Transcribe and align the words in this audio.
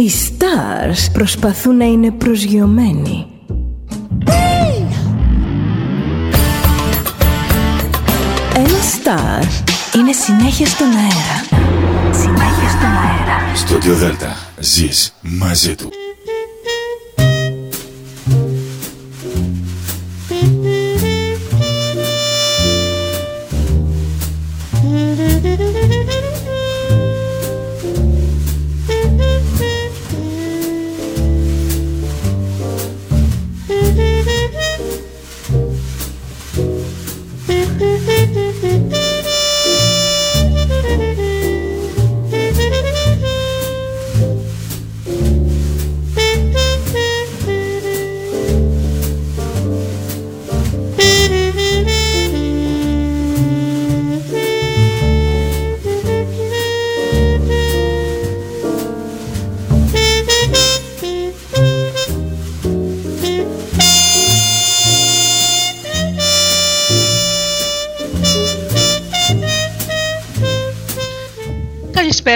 Οι 0.00 0.10
stars 0.10 1.12
προσπαθούν 1.12 1.76
να 1.76 1.84
είναι 1.84 2.10
προσγειωμένοι. 2.10 3.26
Ένα 8.54 8.68
star 8.68 9.42
είναι 9.96 10.12
συνέχεια 10.12 10.66
στον 10.66 10.86
αέρα. 10.86 11.66
Συνέχεια 12.12 12.68
στον 12.68 12.90
αέρα. 12.90 13.54
Στο 13.54 13.94
Δέλτα 13.94 14.36
ζεις 14.58 15.14
μαζί 15.20 15.74
του. 15.74 15.90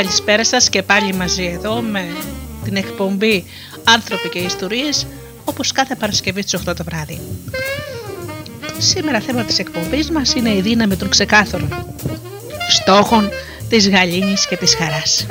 Καλησπέρα 0.00 0.44
σας 0.44 0.68
και 0.68 0.82
πάλι 0.82 1.14
μαζί 1.14 1.44
εδώ 1.44 1.80
με 1.80 2.06
την 2.64 2.76
εκπομπή 2.76 3.44
«Άνθρωποι 3.84 4.28
και 4.28 4.38
Ιστορίες» 4.38 5.06
όπως 5.44 5.72
κάθε 5.72 5.94
Παρασκευή 5.94 6.42
στις 6.42 6.60
8 6.68 6.74
το 6.76 6.84
βράδυ. 6.84 7.20
Σήμερα 8.78 9.20
θέμα 9.20 9.42
της 9.42 9.58
εκπομπής 9.58 10.10
μας 10.10 10.34
είναι 10.34 10.54
η 10.54 10.60
δύναμη 10.60 10.96
των 10.96 11.08
ξεκάθαρων 11.08 11.86
στόχων 12.68 13.30
της 13.68 13.88
γαλήνης 13.88 14.46
και 14.46 14.56
της 14.56 14.74
χαράς. 14.74 15.26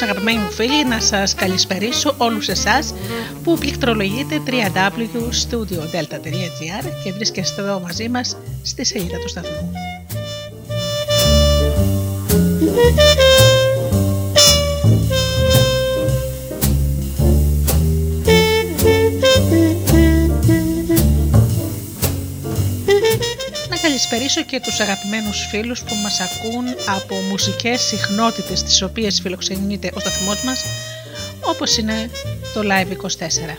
Αγαπημένοι 0.00 0.38
μου 0.38 0.50
φίλοι 0.50 0.84
να 0.84 1.00
σας 1.00 1.34
καλησπερίσω 1.34 2.14
όλους 2.18 2.48
εσάς 2.48 2.94
που 3.44 3.58
πληκτρολογείτε 3.58 4.40
www.studiodelta.gr 4.46 6.84
και 7.04 7.12
βρίσκεστε 7.12 7.62
εδώ 7.62 7.80
μαζί 7.80 8.08
μας 8.08 8.36
στη 8.62 8.84
σελίδα 8.84 9.18
του 9.18 9.28
σταθμού. 9.28 9.72
Καλησπερίσω 24.08 24.42
και 24.42 24.60
τους 24.60 24.80
αγαπημένους 24.80 25.46
φίλους 25.46 25.82
που 25.82 25.94
μας 26.02 26.20
ακούν 26.20 26.64
από 26.96 27.14
μουσικές 27.30 27.80
συχνότητες 27.80 28.62
τις 28.62 28.82
οποίες 28.82 29.20
φιλοξενείται 29.20 29.90
ο 29.94 30.00
σταθμός 30.00 30.44
μας 30.44 30.64
όπως 31.40 31.76
είναι 31.76 32.10
το 32.54 32.60
Live 32.64 32.92
24. 32.92 33.56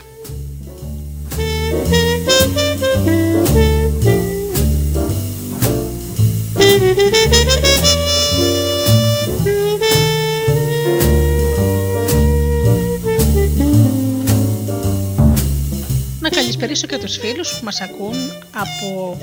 Να 16.20 16.28
καλησπερίσω 16.28 16.86
και 16.86 16.98
τους 16.98 17.16
φίλους 17.16 17.58
που 17.58 17.64
μας 17.64 17.80
ακούν 17.80 18.16
από 18.52 19.18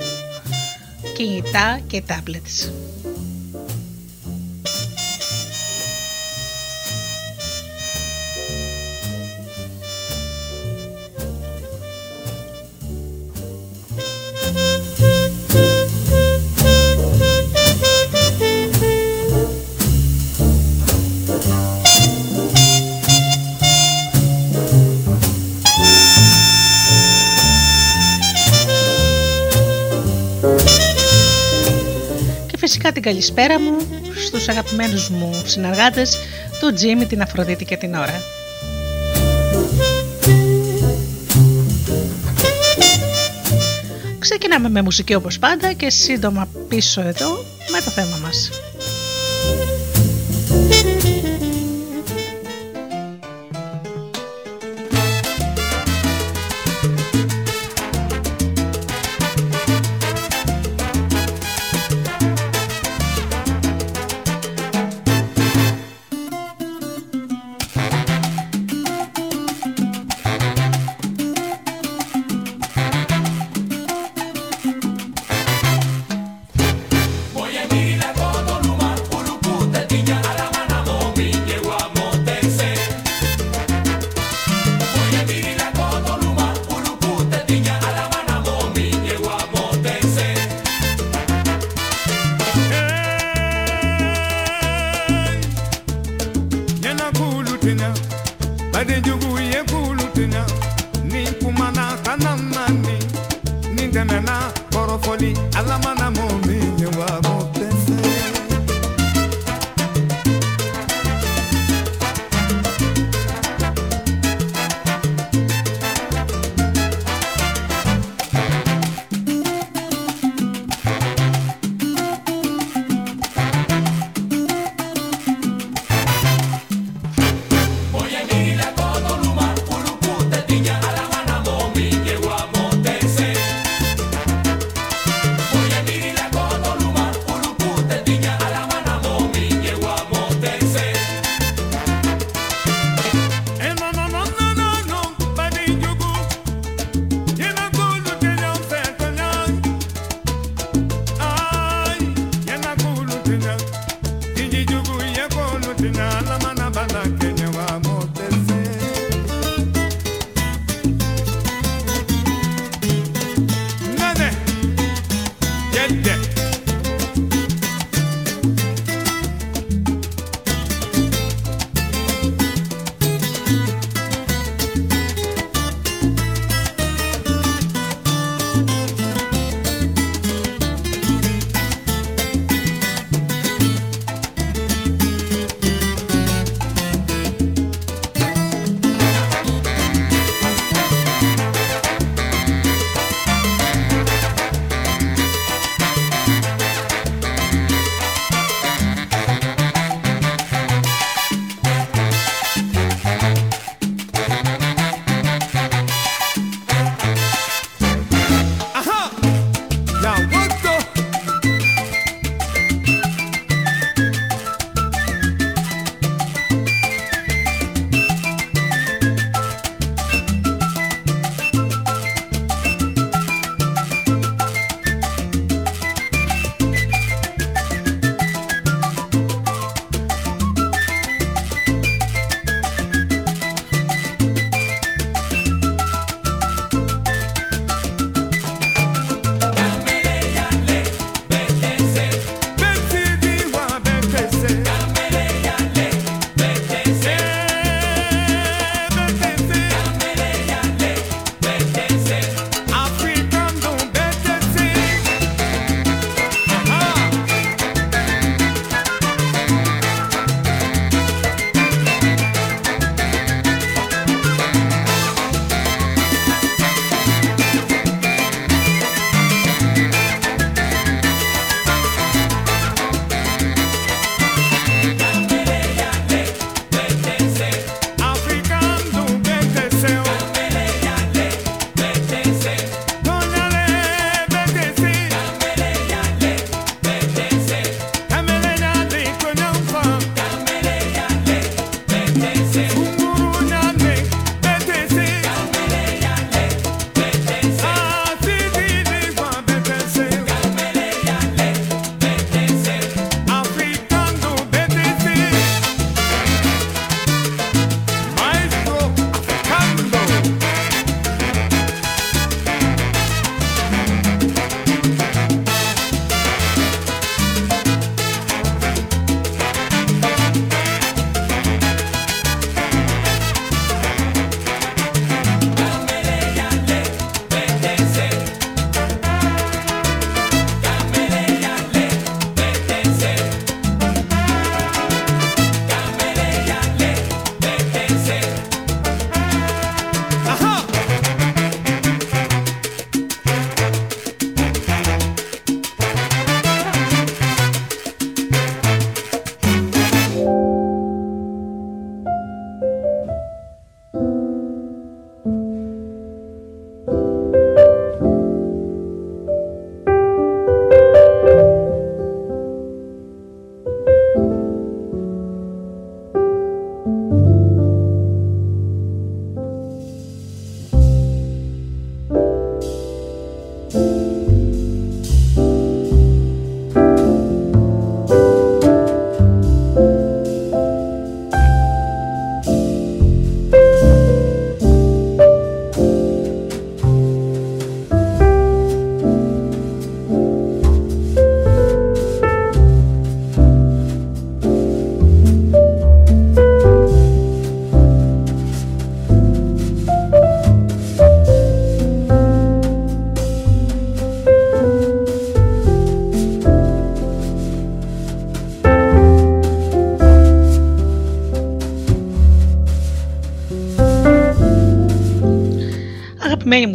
κινητά 1.21 1.81
και 1.87 2.03
tablets. 2.07 2.71
Φυσικά 32.91 32.93
την 32.93 33.01
καλησπέρα 33.01 33.59
μου 33.59 33.77
στους 34.25 34.47
αγαπημένους 34.47 35.09
μου 35.09 35.41
συνεργάτες, 35.45 36.17
τον 36.59 36.75
Τζίμι, 36.75 37.05
την 37.05 37.21
Αφροδίτη 37.21 37.65
και 37.65 37.77
την 37.77 37.93
Ωρα. 37.93 38.21
Ξεκινάμε 44.19 44.69
με 44.69 44.81
μουσική 44.81 45.13
όπως 45.13 45.39
πάντα 45.39 45.73
και 45.73 45.89
σύντομα 45.89 46.47
πίσω 46.67 47.01
εδώ 47.01 47.29
με 47.71 47.81
το 47.83 47.89
θέμα 47.91 48.17
μας. 48.21 48.49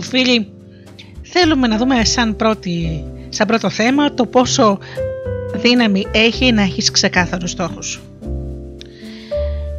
Φίλοι, 0.07 0.49
θέλουμε 1.23 1.67
να 1.67 1.77
δούμε 1.77 2.05
σαν, 2.05 2.37
πρώτη, 2.37 3.05
σαν 3.29 3.47
πρώτο 3.47 3.71
θέμα 3.71 4.15
το 4.15 4.27
πόσο 4.27 4.79
δύναμη 5.55 6.07
έχει 6.13 6.53
να 6.53 6.63
έχεις 6.63 6.91
ξεκάθαρους 6.91 7.51
στόχους. 7.51 8.01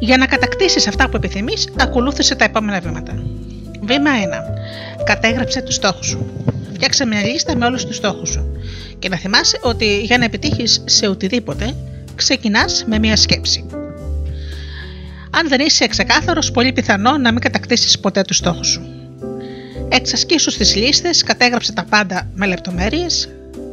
Για 0.00 0.16
να 0.16 0.26
κατακτήσεις 0.26 0.86
αυτά 0.86 1.08
που 1.08 1.16
επιθυμείς, 1.16 1.68
ακολούθησε 1.78 2.34
τα 2.34 2.44
επόμενα 2.44 2.80
βήματα. 2.80 3.22
Βήμα 3.82 4.10
1. 4.10 5.04
Κατέγραψε 5.04 5.62
τους 5.62 5.74
στόχους 5.74 6.06
σου. 6.06 6.26
Φτιάξε 6.72 7.06
μια 7.06 7.22
λίστα 7.22 7.56
με 7.56 7.64
όλους 7.64 7.84
τους 7.84 7.96
στόχους 7.96 8.28
σου. 8.28 8.56
Και 8.98 9.08
να 9.08 9.16
θυμάσαι 9.16 9.58
ότι 9.62 10.00
για 10.00 10.18
να 10.18 10.24
επιτύχεις 10.24 10.82
σε 10.86 11.06
οτιδήποτε, 11.06 11.74
ξεκινάς 12.14 12.84
με 12.86 12.98
μια 12.98 13.16
σκέψη. 13.16 13.66
Αν 15.30 15.48
δεν 15.48 15.60
είσαι 15.60 15.86
ξεκάθαρος, 15.86 16.50
πολύ 16.50 16.72
πιθανό 16.72 17.18
να 17.18 17.32
μην 17.32 17.40
κατακτήσεις 17.40 17.98
ποτέ 17.98 18.22
τους 18.22 18.36
στόχους 18.36 18.68
σου. 18.68 18.97
Εξασκήσου 19.88 20.50
στις 20.50 20.74
λίστες, 20.76 21.22
κατέγραψε 21.22 21.72
τα 21.72 21.84
πάντα 21.84 22.28
με 22.34 22.46
λεπτομέρειες 22.46 23.28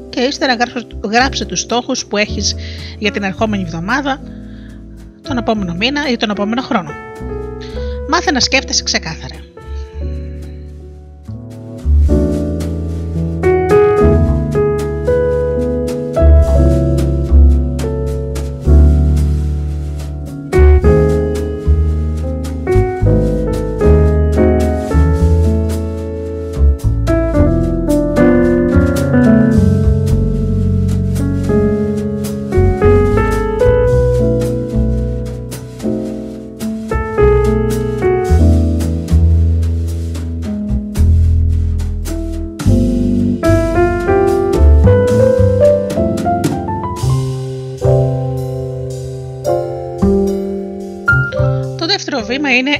και 0.10 0.22
ύστερα 0.22 0.58
γράψε 1.04 1.46
τους 1.46 1.60
στόχους 1.60 2.06
που 2.06 2.18
έχεις 2.18 2.56
για 3.00 3.12
την 3.12 3.24
ερχόμενη 3.24 3.64
εβδομάδα, 3.64 4.22
τον 5.22 5.38
επόμενο 5.38 5.74
μήνα 5.74 6.10
ή 6.10 6.16
τον 6.16 6.30
επόμενο 6.30 6.62
χρόνο. 6.62 6.90
Μάθε 8.10 8.32
να 8.32 8.40
σκέφτεσαι 8.40 8.84
ξεκάθαρα. 8.84 9.45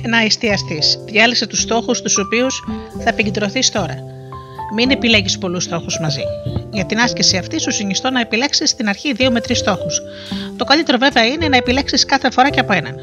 Να 0.08 0.22
εστιαστείς. 0.22 1.00
Διάλυσε 1.06 1.48
τους 1.48 1.62
στόχους 1.62 2.02
τους 2.02 2.18
οποίους 2.18 2.64
θα 3.04 3.10
επικεντρωθείς 3.10 3.72
τώρα. 3.72 4.04
Μην 4.76 4.92
επιλέγεις 4.92 5.38
πολλούς 5.38 5.64
στόχους 5.64 6.00
μαζί. 6.02 6.24
Για 6.72 6.86
την 6.86 7.00
άσκηση 7.00 7.38
αυτή 7.38 7.60
σου 7.60 7.72
συνιστώ 7.72 8.10
να 8.10 8.20
επιλέξεις 8.20 8.70
στην 8.70 8.88
αρχή 8.88 9.14
δύο 9.14 9.32
με 9.32 9.42
τρεις 9.42 9.58
στόχους. 9.58 10.02
Το 10.58 10.64
καλύτερο 10.64 10.98
βέβαια 10.98 11.26
είναι 11.26 11.48
να 11.48 11.58
επιλέξεις 11.58 12.06
κάθε 12.06 12.32
φορά 12.32 12.50
και 12.50 12.60
από 12.60 12.74
έναν. 12.74 12.96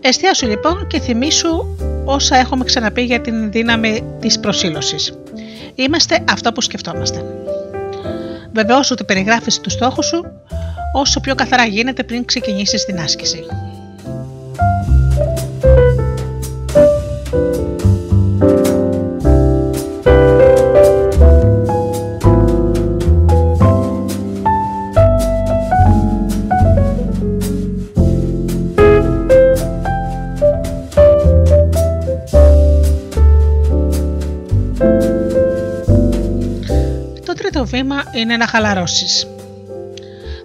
Εστιάσου 0.00 0.46
λοιπόν 0.46 0.86
και 0.86 1.00
θυμήσου 1.00 1.76
όσα 2.04 2.36
έχουμε 2.36 2.64
ξαναπεί 2.64 3.02
για 3.02 3.20
την 3.20 3.50
δύναμη 3.50 4.04
της 4.20 4.40
προσήλωσης. 4.40 5.12
Είμαστε 5.74 6.24
αυτό 6.30 6.52
που 6.52 6.60
σκεφτόμαστε. 6.60 7.24
Βεβαιώσου 8.52 8.92
ότι 8.92 9.04
περιγράφεις 9.04 9.60
τους 9.60 9.72
στόχους 9.72 10.06
σου 10.06 10.24
όσο 10.94 11.20
πιο 11.20 11.34
καθαρά 11.34 11.64
γίνεται 11.64 12.02
πριν 12.04 12.24
ξεκινήσεις 12.24 12.84
την 12.84 12.98
άσκηση. 12.98 13.44
Βήμα 37.70 38.04
είναι 38.14 38.36
να 38.36 38.46
χαλαρώσεις. 38.46 39.26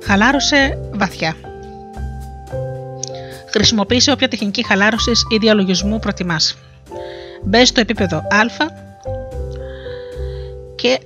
Χαλάρωσε 0.03 0.77
βαθιά. 0.93 1.35
Χρησιμοποίησε 3.51 4.11
όποια 4.11 4.27
τεχνική 4.27 4.65
χαλάρωσης 4.65 5.25
ή 5.29 5.37
διαλογισμού 5.37 5.99
προτιμάς. 5.99 6.57
Μπε 7.43 7.65
στο 7.65 7.79
επίπεδο 7.79 8.17
Α 8.17 8.65
και 10.75 10.99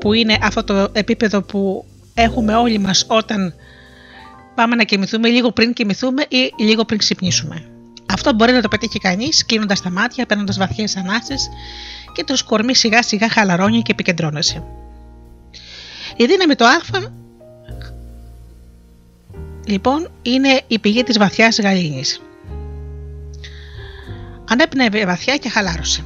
που 0.00 0.12
είναι 0.12 0.38
αυτό 0.42 0.64
το 0.64 0.88
επίπεδο 0.92 1.42
που 1.42 1.84
έχουμε 2.14 2.54
όλοι 2.54 2.78
μας 2.78 3.04
όταν 3.08 3.54
πάμε 4.54 4.74
να 4.74 4.82
κοιμηθούμε 4.82 5.28
λίγο 5.28 5.50
πριν 5.50 5.72
κοιμηθούμε 5.72 6.22
ή 6.28 6.52
λίγο 6.58 6.84
πριν 6.84 6.98
ξυπνήσουμε. 6.98 7.64
Αυτό 8.12 8.32
μπορεί 8.32 8.52
να 8.52 8.60
το 8.60 8.68
πετύχει 8.68 8.98
κανείς 8.98 9.46
κλείνοντας 9.46 9.82
τα 9.82 9.90
μάτια, 9.90 10.26
παίρνοντας 10.26 10.58
βαθιές 10.58 10.96
ανάσεις 10.96 11.48
και 12.12 12.24
το 12.24 12.36
σκορμί 12.36 12.74
σιγά 12.74 13.02
σιγά 13.02 13.28
χαλαρώνει 13.28 13.82
και 13.82 13.92
επικεντρώνεσαι. 13.92 14.62
Η 16.22 16.26
δύναμη 16.26 16.54
το 16.54 16.64
α 16.64 16.80
λοιπόν 19.66 20.10
είναι 20.22 20.60
η 20.66 20.78
πηγή 20.78 21.02
της 21.02 21.18
βαθιάς 21.18 21.58
γαλήνης. 21.60 22.20
Ανέπνευε 24.48 25.06
βαθιά 25.06 25.36
και 25.36 25.48
χαλάρωσε. 25.48 26.04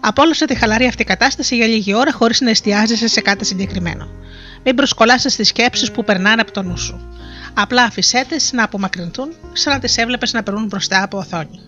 Απόλαυσε 0.00 0.44
τη 0.44 0.54
χαλαρή 0.54 0.86
αυτή 0.86 1.04
κατάσταση 1.04 1.56
για 1.56 1.66
λίγη 1.66 1.94
ώρα 1.94 2.12
χωρίς 2.12 2.40
να 2.40 2.50
εστιάζεσαι 2.50 3.08
σε 3.08 3.20
κάτι 3.20 3.44
συγκεκριμένο. 3.44 4.08
Μην 4.64 4.74
προσκολάσαι 4.74 5.28
στις 5.28 5.48
σκέψεις 5.48 5.90
που 5.90 6.04
περνάνε 6.04 6.40
από 6.40 6.52
το 6.52 6.62
νου 6.62 6.78
σου. 6.78 7.08
Απλά 7.54 7.82
αφησέ 7.82 8.26
να 8.52 8.64
απομακρυνθούν 8.64 9.32
σαν 9.52 9.72
να 9.72 9.78
τις 9.78 9.96
έβλεπες 9.96 10.32
να 10.32 10.42
περνούν 10.42 10.66
μπροστά 10.66 11.02
από 11.02 11.18
οθόνη. 11.18 11.60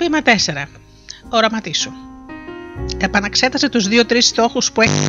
Βήμα 0.00 0.18
4. 0.24 0.66
Οραματίσου. 1.28 1.90
Επαναξέτασε 2.98 3.68
τους 3.68 3.86
2-3 3.88 4.16
στόχους 4.20 4.72
που 4.72 4.80
έχει. 4.80 5.00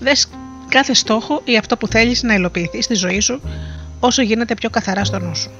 Δες 0.00 0.28
κάθε 0.68 0.94
στόχο 0.94 1.42
ή 1.44 1.56
αυτό 1.56 1.76
που 1.76 1.86
θέλεις 1.86 2.22
να 2.22 2.34
υλοποιηθεί 2.34 2.82
στη 2.82 2.94
ζωή 2.94 3.20
σου 3.20 3.40
όσο 4.00 4.22
γίνεται 4.22 4.54
πιο 4.54 4.70
καθαρά 4.70 5.04
στο 5.04 5.18
νου 5.18 5.36
σου. 5.36 5.50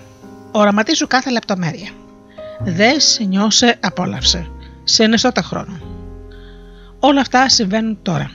Οραματίσου 0.50 1.06
κάθε 1.06 1.30
λεπτομέρεια. 1.30 1.90
Δες, 2.60 3.20
νιώσε, 3.28 3.78
απόλαυσε. 3.80 4.50
Σε 4.84 5.04
ενεστώτα 5.04 5.42
χρόνο. 5.42 5.80
Όλα 6.98 7.20
αυτά 7.20 7.48
συμβαίνουν 7.48 7.98
τώρα. 8.02 8.30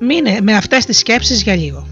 Μείνε 0.00 0.40
με 0.40 0.54
αυτές 0.54 0.84
τις 0.84 0.98
σκέψεις 0.98 1.42
για 1.42 1.56
λίγο. 1.56 1.86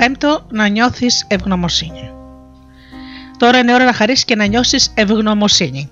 Πέμπτο, 0.00 0.46
να 0.50 0.68
νιώθεις 0.68 1.24
ευγνωμοσύνη. 1.28 2.10
Τώρα 3.36 3.58
είναι 3.58 3.74
ώρα 3.74 3.84
να 3.84 3.92
χαρίσεις 3.92 4.24
και 4.24 4.34
να 4.34 4.44
νιώσεις 4.44 4.92
ευγνωμοσύνη. 4.94 5.90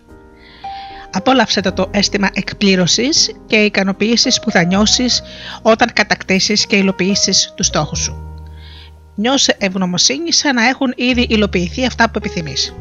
Απόλαυσε 1.12 1.60
το, 1.60 1.72
το 1.72 1.88
αίσθημα 1.90 2.30
εκπλήρωσης 2.32 3.32
και 3.46 3.56
ικανοποίησης 3.56 4.40
που 4.40 4.50
θα 4.50 4.64
νιώσεις 4.64 5.22
όταν 5.62 5.92
κατακτήσεις 5.92 6.66
και 6.66 6.76
υλοποιήσεις 6.76 7.52
τους 7.56 7.66
στόχους 7.66 7.98
σου. 7.98 8.42
Νιώσε 9.14 9.56
ευγνωμοσύνη 9.58 10.32
σαν 10.32 10.54
να 10.54 10.68
έχουν 10.68 10.92
ήδη 10.96 11.26
υλοποιηθεί 11.28 11.86
αυτά 11.86 12.04
που 12.10 12.18
επιθυμείς. 12.18 12.74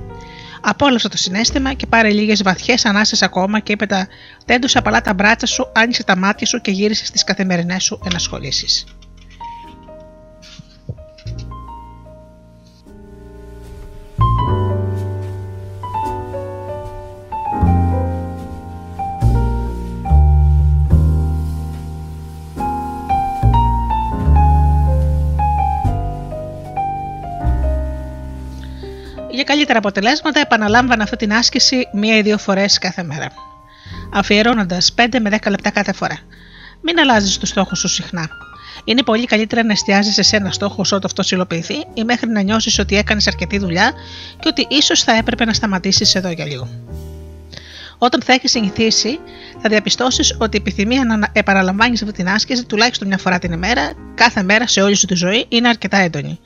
Απόλαυσε 0.61 1.09
το 1.09 1.17
συνέστημα 1.17 1.73
και 1.73 1.85
πάρε 1.85 2.09
λίγες 2.09 2.43
βαθιές 2.43 2.85
ανάσες 2.85 3.21
ακόμα 3.21 3.59
και 3.59 3.73
έπειτα 3.73 4.07
τέντωσε 4.45 4.77
απαλά 4.77 5.01
τα 5.01 5.13
μπράτσα 5.13 5.45
σου, 5.45 5.71
άνοιξε 5.73 6.03
τα 6.03 6.17
μάτια 6.17 6.47
σου 6.47 6.61
και 6.61 6.71
γύρισε 6.71 7.05
στις 7.05 7.23
καθημερινές 7.23 7.83
σου 7.83 7.99
ενασχολήσεις. 8.05 8.85
Καλύτερα 29.47 29.77
αποτελέσματα 29.77 30.39
επαναλάμβανα 30.39 31.03
αυτή 31.03 31.15
την 31.15 31.33
άσκηση 31.33 31.87
μία 31.93 32.17
ή 32.17 32.21
δύο 32.21 32.37
φορές 32.37 32.77
κάθε 32.77 33.03
μέρα. 33.03 33.27
Αφιερώνοντας 34.13 34.93
5 34.97 35.19
με 35.19 35.29
10 35.41 35.49
λεπτά 35.49 35.69
κάθε 35.69 35.93
φορά. 35.93 36.17
Μην 36.81 36.99
αλλάζεις 36.99 37.37
το 37.37 37.45
στόχο 37.45 37.75
σου 37.75 37.87
συχνά. 37.87 38.29
Είναι 38.83 39.03
πολύ 39.03 39.25
καλύτερα 39.25 39.63
να 39.63 39.71
εστιάζεις 39.71 40.27
σε 40.27 40.35
ένα 40.35 40.51
στόχο 40.51 40.81
ότου 40.91 41.07
αυτό 41.07 41.23
υλοποιηθεί 41.35 41.75
ή 41.93 42.03
μέχρι 42.03 42.29
να 42.29 42.41
νιώσεις 42.41 42.79
ότι 42.79 42.97
έκανες 42.97 43.27
αρκετή 43.27 43.57
δουλειά 43.57 43.93
και 44.39 44.47
ότι 44.47 44.67
ίσως 44.69 45.03
θα 45.03 45.11
έπρεπε 45.11 45.45
να 45.45 45.53
σταματήσεις 45.53 46.15
εδώ 46.15 46.31
για 46.31 46.45
λίγο. 46.45 46.67
Όταν 47.97 48.21
θα 48.21 48.33
έχεις 48.33 48.51
συνηθίσει, 48.51 49.19
θα 49.61 49.69
διαπιστώσεις 49.69 50.35
ότι 50.39 50.57
η 50.57 50.59
επιθυμία 50.59 51.03
να 51.03 51.29
επαναλαμβάνεις 51.31 52.01
αυτή 52.01 52.13
την 52.13 52.29
άσκηση 52.29 52.65
τουλάχιστον 52.65 53.07
μια 53.07 53.17
φορά 53.17 53.39
την 53.39 53.51
ημέρα, 53.51 53.91
κάθε 54.15 54.43
μέρα 54.43 54.67
σε 54.67 54.81
όλη 54.81 54.95
σου 54.95 55.05
τη 55.05 55.15
ζωή, 55.15 55.45
είναι 55.49 55.67
αρκετά 55.67 55.97
έντονη. 55.97 56.39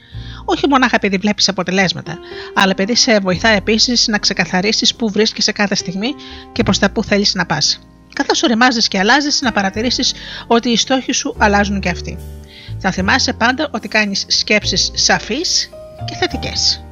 Όχι 0.45 0.67
μονάχα 0.67 0.95
επειδή 0.95 1.17
βλέπεις 1.17 1.47
αποτελέσματα, 1.47 2.17
αλλά 2.53 2.71
επειδή 2.71 2.95
σε 2.95 3.19
βοηθά 3.19 3.49
επίσης 3.49 4.07
να 4.07 4.17
ξεκαθαρίσεις 4.17 4.95
πού 4.95 5.09
βρίσκεσαι 5.09 5.51
κάθε 5.51 5.75
στιγμή 5.75 6.15
και 6.51 6.63
προς 6.63 6.79
τα 6.79 6.91
πού 6.91 7.03
θέλεις 7.03 7.33
να 7.33 7.45
πας. 7.45 7.79
Καθώς 8.13 8.43
οριμάζεις 8.43 8.87
και 8.87 8.99
αλλάζεις, 8.99 9.41
να 9.41 9.51
παρατηρήσεις 9.51 10.13
ότι 10.47 10.69
οι 10.69 10.77
στόχοι 10.77 11.11
σου 11.11 11.35
αλλάζουν 11.37 11.79
και 11.79 11.89
αυτοί. 11.89 12.17
Θα 12.77 12.91
θυμάσαι 12.91 13.33
πάντα 13.33 13.69
ότι 13.71 13.87
κάνεις 13.87 14.25
σκέψεις 14.27 14.91
σαφείς 14.93 15.69
και 16.05 16.15
θετικές. 16.15 16.83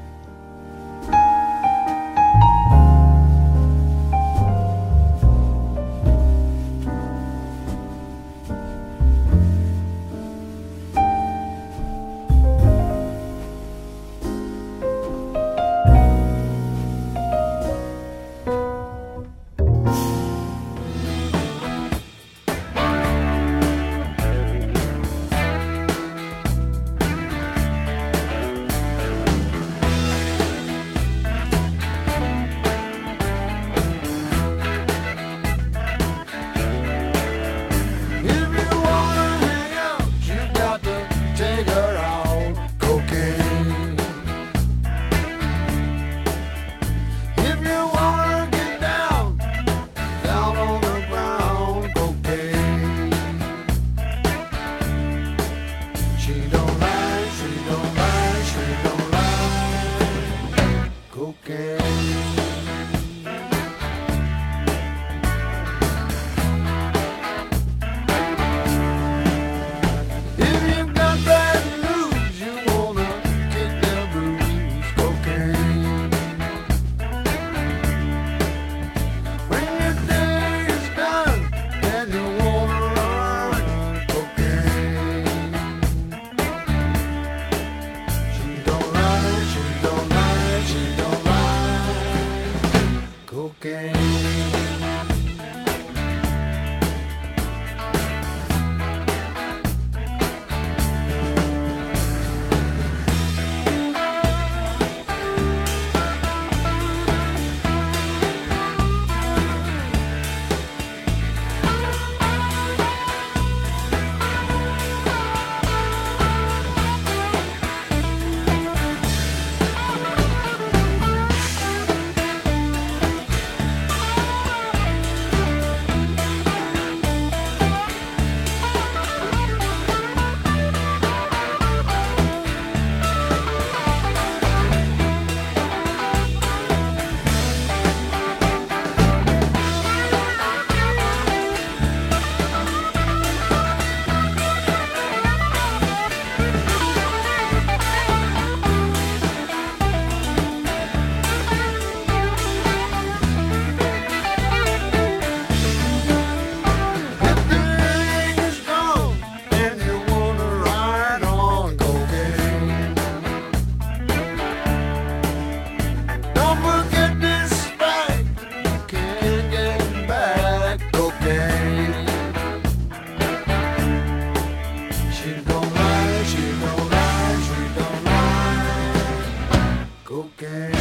Okay. 180.38 180.79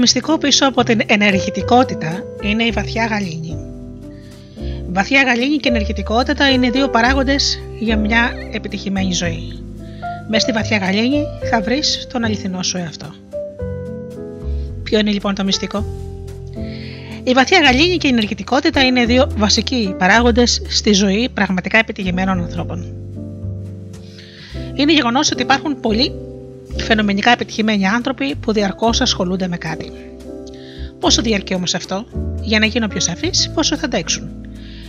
Μυστικό 0.00 0.38
πίσω 0.38 0.66
από 0.66 0.82
την 0.82 1.00
ενεργητικότητα 1.06 2.24
είναι 2.42 2.64
η 2.64 2.70
βαθιά 2.70 3.06
γαλήνη. 3.06 3.56
Βαθιά 4.88 5.22
γαλήνη 5.22 5.56
και 5.56 5.68
ενεργητικότητα 5.68 6.50
είναι 6.50 6.70
δύο 6.70 6.88
παράγοντες 6.88 7.60
για 7.78 7.96
μια 7.96 8.32
επιτυχημένη 8.52 9.12
ζωή. 9.12 9.62
Μες 10.28 10.42
στη 10.42 10.52
βαθιά 10.52 10.76
γαλήνη 10.76 11.24
θα 11.50 11.60
βρεις 11.60 12.06
τον 12.12 12.24
αληθινό 12.24 12.62
σου 12.62 12.76
εαυτό. 12.76 13.14
Ποιο 14.82 14.98
είναι 14.98 15.10
λοιπόν 15.10 15.34
το 15.34 15.44
μυστικό; 15.44 15.84
Η 17.22 17.32
βαθιά 17.32 17.60
γαλήνη 17.60 17.96
και 17.96 18.06
η 18.06 18.10
ενεργητικότητα 18.10 18.84
είναι 18.84 19.04
δύο 19.04 19.30
βασικοί 19.36 19.94
παράγοντες 19.98 20.62
στη 20.68 20.92
ζωή 20.92 21.28
πραγματικά 21.34 21.78
επιτυχημένων 21.78 22.42
ανθρώπων. 22.42 22.94
Είναι 24.74 24.92
γεγονός 24.92 25.30
ότι 25.30 25.42
υπάρχουν 25.42 25.80
πολλοί 25.80 26.12
φαινομενικά 26.80 27.30
επιτυχημένοι 27.30 27.86
άνθρωποι 27.86 28.34
που 28.34 28.52
διαρκώς 28.52 29.00
ασχολούνται 29.00 29.48
με 29.48 29.56
κάτι. 29.56 29.92
Πόσο 31.00 31.22
διαρκεί 31.22 31.54
όμως 31.54 31.74
αυτό, 31.74 32.04
για 32.40 32.58
να 32.58 32.66
γίνω 32.66 32.86
πιο 32.88 33.00
σαφής, 33.00 33.50
πόσο 33.54 33.76
θα 33.76 33.84
αντέξουν; 33.84 34.28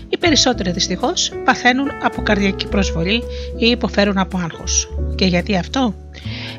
Οι 0.09 0.17
περισσότεροι 0.17 0.71
δυστυχώς 0.71 1.31
παθαίνουν 1.45 1.87
από 2.03 2.21
καρδιακή 2.21 2.67
προσβολή 2.67 3.23
ή 3.57 3.65
υποφέρουν 3.65 4.17
από 4.17 4.37
άγχος. 4.37 4.87
Και 5.15 5.25
γιατί 5.25 5.55
αυτό, 5.55 5.95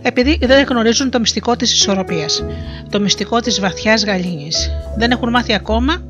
επειδή 0.03 0.39
δεν 0.43 0.67
γνωρίζουν 0.69 1.11
το 1.11 1.21
μυστικό 1.21 1.57
της 1.57 1.73
ισορροπίας, 1.73 2.45
το 2.91 3.01
μυστικό 3.01 3.41
της 3.41 3.61
βαθιάς 3.61 4.05
γαλήνης. 4.05 4.71
Δεν 4.97 5.11
έχουν 5.11 5.31
μάθει 5.31 5.55
ακόμα 5.55 6.05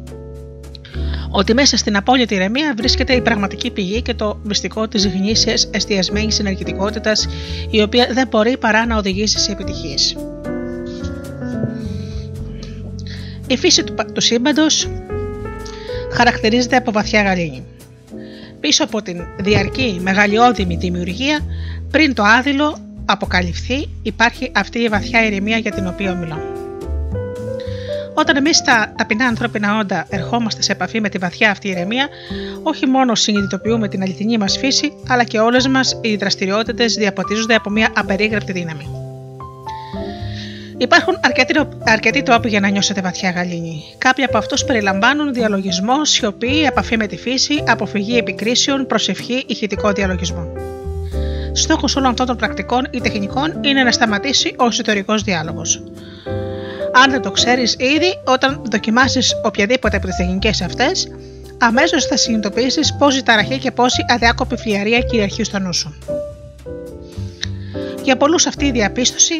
ότι 1.35 1.55
μέσα 1.55 1.77
στην 1.77 1.97
απόλυτη 1.97 2.35
ηρεμία 2.35 2.75
βρίσκεται 2.77 3.13
η 3.13 3.21
πραγματική 3.21 3.71
πηγή 3.71 4.03
και 4.03 4.15
το 4.15 4.41
μυστικό 4.43 4.89
της 4.89 5.07
γνήσιας 5.07 5.69
εστιασμένης 5.73 6.39
ενεργητικότητας, 6.39 7.29
η 7.71 7.83
οποία 7.83 8.09
δεν 8.13 8.29
μπορεί 8.29 8.57
παρά 8.57 8.87
να 8.87 8.97
οδηγήσει 8.97 9.39
σε 9.39 9.53
επιτυχίες. 9.53 10.17
Η 13.47 13.57
φύση 13.57 13.85
του, 13.85 13.95
του 14.13 14.21
σύμπαντος 14.21 14.89
χαρακτηρίζεται 16.13 16.77
από 16.77 16.93
βαθιά 16.93 17.23
γαλήνη. 17.23 17.65
Πίσω 18.61 18.85
από 18.85 19.03
την 19.03 19.21
διαρκή 19.39 19.99
μεγαλειώδημη 20.03 20.77
δημιουργία, 20.77 21.41
πριν 21.91 22.15
το 22.15 22.23
άδειλο 22.23 22.79
αποκαλυφθεί, 23.05 23.89
υπάρχει 24.03 24.51
αυτή 24.55 24.79
η 24.79 24.89
βαθιά 24.89 25.27
ηρεμία 25.27 25.57
για 25.57 25.71
την 25.71 25.87
οποία 25.87 26.15
μιλώ. 26.15 26.62
Όταν 28.15 28.37
εμείς 28.37 28.63
τα 28.63 28.93
ταπεινά 28.97 29.27
ανθρώπινα 29.27 29.79
όντα 29.79 30.07
ερχόμαστε 30.09 30.63
σε 30.63 30.73
επαφή 30.73 31.01
με 31.01 31.09
τη 31.09 31.19
βαθιά 31.19 31.51
αυτή 31.51 31.69
ηρεμία, 31.69 32.09
όχι 32.63 32.87
μόνο 32.87 33.15
συνειδητοποιούμε 33.15 33.89
την 33.89 34.03
αληθινή 34.03 34.39
μας 34.39 34.59
φύση, 34.59 34.93
αλλά 35.09 35.25
και 35.25 35.39
όλες 35.39 35.67
μας 35.67 35.99
οι 36.01 36.17
δραστηριότητες 36.17 36.95
διαποτίζονται 36.95 37.55
από 37.55 37.71
μια 37.71 37.89
απερίγραπτη 37.97 38.53
δύναμη. 38.53 38.89
Υπάρχουν 40.77 41.19
αρκετοί, 41.23 41.61
αρκετοί 41.85 42.23
τρόποι 42.23 42.49
για 42.49 42.61
να 42.61 42.69
νιώσετε 42.69 43.01
βαθιά 43.01 43.31
γαλήνη. 43.31 43.83
Κάποιοι 43.99 44.25
από 44.25 44.39
αυτούς 44.39 44.65
περιλαμβάνουν 44.65 45.33
διαλογισμό, 45.33 46.05
σιωπή, 46.05 46.63
επαφή 46.63 46.97
με 46.97 47.07
τη 47.07 47.17
φύση, 47.17 47.63
αποφυγή 47.67 48.17
επικρίσεων, 48.17 48.87
προσευχή, 48.87 49.45
ηχητικό 49.47 49.93
διαλογισμό. 49.93 50.53
Στόχος 51.53 51.97
όλων 51.97 52.11
αυτών 52.11 52.27
των 52.27 52.37
πρακτικών 52.37 52.89
ή 52.91 53.01
τεχνικών 53.01 53.59
είναι 53.61 53.83
να 53.83 53.93
σταματήσει 53.93 54.55
ο 54.59 54.67
εσωτερικός 54.67 55.23
διάλογος. 55.23 55.83
Αν 56.95 57.11
δεν 57.11 57.23
το 57.23 57.31
ξέρεις 57.31 57.77
ήδη, 57.79 58.21
όταν 58.25 58.63
δοκιμάσεις 58.71 59.33
οποιαδήποτε 59.45 59.97
από 59.97 60.07
τις 60.07 60.17
τεχνικές 60.17 60.61
αυτές, 60.61 61.09
αμέσως 61.59 62.05
θα 62.05 62.17
συνειδητοποιήσεις 62.17 62.97
πόση 62.99 63.23
ταραχή 63.23 63.59
και 63.59 63.71
πόση 63.71 64.05
αδιάκοπη 64.09 64.57
φλιαρία 64.57 65.01
κυριαρχεί 65.01 65.45
στο 65.45 65.59
νου 65.59 65.75
σου. 65.75 65.95
Για 68.03 68.17
πολλούς 68.17 68.47
αυτή 68.47 68.65
η 68.65 68.71
διαπίστωση 68.71 69.35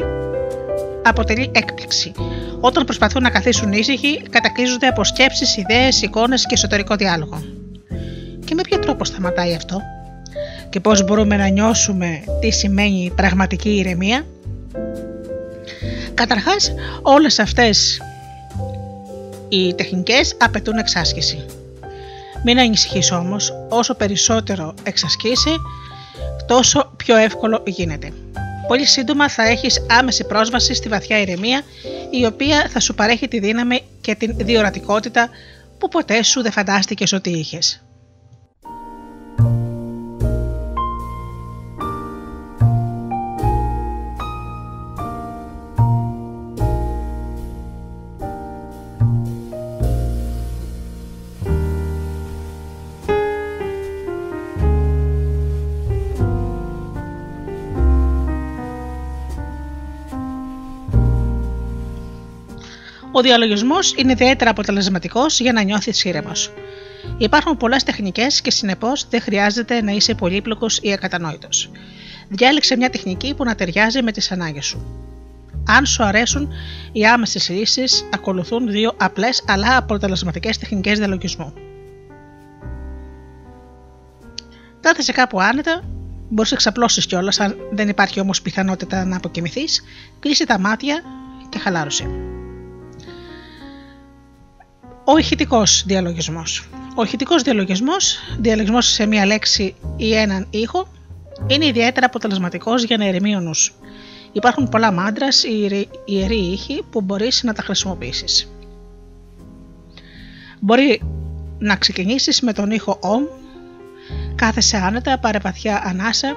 αποτελεί 1.03 1.51
έκπληξη. 1.53 2.11
Όταν 2.59 2.85
προσπαθούν 2.85 3.21
να 3.21 3.29
καθίσουν 3.29 3.71
ήσυχοι, 3.71 4.21
κατακλείζονται 4.29 4.87
από 4.87 5.03
σκέψεις, 5.03 5.57
ιδέες, 5.57 6.01
εικόνες 6.01 6.45
και 6.45 6.53
εσωτερικό 6.53 6.95
διάλογο. 6.95 7.43
Και 8.45 8.55
με 8.55 8.61
ποιο 8.61 8.79
τρόπο 8.79 9.05
σταματάει 9.05 9.53
αυτό, 9.53 9.81
και 10.69 10.79
πώς 10.79 11.03
μπορούμε 11.03 11.37
να 11.37 11.47
νιώσουμε 11.47 12.23
τι 12.41 12.51
σημαίνει 12.51 13.11
πραγματική 13.15 13.69
ηρεμία; 13.69 14.25
Καταρχάς, 16.13 16.73
όλες 17.01 17.39
αυτές 17.39 18.01
οι 19.49 19.73
τεχνικές 19.73 20.35
απαιτούν 20.39 20.77
εξάσκηση. 20.77 21.45
Μην 22.43 22.59
ανησυχείς 22.59 23.11
όμως, 23.11 23.53
όσο 23.69 23.95
περισσότερο 23.95 24.73
εξασκήσει, 24.83 25.55
τόσο 26.47 26.93
πιο 26.97 27.15
εύκολο 27.15 27.63
γίνεται. 27.65 28.13
Πολύ 28.67 28.85
σύντομα 28.85 29.29
θα 29.29 29.43
έχεις 29.43 29.85
άμεση 29.89 30.23
πρόσβαση 30.23 30.73
στη 30.73 30.89
βαθιά 30.89 31.19
ηρεμία, 31.19 31.61
η 32.09 32.25
οποία 32.25 32.67
θα 32.69 32.79
σου 32.79 32.95
παρέχει 32.95 33.27
τη 33.27 33.39
δύναμη 33.39 33.81
και 34.01 34.15
την 34.15 34.35
διορατικότητα 34.37 35.29
που 35.77 35.87
ποτέ 35.87 36.23
σου 36.23 36.41
δεν 36.41 36.51
φαντάστηκες 36.51 37.11
ότι 37.11 37.29
είχες. 37.29 37.83
Ο 63.15 63.21
διαλογισμός 63.21 63.93
είναι 63.97 64.11
ιδιαίτερα 64.11 64.49
αποτελεσματικός 64.49 65.39
για 65.39 65.53
να 65.53 65.61
νιώθεις 65.63 66.03
ήρεμος. 66.03 66.53
Υπάρχουν 67.17 67.57
πολλές 67.57 67.83
τεχνικές 67.83 68.41
και 68.41 68.51
συνεπώς 68.51 69.07
δεν 69.09 69.21
χρειάζεται 69.21 69.81
να 69.81 69.91
είσαι 69.91 70.13
πολύπλοκος 70.13 70.79
ή 70.81 70.93
ακατανόητος. 70.93 71.71
Διάλεξε 72.29 72.77
μια 72.77 72.89
τεχνική 72.89 73.33
που 73.33 73.43
να 73.43 73.55
ταιριάζει 73.55 74.01
με 74.01 74.11
τις 74.11 74.31
ανάγκες 74.31 74.65
σου. 74.65 74.85
Αν 75.67 75.85
σου 75.85 76.03
αρέσουν 76.03 76.49
οι 76.91 77.05
άμεσες 77.05 77.49
λύσεις, 77.49 78.09
ακολουθούν 78.13 78.71
δύο 78.71 78.93
απλές 78.97 79.43
αλλά 79.47 79.77
αποτελεσματικές 79.77 80.57
τεχνικές 80.57 80.97
διαλογισμού. 80.97 81.53
Κάθεσαι 84.79 85.11
κάπου 85.11 85.41
άνετα, 85.41 85.81
μπορείς 86.29 86.51
να 86.51 86.57
εξαπλώσει 86.57 87.07
κιόλας, 87.07 87.39
αν 87.39 87.55
δεν 87.71 87.89
υπάρχει 87.89 88.19
όμως 88.19 88.41
πιθανότητα 88.41 89.05
να 89.05 89.15
αποκοιμηθείς, 89.15 89.83
κλείσει 90.19 90.45
τα 90.45 90.59
μάτια 90.59 91.01
και 91.49 91.59
χαλάρωσε. 91.59 92.32
Ο 95.05 95.17
ηχητικός 95.17 95.83
διαλογισμός. 95.85 96.67
Ο 96.95 97.03
ηχητικός 97.03 97.41
διαλογισμός, 97.41 98.17
διαλογισμός 98.39 98.87
σε 98.87 99.05
μία 99.05 99.25
λέξη 99.25 99.75
ή 99.97 100.15
έναν 100.15 100.47
ήχο, 100.49 100.87
είναι 101.47 101.65
ιδιαίτερα 101.65 102.05
αποτελεσματικός 102.05 102.83
για 102.83 102.97
να 102.97 103.05
ερεμεί 103.05 103.35
ο 103.35 103.39
νους. 103.39 103.73
Υπάρχουν 104.31 104.69
πολλά 104.69 104.91
μάντρας 104.91 105.43
ή 105.43 105.87
ιεροί 106.05 106.51
ήχοι 106.51 106.83
που 106.89 107.01
μπορείς 107.01 107.43
να 107.43 107.53
τα 107.53 107.61
χρησιμοποιήσεις. 107.61 108.51
Μπορεί 110.59 111.01
να 111.59 111.75
ξεκινήσεις 111.75 112.41
με 112.41 112.53
τον 112.53 112.71
ήχο 112.71 112.99
OM, 113.01 113.27
κάθεσαι 114.35 114.77
άνετα, 114.77 115.19
πάρε 115.19 115.39
βαθιά 115.39 115.81
ανάσα 115.85 116.35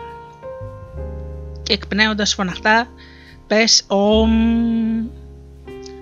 και 1.62 1.72
εκπνέοντας 1.72 2.34
φωναχτά 2.34 2.88
πες 3.46 3.86
OM. 3.88 4.30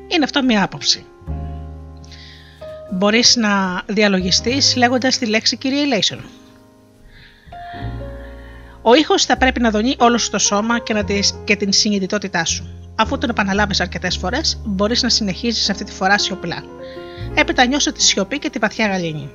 Είναι 0.09 0.24
αυτό 0.24 0.42
μια 0.42 0.62
άποψη 0.62 1.05
μπορείς 2.90 3.37
να 3.37 3.83
διαλογιστείς 3.87 4.77
λέγοντας 4.77 5.18
τη 5.18 5.27
λέξη 5.27 5.59
Kyrie 5.62 6.18
Ο 8.83 8.94
ήχος 8.94 9.25
θα 9.25 9.37
πρέπει 9.37 9.61
να 9.61 9.70
δονεί 9.70 9.94
όλο 9.99 10.18
σου 10.18 10.31
το 10.31 10.38
σώμα 10.38 10.79
και, 10.79 10.94
να 10.94 11.05
και 11.44 11.57
την 11.57 11.73
συνειδητότητά 11.73 12.44
σου. 12.44 12.68
Αφού 12.94 13.18
τον 13.18 13.31
επαναλάβεις 13.31 13.81
αρκετές 13.81 14.16
φορές, 14.16 14.61
μπορείς 14.64 15.03
να 15.03 15.09
συνεχίζεις 15.09 15.70
αυτή 15.70 15.85
τη 15.85 15.92
φορά 15.92 16.18
σιωπηλά. 16.18 16.62
Έπειτα 17.35 17.66
νιώσω 17.66 17.92
τη 17.92 18.03
σιωπή 18.03 18.38
και 18.38 18.51
τη 18.51 18.59
βαθιά 18.59 18.87
γαλήνη. 18.87 19.31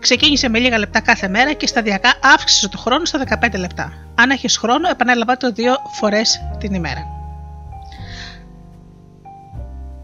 Ξεκίνησε 0.00 0.48
με 0.48 0.58
λίγα 0.58 0.78
λεπτά 0.78 1.00
κάθε 1.00 1.28
μέρα 1.28 1.52
και 1.52 1.66
σταδιακά 1.66 2.14
αύξησε 2.22 2.68
το 2.68 2.78
χρόνο 2.78 3.04
στα 3.04 3.38
15 3.42 3.58
λεπτά. 3.58 3.92
Αν 4.14 4.30
έχεις 4.30 4.56
χρόνο, 4.56 4.88
επανέλαβα 4.88 5.36
το 5.36 5.52
δύο 5.52 5.76
φορές 6.00 6.40
την 6.58 6.74
ημέρα 6.74 7.17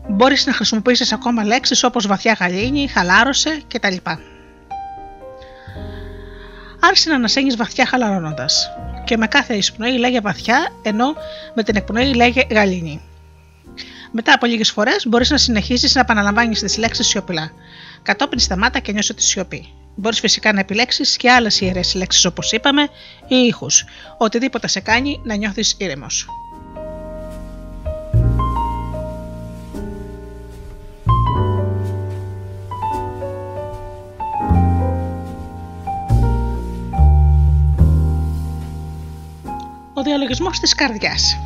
μπορείς 0.09 0.47
να 0.47 0.53
χρησιμοποιήσεις 0.53 1.13
ακόμα 1.13 1.45
λέξεις 1.45 1.83
όπως 1.83 2.07
βαθιά 2.07 2.37
γαλήνη, 2.41 2.89
χαλάρωσε 2.89 3.63
κτλ. 3.69 3.97
Άρχισε 6.81 7.09
να 7.09 7.15
ανασένεις 7.15 7.57
βαθιά 7.57 7.87
χαλαρώνοντας 7.87 8.69
και 9.05 9.17
με 9.17 9.27
κάθε 9.27 9.55
εισπνοή 9.55 9.99
λέγε 9.99 10.21
βαθιά 10.21 10.69
ενώ 10.83 11.15
με 11.55 11.63
την 11.63 11.77
εκπνοή 11.77 12.15
λέγε 12.15 12.47
γαλήνη. 12.51 13.01
Μετά 14.13 14.33
από 14.35 14.47
λίγες 14.47 14.71
φορές 14.71 15.07
μπορείς 15.09 15.31
να 15.31 15.39
συνεχίσεις 15.39 15.95
να 15.95 16.01
επαναλαμβάνεις 16.01 16.61
τις 16.61 16.77
λέξεις 16.77 17.07
σιωπηλά. 17.07 17.51
Κατόπιν 18.03 18.39
σταμάτα 18.39 18.79
και 18.79 18.93
νιώσω 18.93 19.15
τη 19.15 19.23
σιωπή. 19.23 19.69
Μπορείς 19.95 20.21
φυσικά 20.21 20.53
να 20.53 20.61
επιλέξεις 20.61 21.17
και 21.17 21.31
άλλες 21.31 21.61
ιερές 21.61 21.95
λέξεις 21.95 22.25
όπως 22.25 22.53
είπαμε 22.53 22.83
ή 23.29 23.37
ήχους. 23.37 23.85
Οτιδήποτε 24.19 24.69
σε 24.69 24.81
κάνει 24.81 25.21
να 25.25 25.35
νιώθεις 25.35 25.75
ήρεμος. 25.79 26.27
Διαλογισμός 40.03 40.61
της 40.61 40.75
καρδιάς. 40.75 41.37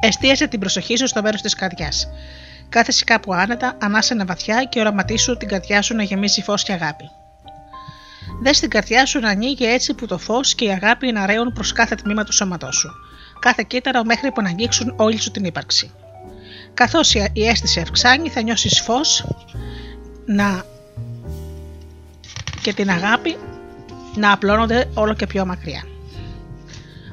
Εστίασε 0.00 0.46
την 0.46 0.60
προσοχή 0.60 0.96
σου 0.96 1.06
στο 1.06 1.22
μέρος 1.22 1.40
της 1.40 1.54
καρδιάς. 1.54 2.08
Κάθεσαι 2.68 3.04
κάπου 3.04 3.34
άνετα, 3.34 3.76
ανάσαινε 3.80 4.24
βαθιά 4.24 4.64
και 4.64 4.80
οραματίσου 4.80 5.36
την 5.36 5.48
καρδιά 5.48 5.82
σου 5.82 5.94
να 5.94 6.02
γεμίζει 6.02 6.42
φως 6.42 6.62
και 6.62 6.72
αγάπη. 6.72 7.10
Δες 8.42 8.60
την 8.60 8.70
καρδιά 8.70 9.06
σου 9.06 9.20
να 9.20 9.28
ανοίγει 9.28 9.64
έτσι 9.64 9.94
που 9.94 10.06
το 10.06 10.18
φως 10.18 10.54
και 10.54 10.64
η 10.64 10.70
αγάπη 10.70 11.12
να 11.12 11.26
ρέουν 11.26 11.52
προς 11.52 11.72
κάθε 11.72 11.94
τμήμα 11.94 12.24
του 12.24 12.32
σώματός 12.32 12.76
σου, 12.76 12.90
κάθε 13.38 13.64
κύτταρο 13.66 14.04
μέχρι 14.04 14.32
που 14.32 14.42
να 14.42 14.48
αγγίξουν 14.48 14.94
όλη 14.96 15.20
σου 15.20 15.30
την 15.30 15.44
ύπαρξη. 15.44 15.90
Καθώς 16.74 17.14
η 17.14 17.46
αίσθηση 17.46 17.80
αυξάνει, 17.80 18.28
θα 18.28 18.42
νιώσεις 18.42 18.80
φως 18.80 19.26
να... 20.26 20.64
και 22.60 22.72
την 22.72 22.90
αγάπη 22.90 23.36
να 24.16 24.32
απλώνονται 24.32 24.90
όλο 24.94 25.14
και 25.14 25.26
πιο 25.26 25.46
μακριά. 25.46 25.91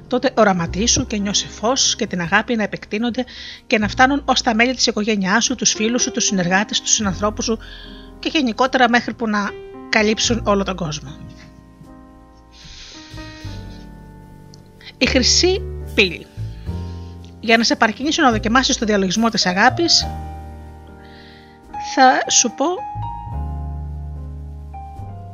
Τότε 0.10 0.32
οραματίσου 0.38 1.08
και 1.08 1.18
νιώσε 1.18 1.48
φως 1.48 1.96
και 1.96 2.08
την 2.08 2.22
αγάπη 2.22 2.56
να 2.56 2.64
επεκτείνονται 2.64 3.26
και 3.68 3.78
να 3.78 3.88
φτάνουν 3.88 4.22
ως 4.26 4.42
τα 4.42 4.56
μέλη 4.56 4.76
της 4.76 4.88
οικογένειάς 4.88 5.44
σου, 5.44 5.56
τους 5.56 5.72
φίλους 5.72 6.02
σου, 6.02 6.12
τους 6.12 6.26
συνεργάτες, 6.26 6.82
τους 6.82 6.92
συνανθρώπους 6.92 7.46
σου 7.46 7.58
και 8.20 8.30
γενικότερα 8.34 8.90
μέχρι 8.90 9.14
που 9.14 9.28
να 9.28 9.50
καλύψουν 9.90 10.42
όλο 10.46 10.64
τον 10.64 10.76
κόσμο. 10.76 11.18
Η 14.98 15.06
χρυσή 15.06 15.62
πύλη. 15.96 16.26
Για 17.40 17.58
να 17.58 17.64
σε 17.64 17.76
παρκινήσω 17.76 18.24
να 18.24 18.32
δοκιμάσεις 18.32 18.78
το 18.78 18.86
διαλογισμό 18.86 19.30
της 19.30 19.46
αγάπης, 19.46 20.08
θα 21.96 22.32
σου 22.32 22.54
πω 22.58 22.66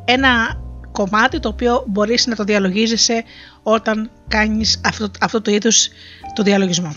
ένα 0.06 0.64
κομμάτι 0.96 1.40
το 1.40 1.50
οποίο 1.50 1.84
μπορείς 1.88 2.26
να 2.28 2.36
το 2.36 2.44
διαλογίζεσαι 2.44 3.24
όταν 3.64 4.10
κάνεις 4.28 4.82
αυτό, 4.84 5.12
αυτό 5.22 5.42
το 5.42 5.52
είδους 5.52 5.90
το 6.34 6.44
διαλογισμό. 6.44 6.96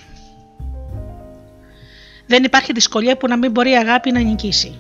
Δεν 2.26 2.44
υπάρχει 2.44 2.72
δυσκολία 2.72 3.16
που 3.16 3.28
να 3.28 3.37
μην 3.37 3.50
μπορεί 3.50 3.70
η 3.70 3.76
αγάπη 3.76 4.12
να 4.12 4.20
νικήσει. 4.20 4.78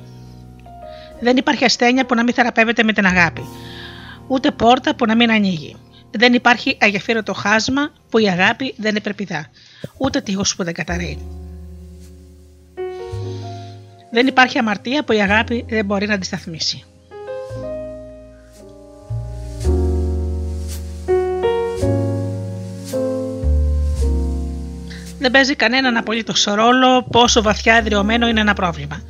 Δεν 1.20 1.36
υπάρχει 1.36 1.64
ασθένεια 1.64 2.06
που 2.06 2.14
να 2.14 2.22
μην 2.22 2.34
θεραπεύεται 2.34 2.82
με 2.82 2.92
την 2.92 3.06
αγάπη. 3.06 3.42
Ούτε 4.26 4.50
πόρτα 4.50 4.94
που 4.94 5.06
να 5.06 5.16
μην 5.16 5.30
ανοίγει. 5.30 5.76
Δεν 6.10 6.32
υπάρχει 6.34 6.76
αγεφύρωτο 6.80 7.32
χάσμα 7.32 7.92
που 8.10 8.18
η 8.18 8.28
αγάπη 8.28 8.74
δεν 8.76 8.96
υπερπηδά. 8.96 9.46
Ούτε 9.98 10.20
τείχος 10.20 10.56
που 10.56 10.64
δεν 10.64 10.74
καταραίει. 10.74 11.18
Δεν 14.10 14.26
υπάρχει 14.26 14.58
αμαρτία 14.58 15.04
που 15.04 15.12
η 15.12 15.20
αγάπη 15.20 15.64
δεν 15.68 15.84
μπορεί 15.84 16.06
να 16.06 16.14
αντισταθμίσει. 16.14 16.84
Δεν 25.18 25.30
παίζει 25.30 25.54
κανέναν 25.54 25.96
απολύτως 25.96 26.44
ρόλο 26.44 27.02
πόσο 27.02 27.42
βαθιά 27.42 27.74
εδραιωμένο 27.74 28.28
είναι 28.28 28.40
ένα 28.40 28.54
πρόβλημα. 28.54 29.02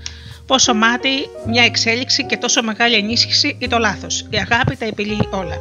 Πόσο 0.47 0.75
μάτι, 0.75 1.11
μια 1.47 1.65
εξέλιξη 1.65 2.27
και 2.27 2.37
τόσο 2.37 2.63
μεγάλη 2.63 2.95
ενίσχυση 2.95 3.57
ή 3.59 3.69
το 3.69 3.79
λάθος. 3.79 4.27
Η 4.31 4.37
αγάπη 4.37 4.77
τα 4.77 4.85
επιλύει 4.85 5.29
όλα. 5.31 5.57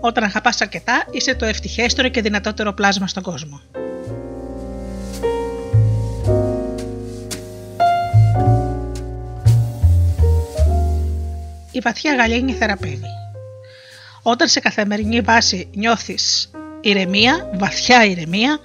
Όταν 0.00 0.24
αγαπάς 0.24 0.60
αρκετά, 0.60 1.04
είσαι 1.10 1.34
το 1.34 1.44
ευτυχέστερο 1.44 2.08
και 2.08 2.20
δυνατότερο 2.20 2.72
πλάσμα 2.72 3.06
στον 3.06 3.22
κόσμο. 3.22 3.60
Η 11.70 11.80
βαθιά 11.82 12.14
γαλήνη 12.14 12.52
θεραπεύει. 12.52 13.10
Όταν 14.22 14.48
σε 14.48 14.60
καθημερινή 14.60 15.20
βάση 15.20 15.68
νιώθεις 15.74 16.50
ηρεμία, 16.80 17.50
βαθιά 17.54 18.04
ηρεμία, 18.04 18.58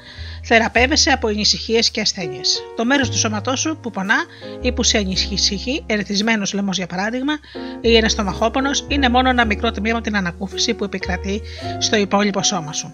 θεραπεύεσαι 0.52 1.12
από 1.12 1.28
ανησυχίε 1.28 1.80
και 1.92 2.02
ασθένειες. 2.02 2.64
Το 2.76 2.86
μέρος 2.86 3.10
του 3.10 3.18
σώματός 3.18 3.60
σου 3.60 3.78
που 3.82 3.92
πονά 3.92 4.16
ή 4.62 4.72
που 4.72 4.84
σε 4.84 4.98
ανησυχεί, 4.98 5.84
ερεθισμένος 5.86 6.54
λαιμός 6.54 6.78
για 6.78 6.88
παράδειγμα, 6.88 7.34
ή 7.82 7.96
ένας 7.96 8.12
στομαχόπονος, 8.12 8.86
είναι 8.88 9.10
μόνο 9.10 9.30
ένα 9.30 9.46
μικρό 9.46 9.72
τμήμα 9.72 10.02
την 10.02 10.16
ανακούφιση 10.16 10.74
που 10.74 10.84
επικρατεί 10.84 11.42
στο 11.80 11.96
υπόλοιπο 11.96 12.44
σώμα 12.44 12.74
σου. 12.74 12.94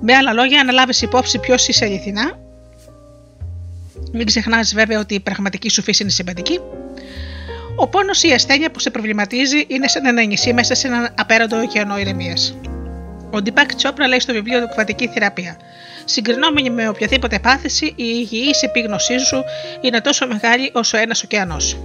Με 0.00 0.14
άλλα 0.14 0.32
λόγια, 0.32 0.60
αν 0.60 0.72
λάβεις 0.72 1.02
υπόψη 1.02 1.38
ποιος 1.38 1.68
είσαι 1.68 1.84
αληθινά, 1.84 2.38
μην 4.12 4.26
ξεχνάς 4.26 4.74
βέβαια 4.74 4.98
ότι 5.00 5.14
η 5.14 5.20
πραγματική 5.20 5.70
σου 5.70 5.82
φύση 5.82 6.02
είναι 6.02 6.12
συμπαντική. 6.12 6.60
Ο 7.76 7.88
πόνος 7.88 8.22
ή 8.22 8.28
η 8.28 8.32
ασθένεια 8.32 8.70
που 8.70 8.78
σε 8.78 8.90
προβληματίζει 8.90 9.64
είναι 9.68 9.88
σαν 9.88 10.06
ένα 10.06 10.22
νησί 10.22 10.52
μέσα 10.52 10.74
σε 10.74 10.86
έναν 10.86 11.14
απέραντο 11.16 11.60
ωκεανό 11.60 11.98
ηρεμίας. 11.98 12.56
Ο 13.30 13.42
Ντιπάκ 13.42 13.74
Τσόπρα 13.74 14.08
λέει 14.08 14.20
στο 14.20 14.32
βιβλίο 14.32 14.60
του 14.60 14.68
Κουβατική 14.68 15.08
Θεραπεία. 15.08 15.56
Συγκρινόμενη 16.04 16.70
με 16.70 16.88
οποιαδήποτε 16.88 17.38
πάθηση, 17.38 17.86
η 17.86 17.94
υγιής 17.96 18.62
επίγνωσή 18.62 19.18
σου 19.18 19.44
είναι 19.80 20.00
τόσο 20.00 20.26
μεγάλη 20.26 20.70
όσο 20.74 20.96
ένας 20.98 21.22
ωκεανός. 21.22 21.76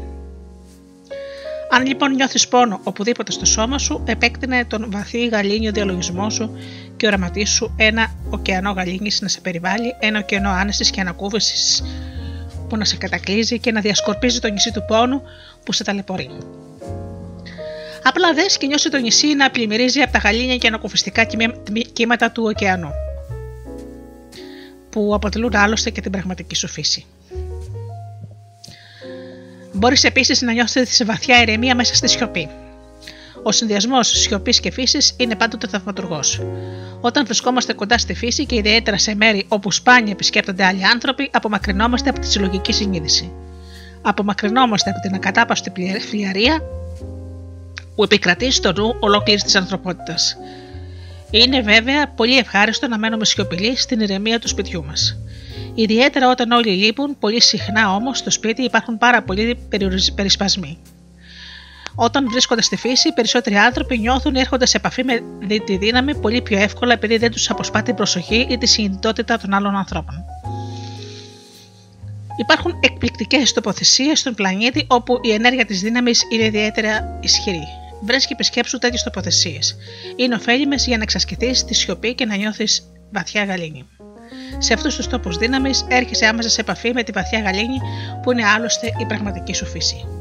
Αν 1.71 1.85
λοιπόν 1.85 2.11
νιώθεις 2.11 2.47
πόνο 2.47 2.79
οπουδήποτε 2.83 3.31
στο 3.31 3.45
σώμα 3.45 3.77
σου, 3.77 4.03
επέκτηνε 4.07 4.65
τον 4.65 4.85
βαθύ 4.91 5.27
γαλήνιο 5.27 5.71
διαλογισμό 5.71 6.29
σου 6.29 6.57
και 6.97 7.07
οραματίσου 7.07 7.73
ένα 7.77 8.15
ωκεανό 8.29 8.71
γαλήνης 8.71 9.21
να 9.21 9.27
σε 9.27 9.41
περιβάλλει, 9.41 9.95
ένα 9.99 10.19
ωκεανό 10.19 10.49
άνεσης 10.49 10.89
και 10.89 11.01
ανακούβηση 11.01 11.83
που 12.69 12.77
να 12.77 12.85
σε 12.85 12.97
κατακλείζει 12.97 13.59
και 13.59 13.71
να 13.71 13.81
διασκορπίζει 13.81 14.39
το 14.39 14.47
νησί 14.49 14.71
του 14.71 14.85
πόνου 14.87 15.21
που 15.63 15.73
σε 15.73 15.83
ταλαιπωρεί. 15.83 16.29
Απλά 18.03 18.33
δες 18.33 18.57
και 18.57 18.67
νιώσει 18.67 18.89
το 18.89 18.97
νησί 18.97 19.33
να 19.33 19.49
πλημμυρίζει 19.49 20.01
από 20.01 20.11
τα 20.11 20.17
γαλήνια 20.17 20.57
και 20.57 20.67
ανακουφιστικά 20.67 21.27
κύματα 21.93 22.31
του 22.31 22.43
ωκεανού 22.43 22.91
που 24.89 25.11
αποτελούν 25.15 25.55
άλλωστε 25.55 25.89
και 25.89 26.01
την 26.01 26.11
πραγματική 26.11 26.55
σου 26.55 26.67
φύση. 26.67 27.05
Μπορείς 29.73 30.03
επίσης 30.03 30.41
να 30.41 30.51
νιώθεις 30.51 30.95
σε 30.95 31.05
βαθιά 31.05 31.41
ηρεμία 31.41 31.75
μέσα 31.75 31.95
στη 31.95 32.07
σιωπή. 32.07 32.49
Ο 33.43 33.51
συνδυασμός 33.51 34.07
σιωπής 34.07 34.59
και 34.59 34.71
φύσης 34.71 35.13
είναι 35.17 35.35
πάντοτε 35.35 35.67
θαυματουργός. 35.67 36.41
Όταν 37.01 37.25
βρισκόμαστε 37.25 37.73
κοντά 37.73 37.97
στη 37.97 38.13
φύση 38.13 38.45
και 38.45 38.55
ιδιαίτερα 38.55 38.97
σε 38.97 39.15
μέρη 39.15 39.45
όπου 39.47 39.71
σπάνια 39.71 40.11
επισκέπτονται 40.11 40.65
άλλοι 40.65 40.85
άνθρωποι, 40.85 41.29
απομακρυνόμαστε 41.33 42.09
από 42.09 42.19
τη 42.19 42.27
συλλογική 42.27 42.73
συνείδηση. 42.73 43.31
Απομακρυνόμαστε 44.01 44.89
από 44.89 44.99
την 44.99 45.13
ακατάπαυστη 45.13 45.71
φλιαρία 46.09 46.61
που 47.95 48.03
επικρατεί 48.03 48.51
στο 48.51 48.73
νου 48.73 48.95
ολόκληρης 48.99 49.43
της 49.43 49.55
ανθρωπότητας. 49.55 50.37
Είναι 51.31 51.61
βέβαια 51.61 52.07
πολύ 52.07 52.37
ευχάριστο 52.37 52.87
να 52.87 52.97
μένουμε 52.97 53.25
σιωπηλοί 53.25 53.75
στην 53.75 53.99
ηρεμία 53.99 54.39
του 54.39 54.47
σπιτιού 54.47 54.85
μας. 54.85 55.17
Ιδιαίτερα 55.75 56.29
όταν 56.29 56.51
όλοι 56.51 56.69
λείπουν, 56.71 57.17
πολύ 57.19 57.41
συχνά 57.41 57.93
όμως 57.93 58.17
στο 58.17 58.31
σπίτι 58.31 58.63
υπάρχουν 58.63 58.97
πάρα 58.97 59.21
πολλοί 59.21 59.57
περισπασμοί. 60.15 60.77
Όταν 61.95 62.29
βρίσκονται 62.31 62.61
στη 62.61 62.75
φύση, 62.75 63.07
οι 63.07 63.13
περισσότεροι 63.13 63.55
άνθρωποι 63.55 63.97
νιώθουν 63.97 64.35
ή 64.35 64.39
έρχονται 64.39 64.65
σε 64.65 64.77
επαφή 64.77 65.03
με 65.03 65.21
τη 65.65 65.77
δύναμη 65.77 66.15
πολύ 66.15 66.41
πιο 66.41 66.59
εύκολα 66.59 66.93
επειδή 66.93 67.17
δεν 67.17 67.31
τους 67.31 67.49
αποσπά 67.49 67.81
την 67.81 67.95
προσοχή 67.95 68.47
ή 68.49 68.57
τη 68.57 68.65
συνειδητότητα 68.67 69.37
των 69.37 69.53
άλλων 69.53 69.75
ανθρώπων. 69.75 70.15
Υπάρχουν 72.37 72.73
εκπληκτικές 72.79 73.53
τοποθεσίες 73.53 74.19
στον 74.19 74.33
πλανήτη 74.33 74.85
όπου 74.87 75.19
η 75.21 75.31
ενέργεια 75.31 75.65
της 75.65 75.81
δύναμης 75.81 76.23
είναι 76.31 76.43
ιδιαίτερα 76.43 77.19
ισχυρή. 77.21 77.67
Βρες 78.01 78.25
και 78.25 78.33
επισκέψου 78.33 78.77
τέτοιες 78.77 79.03
τοποθεσίες. 79.03 79.75
Είναι 80.15 80.35
ωφέλιμες 80.35 80.85
για 80.85 80.97
να 80.97 81.03
εξασκηθείς 81.03 81.65
τη 81.65 81.73
σιωπή 81.73 82.15
και 82.15 82.25
να 82.25 82.35
νιώθεις 82.35 82.91
βαθιά 83.11 83.43
γαλήνη. 83.43 83.85
Σε 84.57 84.73
αυτούς 84.73 84.95
τους 84.95 85.07
τόπους 85.07 85.37
δύναμης 85.37 85.85
έρχεσαι 85.89 86.25
άμεσα 86.25 86.49
σε 86.49 86.61
επαφή 86.61 86.93
με 86.93 87.03
τη 87.03 87.11
βαθιά 87.11 87.39
γαλήνη 87.39 87.77
που 88.23 88.31
είναι 88.31 88.45
άλλωστε 88.45 88.87
η 88.99 89.05
πραγματική 89.05 89.53
σου 89.53 89.65
φύση. 89.65 90.18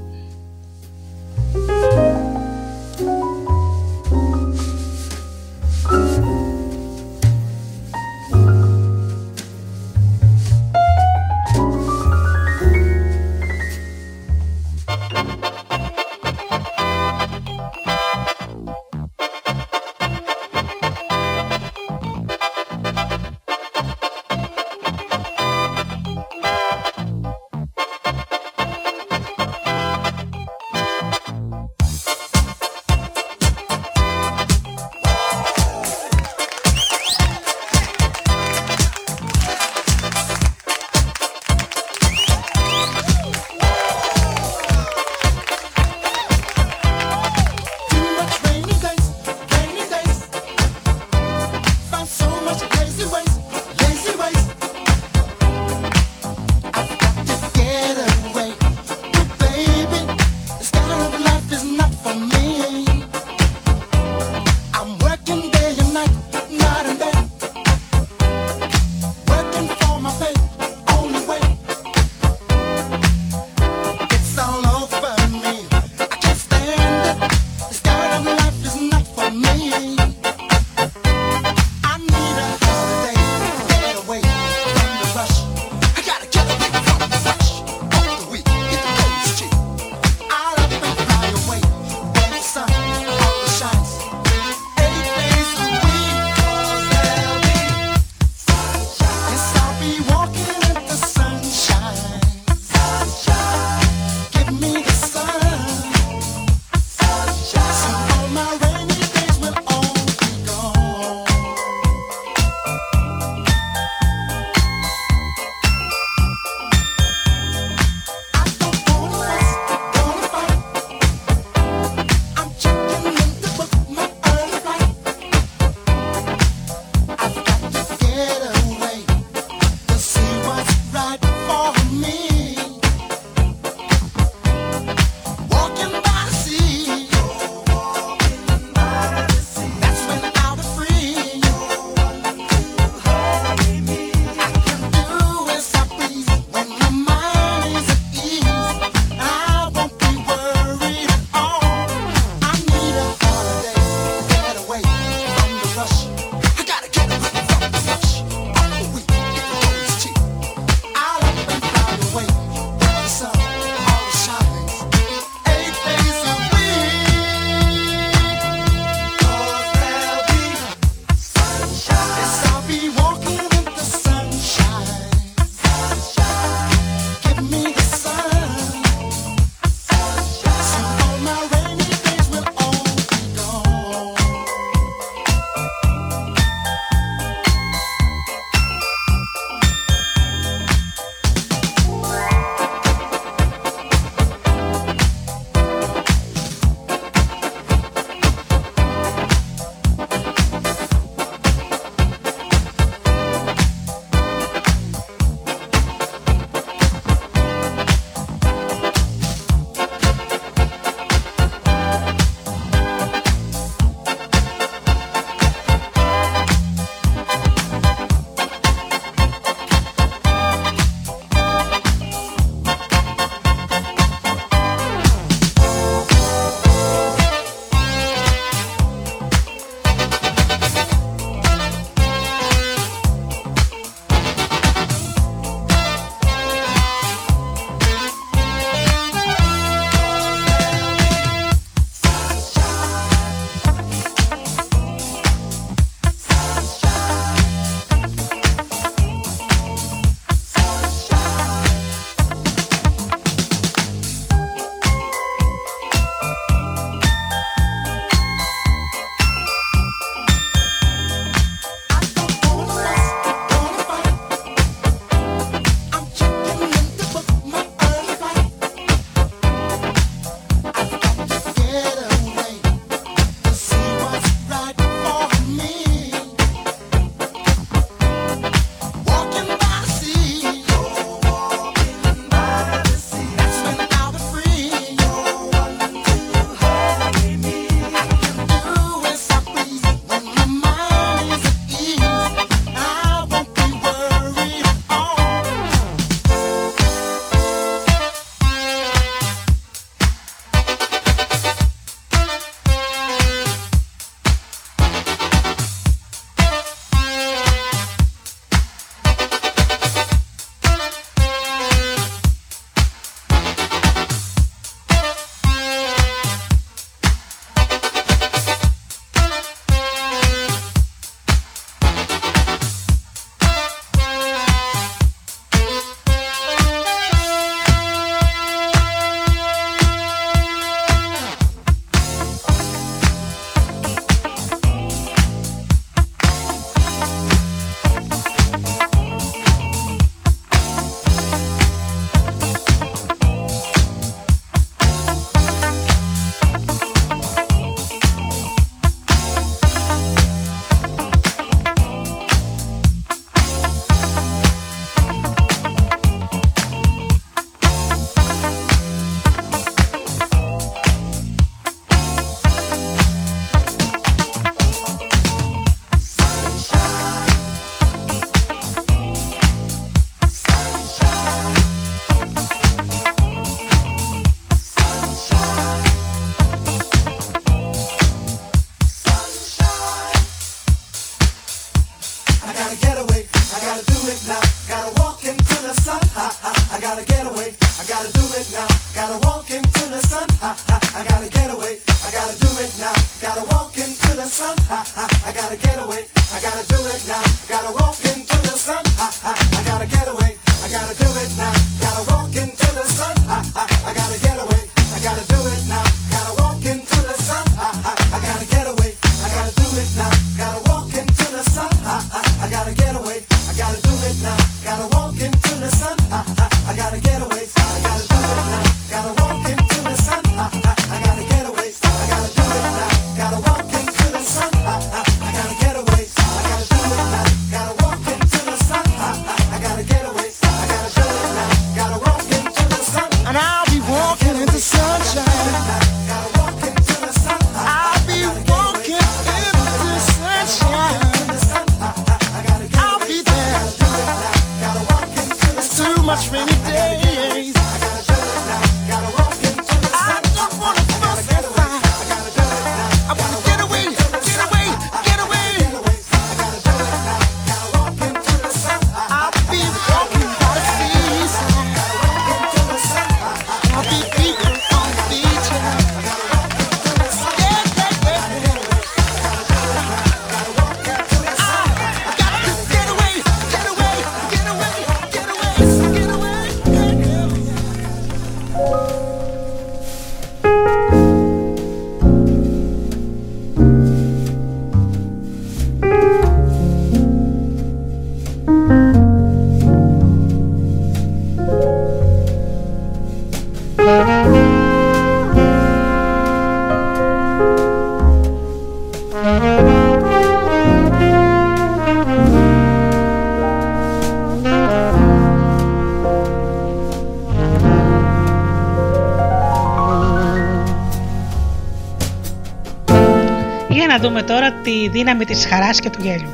Δούμε 514.18 514.30
τώρα 514.30 514.52
τη 514.52 514.88
δύναμη 514.88 515.24
της 515.24 515.46
χαράς 515.46 515.80
και 515.80 515.90
του 515.90 515.98
γέλιου. 516.02 516.30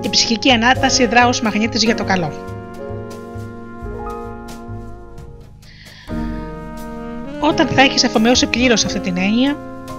Η 0.00 0.08
ψυχική 0.08 0.50
ανάταση 0.50 1.06
δρά 1.06 1.28
ως 1.28 1.40
μαγνήτης 1.40 1.82
για 1.82 1.94
το 1.94 2.04
καλό. 2.04 2.32
Όταν 7.40 7.66
θα 7.66 7.82
έχεις 7.82 8.04
αφομοιώσει 8.04 8.46
πλήρως 8.46 8.84
αυτή 8.84 9.00
την 9.00 9.16
έννοια, 9.16 9.56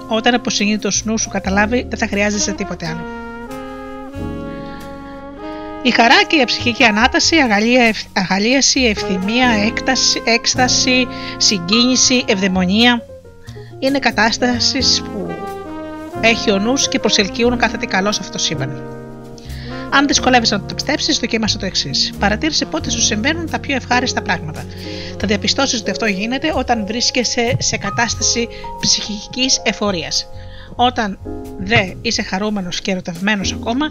όταν 0.07 0.33
από 0.33 0.49
συνείδητο 0.49 0.89
νου 1.03 1.17
σου 1.17 1.29
καταλάβει, 1.29 1.85
δεν 1.89 1.99
θα 1.99 2.07
χρειάζεσαι 2.07 2.51
τίποτε 2.51 2.87
άλλο. 2.87 3.05
Η 5.83 5.91
χαρά 5.91 6.23
και 6.27 6.35
η 6.35 6.43
ψυχική 6.45 6.83
ανάταση, 6.83 7.35
αγαλία, 7.35 7.83
ευ- 7.83 8.17
αγαλίαση, 8.17 8.81
ευθυμία, 8.81 9.49
έκταση, 9.65 10.21
έκσταση, 10.25 11.07
συγκίνηση, 11.37 12.23
ευδαιμονία 12.27 13.03
είναι 13.83 13.99
κατάστασεις 13.99 15.01
που 15.01 15.10
έχει 16.21 16.51
ο 16.51 16.59
νους 16.59 16.87
και 16.87 16.99
προσελκύουν 16.99 17.57
κάθε 17.57 17.77
τι 17.77 17.85
καλό 17.87 18.11
σε 18.11 18.19
αυτό 18.21 18.31
το 18.31 18.37
σύμπαν. 18.37 18.99
Αν 19.93 20.07
δυσκολεύεσαι 20.07 20.55
να 20.55 20.61
το 20.61 20.73
πιστέψεις, 20.73 21.19
δοκίμασε 21.19 21.57
το 21.57 21.65
εξής. 21.65 22.13
Παρατήρησε 22.19 22.65
πότε 22.65 22.89
σου 22.89 23.01
συμβαίνουν 23.01 23.49
τα 23.49 23.59
πιο 23.59 23.75
ευχάριστα 23.75 24.21
πράγματα. 24.21 24.65
Θα 25.19 25.27
διαπιστώσεις 25.27 25.79
ότι 25.79 25.91
αυτό 25.91 26.05
γίνεται 26.05 26.53
όταν 26.55 26.85
βρίσκεσαι 26.85 27.55
σε 27.59 27.77
κατάσταση 27.77 28.47
ψυχικής 28.79 29.61
εφορίας. 29.63 30.27
Όταν 30.75 31.19
δε 31.59 31.93
είσαι 32.01 32.21
χαρούμενος 32.21 32.81
και 32.81 32.91
ερωτευμένος 32.91 33.53
ακόμα, 33.53 33.89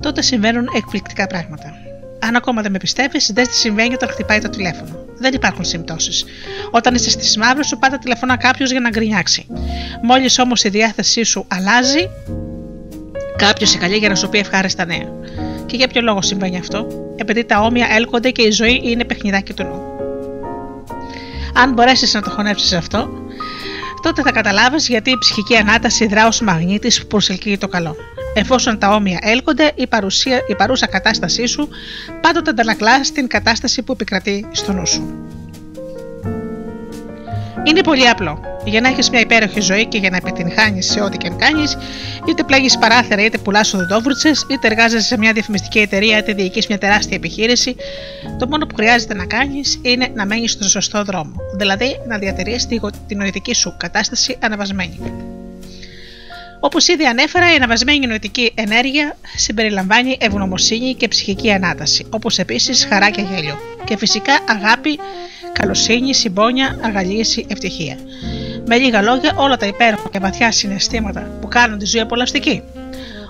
τότε 0.00 0.22
συμβαίνουν 0.22 0.68
εκπληκτικά 0.76 1.26
πράγματα. 1.26 1.87
Αν 2.18 2.36
ακόμα 2.36 2.62
δεν 2.62 2.72
με 2.72 2.78
πιστεύεις, 2.78 3.30
δε 3.34 3.42
τι 3.42 3.54
συμβαίνει 3.54 3.94
όταν 3.94 4.08
χτυπάει 4.08 4.40
το 4.40 4.48
τηλέφωνο. 4.48 5.04
Δεν 5.18 5.34
υπάρχουν 5.34 5.64
συμπτώσεις. 5.64 6.24
Όταν 6.70 6.94
είσαι 6.94 7.10
στις 7.10 7.36
μαύρες 7.36 7.66
σου, 7.66 7.78
πάντα 7.78 7.98
τηλεφωνά 7.98 8.36
κάποιος 8.36 8.70
για 8.70 8.80
να 8.80 8.90
γκρινιάξει. 8.90 9.46
Μόλις 10.02 10.38
όμως 10.38 10.64
η 10.64 10.68
διάθεσή 10.68 11.22
σου 11.22 11.44
αλλάζει, 11.48 12.08
κάποιος 13.36 13.70
σε 13.70 13.78
καλεί 13.78 13.96
για 13.96 14.08
να 14.08 14.14
σου 14.14 14.28
πει 14.28 14.38
ευχάριστα 14.38 14.84
νέα. 14.84 15.08
Και 15.66 15.76
για 15.76 15.88
ποιο 15.88 16.00
λόγο 16.00 16.22
συμβαίνει 16.22 16.58
αυτό, 16.58 16.86
επειδή 17.16 17.44
τα 17.44 17.60
όμοια 17.60 17.86
έλκονται 17.90 18.30
και 18.30 18.42
η 18.42 18.50
ζωή 18.50 18.80
είναι 18.84 19.04
παιχνιδάκι 19.04 19.52
του 19.52 19.62
νου. 19.62 19.82
Αν 21.54 21.72
μπορέσεις 21.72 22.14
να 22.14 22.22
το 22.22 22.30
χωνέψεις 22.30 22.72
αυτό, 22.72 23.27
τότε 24.02 24.22
θα 24.22 24.32
καταλάβεις 24.32 24.88
γιατί 24.88 25.10
η 25.10 25.18
ψυχική 25.18 25.56
ανάταση 25.56 26.06
δρά 26.06 26.26
ως 26.26 26.40
μαγνήτης 26.40 27.00
που 27.00 27.06
προσελκύει 27.06 27.58
το 27.58 27.68
καλό. 27.68 27.96
Εφόσον 28.34 28.78
τα 28.78 28.94
όμοια 28.94 29.18
έλκονται, 29.22 29.72
η, 29.74 29.86
παρουσία, 29.86 30.40
η 30.48 30.54
παρούσα 30.54 30.86
κατάστασή 30.86 31.46
σου 31.46 31.68
πάντοτε 32.20 32.50
αντανακλά 32.50 33.04
στην 33.04 33.26
κατάσταση 33.26 33.82
που 33.82 33.92
επικρατεί 33.92 34.46
στο 34.52 34.72
νου 34.72 34.86
σου. 34.86 35.28
Είναι 37.68 37.80
πολύ 37.80 38.08
απλό. 38.08 38.40
Για 38.64 38.80
να 38.80 38.88
έχεις 38.88 39.10
μια 39.10 39.20
υπέροχη 39.20 39.60
ζωή 39.60 39.86
και 39.86 39.98
για 39.98 40.10
να 40.10 40.16
επιτυγχάνεις 40.16 40.90
σε 40.90 41.00
ό,τι 41.00 41.16
και 41.16 41.26
αν 41.26 41.36
κάνεις, 41.38 41.76
είτε 42.28 42.42
πλέγεις 42.42 42.78
παράθυρα, 42.78 43.24
είτε 43.24 43.38
πουλάς 43.38 43.74
οδοντόβουρτσες, 43.74 44.46
είτε 44.50 44.66
εργάζεσαι 44.66 45.06
σε 45.06 45.18
μια 45.18 45.32
διαφημιστική 45.32 45.78
εταιρεία, 45.78 46.18
είτε 46.18 46.32
διοικείς 46.32 46.66
μια 46.66 46.78
τεράστια 46.78 47.16
επιχείρηση, 47.16 47.76
το 48.38 48.46
μόνο 48.48 48.66
που 48.66 48.74
χρειάζεται 48.74 49.14
να 49.14 49.24
κάνεις 49.26 49.78
είναι 49.82 50.08
να 50.14 50.26
μένεις 50.26 50.52
στον 50.52 50.68
σωστό 50.68 51.04
δρόμο. 51.04 51.34
Δηλαδή 51.56 52.00
να 52.08 52.18
διατηρείς 52.18 52.66
την 53.06 53.16
νοητική 53.18 53.54
σου 53.54 53.74
κατάσταση 53.78 54.36
αναβασμένη. 54.40 54.98
Όπως 56.60 56.88
ήδη 56.88 57.04
ανέφερα, 57.04 57.52
η 57.52 57.54
αναβασμένη 57.54 58.06
νοητική 58.06 58.52
ενέργεια 58.54 59.16
συμπεριλαμβάνει 59.36 60.16
ευγνωμοσύνη 60.20 60.94
και 60.94 61.08
ψυχική 61.08 61.52
ανάταση, 61.52 62.06
όπως 62.10 62.38
επίσης 62.38 62.86
χαρά 62.90 63.10
και 63.10 63.20
γέλιο. 63.20 63.58
Και 63.84 63.96
φυσικά 63.96 64.32
αγάπη, 64.48 64.98
καλοσύνη, 65.52 66.14
συμπόνια, 66.14 66.78
αγαλίαση, 66.82 67.46
ευτυχία. 67.48 67.96
Με 68.66 68.76
λίγα 68.76 69.02
λόγια, 69.02 69.32
όλα 69.36 69.56
τα 69.56 69.66
υπέροχα 69.66 70.08
και 70.10 70.18
βαθιά 70.18 70.52
συναισθήματα 70.52 71.30
που 71.40 71.48
κάνουν 71.48 71.78
τη 71.78 71.86
ζωή 71.86 72.00
απολαυστική. 72.00 72.62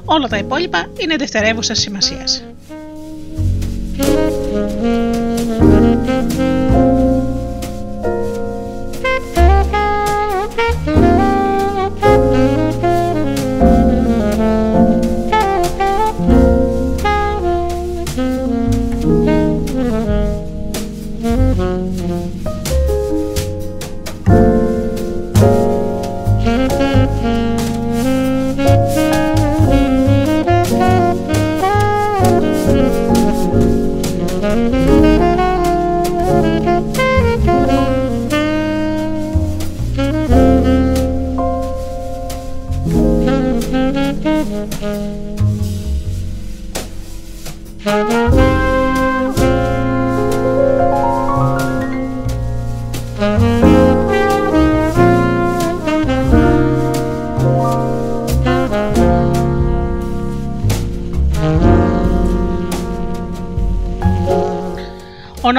Όλα 0.04 0.28
τα 0.28 0.36
υπόλοιπα 0.36 0.90
είναι 0.98 1.16
δευτερεύουσα 1.16 1.74
σημασίας. 1.74 2.42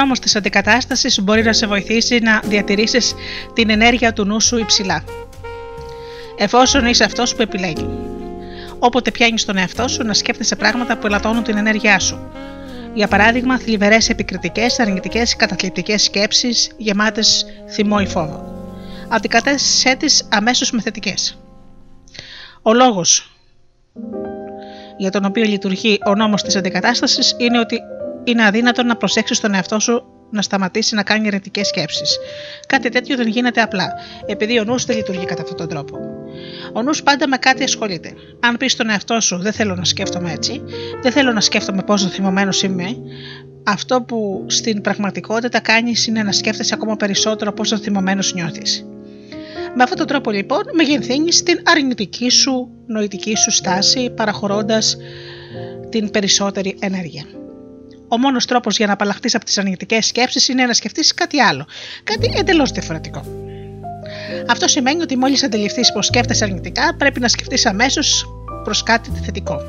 Ο 0.10 0.12
νόμος 0.12 0.28
της 0.28 0.36
αντικατάστασης 0.36 1.22
μπορεί 1.22 1.44
να 1.44 1.54
σε 1.54 1.68
βοηθήσει 1.68 2.20
να 2.20 2.40
διατηρήσεις 2.46 3.14
την 3.54 3.70
ενέργεια 3.70 4.14
του 4.14 4.26
νου 4.26 4.42
σου 4.42 4.58
υψηλά. 4.58 5.04
Εφόσον 6.38 6.86
είσαι 6.86 7.04
αυτός 7.04 7.36
που 7.36 7.42
επιλέγει. 7.42 7.90
Όποτε 8.80 9.12
πιάνεις 9.12 9.46
τον 9.46 9.58
εαυτό 9.58 9.88
σου 9.88 10.04
να 10.04 10.14
σκέφτεσαι 10.14 10.56
πράγματα 10.56 10.98
που 10.98 11.08
ελαττώνουν 11.08 11.44
την 11.44 11.58
ενέργειά 11.58 12.00
σου. 12.00 12.32
Για 12.94 13.08
παράδειγμα, 13.08 13.60
θλιβερές 13.60 14.10
επικριτικές, 14.10 14.80
αρνητικές, 14.80 15.36
καταθλιπτικές 15.36 16.04
σκέψεις, 16.04 16.72
γεμάτες 16.78 17.46
θυμό 17.70 17.98
ή 18.02 18.08
φόβο. 18.08 18.64
Αντικατέστησέ 19.10 19.96
τις 19.96 20.28
αμέσως 20.32 20.72
με 20.72 20.82
θετικές. 20.82 21.40
Ο 22.62 22.74
λόγος 22.74 23.32
για 24.98 25.12
τον 25.12 25.26
οποίο 25.26 25.44
λειτουργεί 25.44 26.00
ο 26.06 26.16
νόμος 26.16 26.44
της 26.44 26.56
αντικατάστασης 26.56 27.36
είναι 27.38 27.60
ότι 27.60 27.80
είναι 28.30 28.46
αδύνατο 28.46 28.84
να 28.84 28.96
προσέξεις 28.96 29.40
τον 29.40 29.54
εαυτό 29.54 29.80
σου 29.80 30.04
να 30.32 30.42
σταματήσει 30.42 30.96
να 30.96 31.04
κάνει 31.04 31.28
ερετικέ 31.28 31.64
σκέψεις. 31.64 32.18
Κάτι 32.68 32.90
τέτοιο 32.90 33.16
δεν 33.16 33.28
γίνεται 33.28 33.62
απλά, 33.62 33.94
επειδή 34.26 34.60
ο 34.60 34.64
νους 34.64 34.86
δεν 34.86 34.96
λειτουργεί 34.96 35.26
κατά 35.26 35.42
αυτόν 35.42 35.58
τον 35.58 35.68
τρόπο. 35.68 35.98
Ο 36.74 36.82
νους 36.82 37.04
πάντα 37.04 37.28
με 37.28 37.38
κάτι 37.38 37.64
ασχολείται. 37.64 38.14
Αν 38.40 38.58
πεις 38.58 38.72
στον 38.72 38.90
εαυτό 38.90 39.20
σου 39.20 39.38
Δεν 39.38 39.54
θέλω 39.54 39.76
να 39.76 39.84
σκέφτομαι 39.84 40.32
έτσι, 40.32 40.62
δεν 41.02 41.12
θέλω 41.12 41.32
να 41.32 41.42
σκέφτομαι 41.42 41.84
πόσο 41.84 42.08
θυμωμένος 42.08 42.64
είμαι, 42.64 42.96
αυτό 43.64 44.02
που 44.02 44.46
στην 44.48 44.82
πραγματικότητα 44.82 45.60
κάνεις 45.60 46.08
είναι 46.08 46.24
να 46.24 46.32
σκέφτεσαι 46.32 46.74
ακόμα 46.74 46.96
περισσότερο 46.96 47.52
πόσο 47.52 47.78
θυμωμένος 47.78 48.34
νιώθεις. 48.34 48.86
Με 49.76 49.84
αυτόν 49.84 49.98
τον 49.98 50.08
τρόπο 50.08 50.32
λοιπόν 50.32 50.62
μεγενθύνεις 50.74 51.44
την 51.44 51.62
αρνητική 51.64 52.30
σου 52.30 52.70
νοητική 52.88 53.36
σου 53.36 53.52
στάση 53.52 54.10
παραχωρώντας 54.10 54.98
την 55.90 56.12
περισσότερη 56.12 56.78
ενέργεια. 56.80 57.39
Ο 58.12 58.18
μόνος 58.18 58.46
τρόπος 58.46 58.78
για 58.78 58.88
να 58.88 58.94
απαλλαχτείς 58.94 59.36
από 59.36 59.46
τις 59.46 59.58
αρνητικές 59.58 60.06
σκέψεις 60.06 60.48
είναι 60.48 60.66
να 60.66 60.74
σκεφτείς 60.74 61.14
κάτι 61.14 61.40
άλλο, 61.40 61.66
κάτι 62.04 62.32
εντελώς 62.38 62.72
διαφορετικό. 62.72 63.26
Αυτό 64.48 64.68
σημαίνει 64.68 65.02
ότι 65.02 65.18
μόλις 65.18 65.44
αντιληφθείς 65.44 65.92
πως 65.92 66.06
σκέφτεσαι 66.06 66.44
αρνητικά 66.44 66.96
πρέπει 66.98 67.20
να 67.20 67.28
σκεφτείς 67.28 67.66
αμέσως 67.66 68.26
προς 68.64 68.84
κάτι 68.84 69.10
θετικό. 69.26 69.62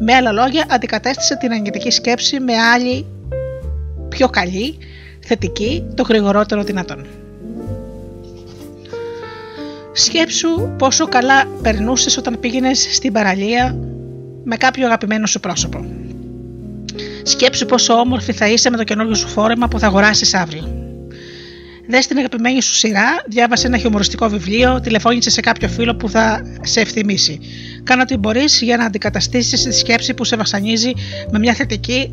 Με 0.00 0.14
άλλα 0.14 0.32
λόγια, 0.32 0.66
αντικατέστησε 0.70 1.36
την 1.36 1.52
αρνητική 1.52 1.90
σκέψη 1.90 2.40
με 2.40 2.56
άλλη 2.56 3.06
πιο 4.08 4.28
καλή, 4.28 4.78
θετική, 5.20 5.84
το 5.94 6.02
γρηγορότερο 6.02 6.62
δυνατόν. 6.62 7.06
Σκέψου 9.92 10.74
πόσο 10.78 11.08
καλά 11.08 11.44
περνούσες 11.62 12.16
όταν 12.16 12.40
πήγαινες 12.40 12.88
στην 12.90 13.12
παραλία 13.12 13.78
με 14.44 14.56
κάποιο 14.56 14.86
αγαπημένο 14.86 15.26
σου 15.26 15.40
πρόσωπο. 15.40 15.86
Σκέψου 17.28 17.66
πόσο 17.66 17.94
όμορφη 17.94 18.32
θα 18.32 18.48
είσαι 18.48 18.70
με 18.70 18.76
το 18.76 18.84
καινούργιο 18.84 19.14
σου 19.14 19.28
φόρεμα 19.28 19.68
που 19.68 19.78
θα 19.78 19.86
αγοράσεις 19.86 20.34
αύριο. 20.34 20.78
Δες 21.88 22.06
την 22.06 22.18
αγαπημένη 22.18 22.62
σου 22.62 22.74
σειρά, 22.74 23.22
διάβασε 23.26 23.66
ένα 23.66 23.78
χιουμοριστικό 23.78 24.28
βιβλίο, 24.28 24.80
τηλεφώνησε 24.80 25.30
σε 25.30 25.40
κάποιο 25.40 25.68
φίλο 25.68 25.96
που 25.96 26.08
θα 26.08 26.42
σε 26.62 26.80
ευθυμίσει. 26.80 27.40
Κάνε 27.82 28.02
ό,τι 28.02 28.16
μπορείς 28.16 28.60
για 28.62 28.76
να 28.76 28.84
αντικαταστήσεις 28.84 29.62
τη 29.62 29.72
σκέψη 29.72 30.14
που 30.14 30.24
σε 30.24 30.36
βασανίζει 30.36 30.92
με 31.30 31.38
μια 31.38 31.54
θετική, 31.54 32.10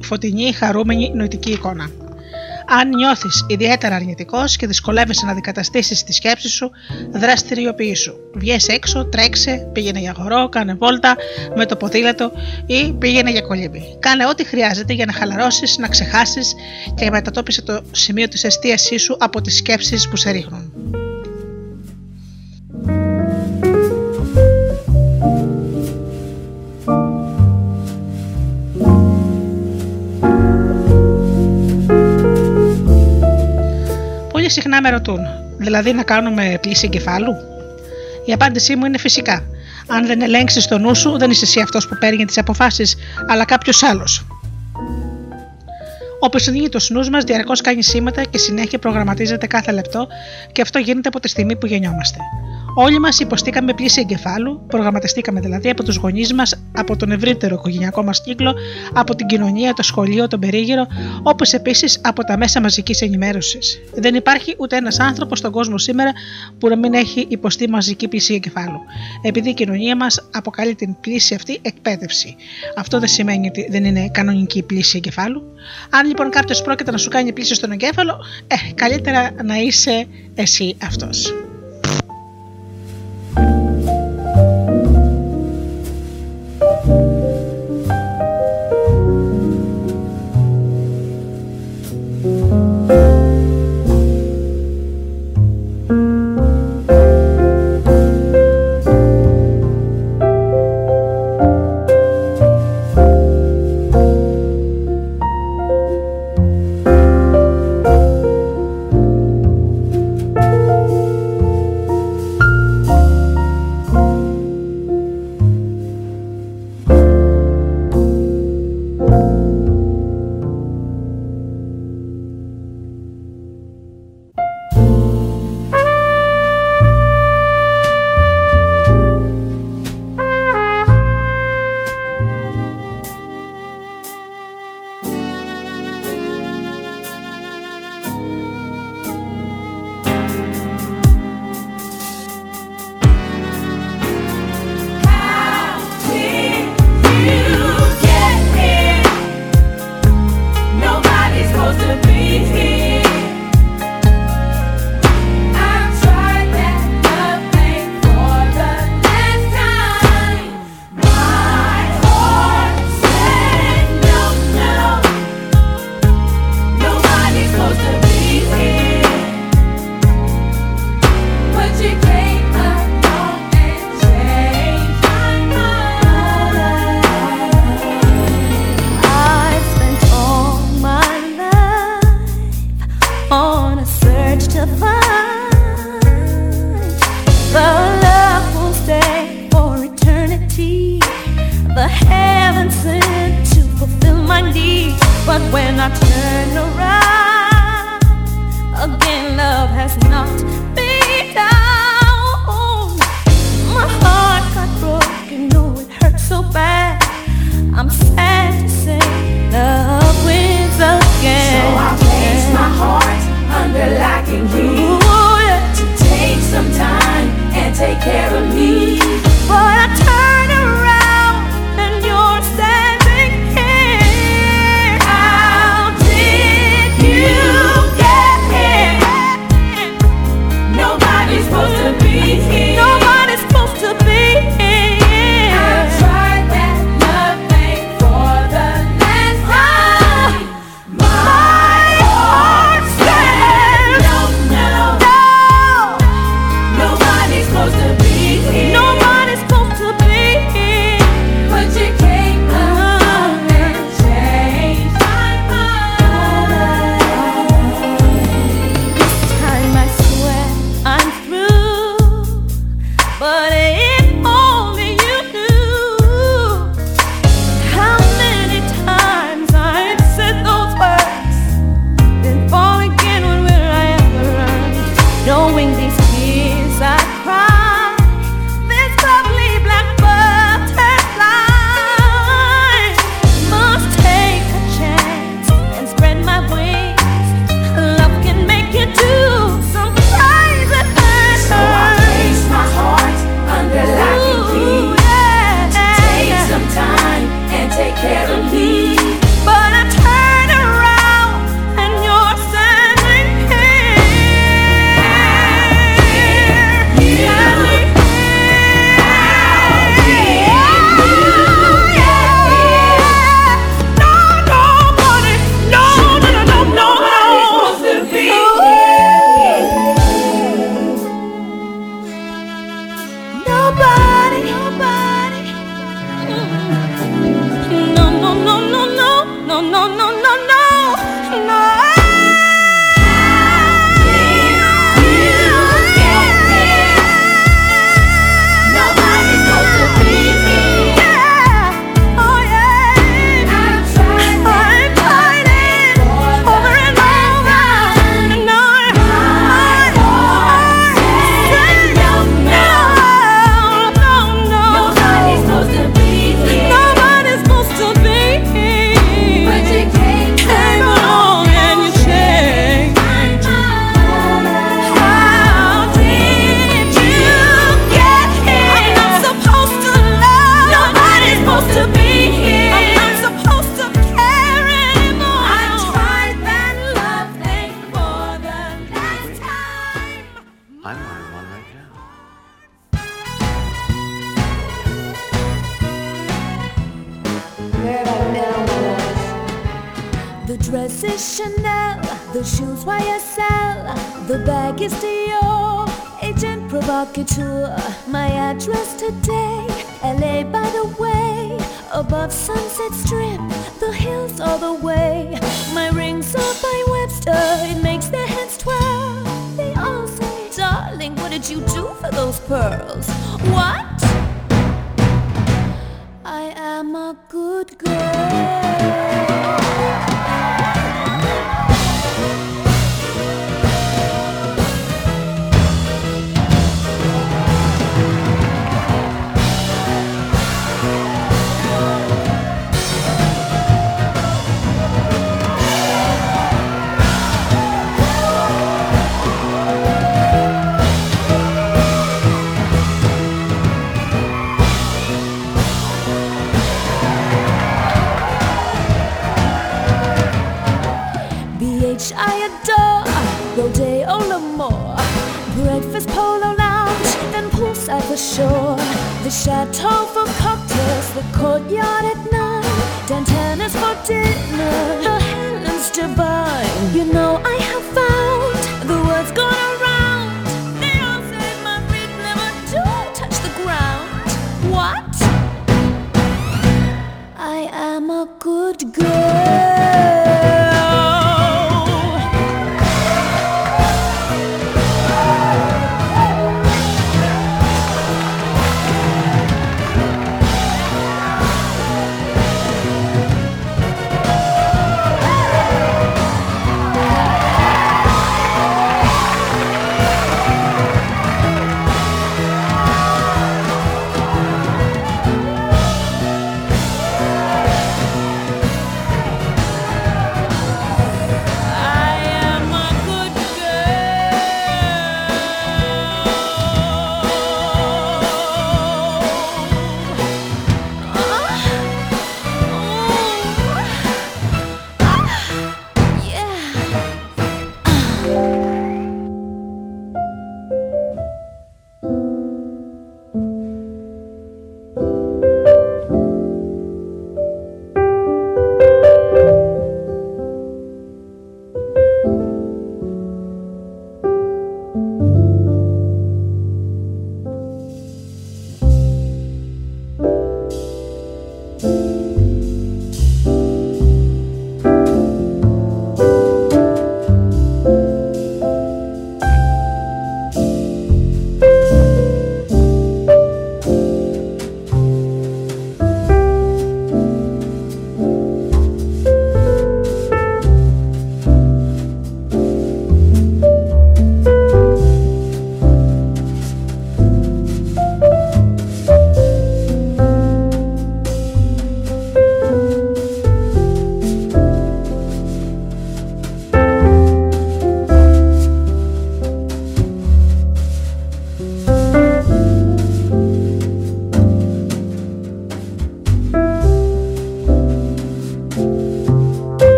φωτεινή, 0.00 0.52
χαρούμενη 0.52 1.12
νοητική 1.14 1.50
εικόνα. 1.50 1.90
Αν 2.68 2.88
νιώθεις 2.88 3.44
ιδιαίτερα 3.48 3.94
αρνητικός 3.94 4.56
και 4.56 4.66
δυσκολεύεσαι 4.66 5.26
να 5.26 5.32
αντικαταστήσεις 5.32 6.02
τη 6.02 6.12
σκέψη 6.12 6.48
σου, 6.48 6.70
δραστηριοποιήσου. 7.10 8.14
Βγες 8.34 8.66
έξω, 8.66 9.04
τρέξε, 9.04 9.68
πήγαινε 9.72 9.98
για 9.98 10.14
χορό, 10.14 10.48
κάνε 10.48 10.74
βόλτα 10.74 11.16
με 11.56 11.66
το 11.66 11.76
ποδήλατο 11.76 12.32
ή 12.66 12.92
πήγαινε 12.92 13.30
για 13.30 13.40
κολύμπη. 13.40 13.96
Κάνε 13.98 14.26
ό,τι 14.26 14.44
χρειάζεται 14.44 14.92
για 14.92 15.06
να 15.06 15.12
χαλαρώσεις, 15.12 15.78
να 15.78 15.88
ξεχάσεις 15.88 16.54
και 16.94 17.10
μετατόπισε 17.10 17.62
το 17.62 17.82
σημείο 17.90 18.28
της 18.28 18.44
εστίασή 18.44 18.98
σου 18.98 19.16
από 19.18 19.40
τις 19.40 19.56
σκέψεις 19.56 20.08
που 20.08 20.16
σε 20.16 20.30
ρίχνουν. 20.30 20.72
Συχνά 34.54 34.80
με 34.80 34.90
ρωτούν, 34.90 35.20
δηλαδή 35.58 35.92
να 35.92 36.02
κάνουμε 36.02 36.58
πλήση 36.60 36.86
εγκεφάλου; 36.86 37.34
Η 38.24 38.32
απάντησή 38.32 38.76
μου 38.76 38.84
είναι 38.84 38.98
φυσικά. 38.98 39.44
Αν 39.86 40.06
δεν 40.06 40.22
ελέγξεις 40.22 40.66
το 40.66 40.78
νου 40.78 40.94
σου, 40.94 41.18
δεν 41.18 41.30
είσαι 41.30 41.44
εσύ 41.44 41.60
αυτός 41.60 41.88
που 41.88 41.96
παίρνει 42.00 42.24
τις 42.24 42.38
αποφάσεις, 42.38 42.96
αλλά 43.28 43.44
κάποιος 43.44 43.82
άλλος. 43.82 44.26
Ο 46.20 46.26
υποσυνείδητο 46.26 46.78
νους 46.90 47.08
μας 47.08 47.24
διαρκώς 47.24 47.60
κάνει 47.60 47.82
σήματα 47.82 48.22
και 48.24 48.38
συνέχεια 48.38 48.78
προγραμματίζεται 48.78 49.46
κάθε 49.46 49.72
λεπτό 49.72 50.06
και 50.52 50.62
αυτό 50.62 50.78
γίνεται 50.78 51.08
από 51.08 51.20
τη 51.20 51.28
στιγμή 51.28 51.56
που 51.56 51.66
γεννιόμαστε. 51.66 52.18
Όλοι 52.76 52.98
μας 52.98 53.18
υποστήκαμε 53.18 53.74
πλήση 53.74 54.00
εγκεφάλου, 54.00 54.66
προγραμματιστήκαμε 54.66 55.40
δηλαδή 55.40 55.70
από 55.70 55.82
τους 55.84 55.96
γονείς 55.96 56.34
μας, 56.34 56.62
από 56.72 56.96
τον 56.96 57.10
ευρύτερο 57.10 57.54
οικογενειακό 57.54 58.02
μας 58.02 58.22
κύκλο, 58.22 58.54
από 58.92 59.14
την 59.14 59.26
κοινωνία, 59.26 59.72
το 59.72 59.82
σχολείο, 59.82 60.28
τον 60.28 60.40
περίγυρο, 60.40 60.86
όπως 61.22 61.52
επίσης 61.52 62.00
από 62.02 62.24
τα 62.24 62.36
μέσα 62.36 62.60
μαζικής 62.60 63.00
ενημέρωσης. 63.00 63.80
Δεν 63.94 64.14
υπάρχει 64.14 64.54
ούτε 64.58 64.76
ένας 64.76 65.00
άνθρωπος 65.00 65.38
στον 65.38 65.50
κόσμο 65.52 65.78
σήμερα 65.78 66.12
που 66.58 66.68
να 66.68 66.76
μην 66.76 66.94
έχει 66.94 67.26
υποστεί 67.28 67.68
μαζική 67.68 68.08
πλήση 68.08 68.34
εγκεφάλου. 68.34 68.80
Επειδή 69.22 69.48
η 69.48 69.54
κοινωνία 69.54 69.96
μας 69.96 70.28
αποκαλεί 70.32 70.74
την 70.74 70.96
πλήση 71.00 71.34
αυτή 71.34 71.58
εκπαίδευση. 71.62 72.36
Αυτό 72.76 72.98
δεν 72.98 73.08
σημαίνει 73.08 73.46
ότι 73.46 73.66
δεν 73.70 73.84
είναι 73.84 74.08
κανονική 74.08 74.62
πλήση 74.62 74.96
εγκεφάλου. 74.96 75.42
Αν 75.90 76.06
λοιπόν 76.06 76.30
κάποιος 76.30 76.62
πρόκειται 76.62 76.90
να 76.90 76.98
σου 76.98 77.08
κάνει 77.08 77.32
πλήση 77.32 77.54
στον 77.54 77.72
εγκέφαλο, 77.72 78.16
ε, 78.46 78.72
καλύτερα 78.74 79.30
να 79.44 79.56
είσαι 79.56 80.06
εσύ 80.34 80.76
αυτός. 80.82 81.43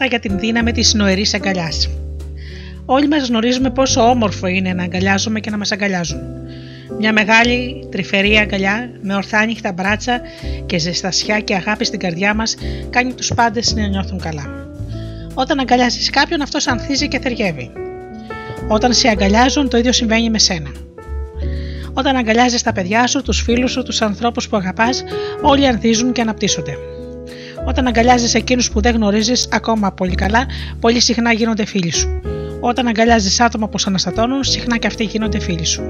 Μερικά 0.00 0.06
πράγματα 0.06 0.06
για 0.06 0.18
την 0.20 0.38
δύναμη 0.38 0.72
της 0.72 0.94
νοερής 0.94 1.34
αγκαλιάς. 1.34 1.88
Όλοι 2.84 3.08
μας 3.08 3.28
γνωρίζουμε 3.28 3.70
πόσο 3.70 4.00
όμορφο 4.00 4.46
είναι 4.46 4.72
να 4.72 4.82
αγκαλιάζουμε 4.82 5.40
και 5.40 5.50
να 5.50 5.58
μας 5.58 5.72
αγκαλιάζουν. 5.72 6.20
Μια 6.98 7.12
μεγάλη 7.12 7.88
τρυφερή 7.90 8.36
αγκαλιά 8.36 8.90
με 9.02 9.14
ορθά 9.14 9.38
ανοιχτά 9.38 9.72
μπράτσα 9.72 10.20
και 10.66 10.78
ζεστασιά 10.78 11.40
και 11.40 11.54
αγάπη 11.54 11.84
στην 11.84 11.98
καρδιά 11.98 12.34
μας 12.34 12.54
κάνει 12.90 13.12
τους 13.12 13.34
πάντες 13.34 13.74
να 13.74 13.86
νιώθουν 13.86 14.18
καλά. 14.18 14.68
Όταν 15.34 15.58
αγκαλιάζεις 15.58 16.10
κάποιον 16.10 16.40
αυτός 16.42 16.66
ανθίζει 16.66 17.08
και 17.08 17.18
θεργεύει. 17.18 17.70
Όταν 18.68 18.92
σε 18.92 19.08
αγκαλιάζουν 19.08 19.68
το 19.68 19.76
ίδιο 19.78 19.92
συμβαίνει 19.92 20.30
με 20.30 20.38
σένα. 20.38 20.70
Όταν 21.92 22.16
αγκαλιάζεις 22.16 22.62
τα 22.62 22.72
παιδιά 22.72 23.06
σου, 23.06 23.22
τους 23.22 23.40
φίλους 23.40 23.70
σου, 23.70 23.82
τους 23.82 24.02
ανθρώπους 24.02 24.48
που 24.48 24.56
αγαπάς, 24.56 25.04
όλοι 25.42 25.66
ανθίζουν 25.66 26.12
και 26.12 26.20
αναπτύσσονται. 26.20 26.76
Όταν 27.70 27.86
αγκαλιάζεις 27.86 28.34
εκείνους 28.34 28.70
που 28.70 28.80
δεν 28.80 28.94
γνωρίζεις 28.94 29.48
ακόμα 29.52 29.92
πολύ 29.92 30.14
καλά, 30.14 30.46
πολύ 30.80 31.00
συχνά 31.00 31.32
γίνονται 31.32 31.64
φίλοι 31.64 31.92
σου. 31.92 32.20
Όταν 32.60 32.86
αγκαλιάζεις 32.86 33.40
άτομα 33.40 33.68
που 33.68 33.78
σε 33.78 33.88
αναστατώνουν, 33.88 34.44
συχνά 34.44 34.76
και 34.76 34.86
αυτοί 34.86 35.04
γίνονται 35.04 35.38
φίλοι 35.40 35.64
σου. 35.64 35.82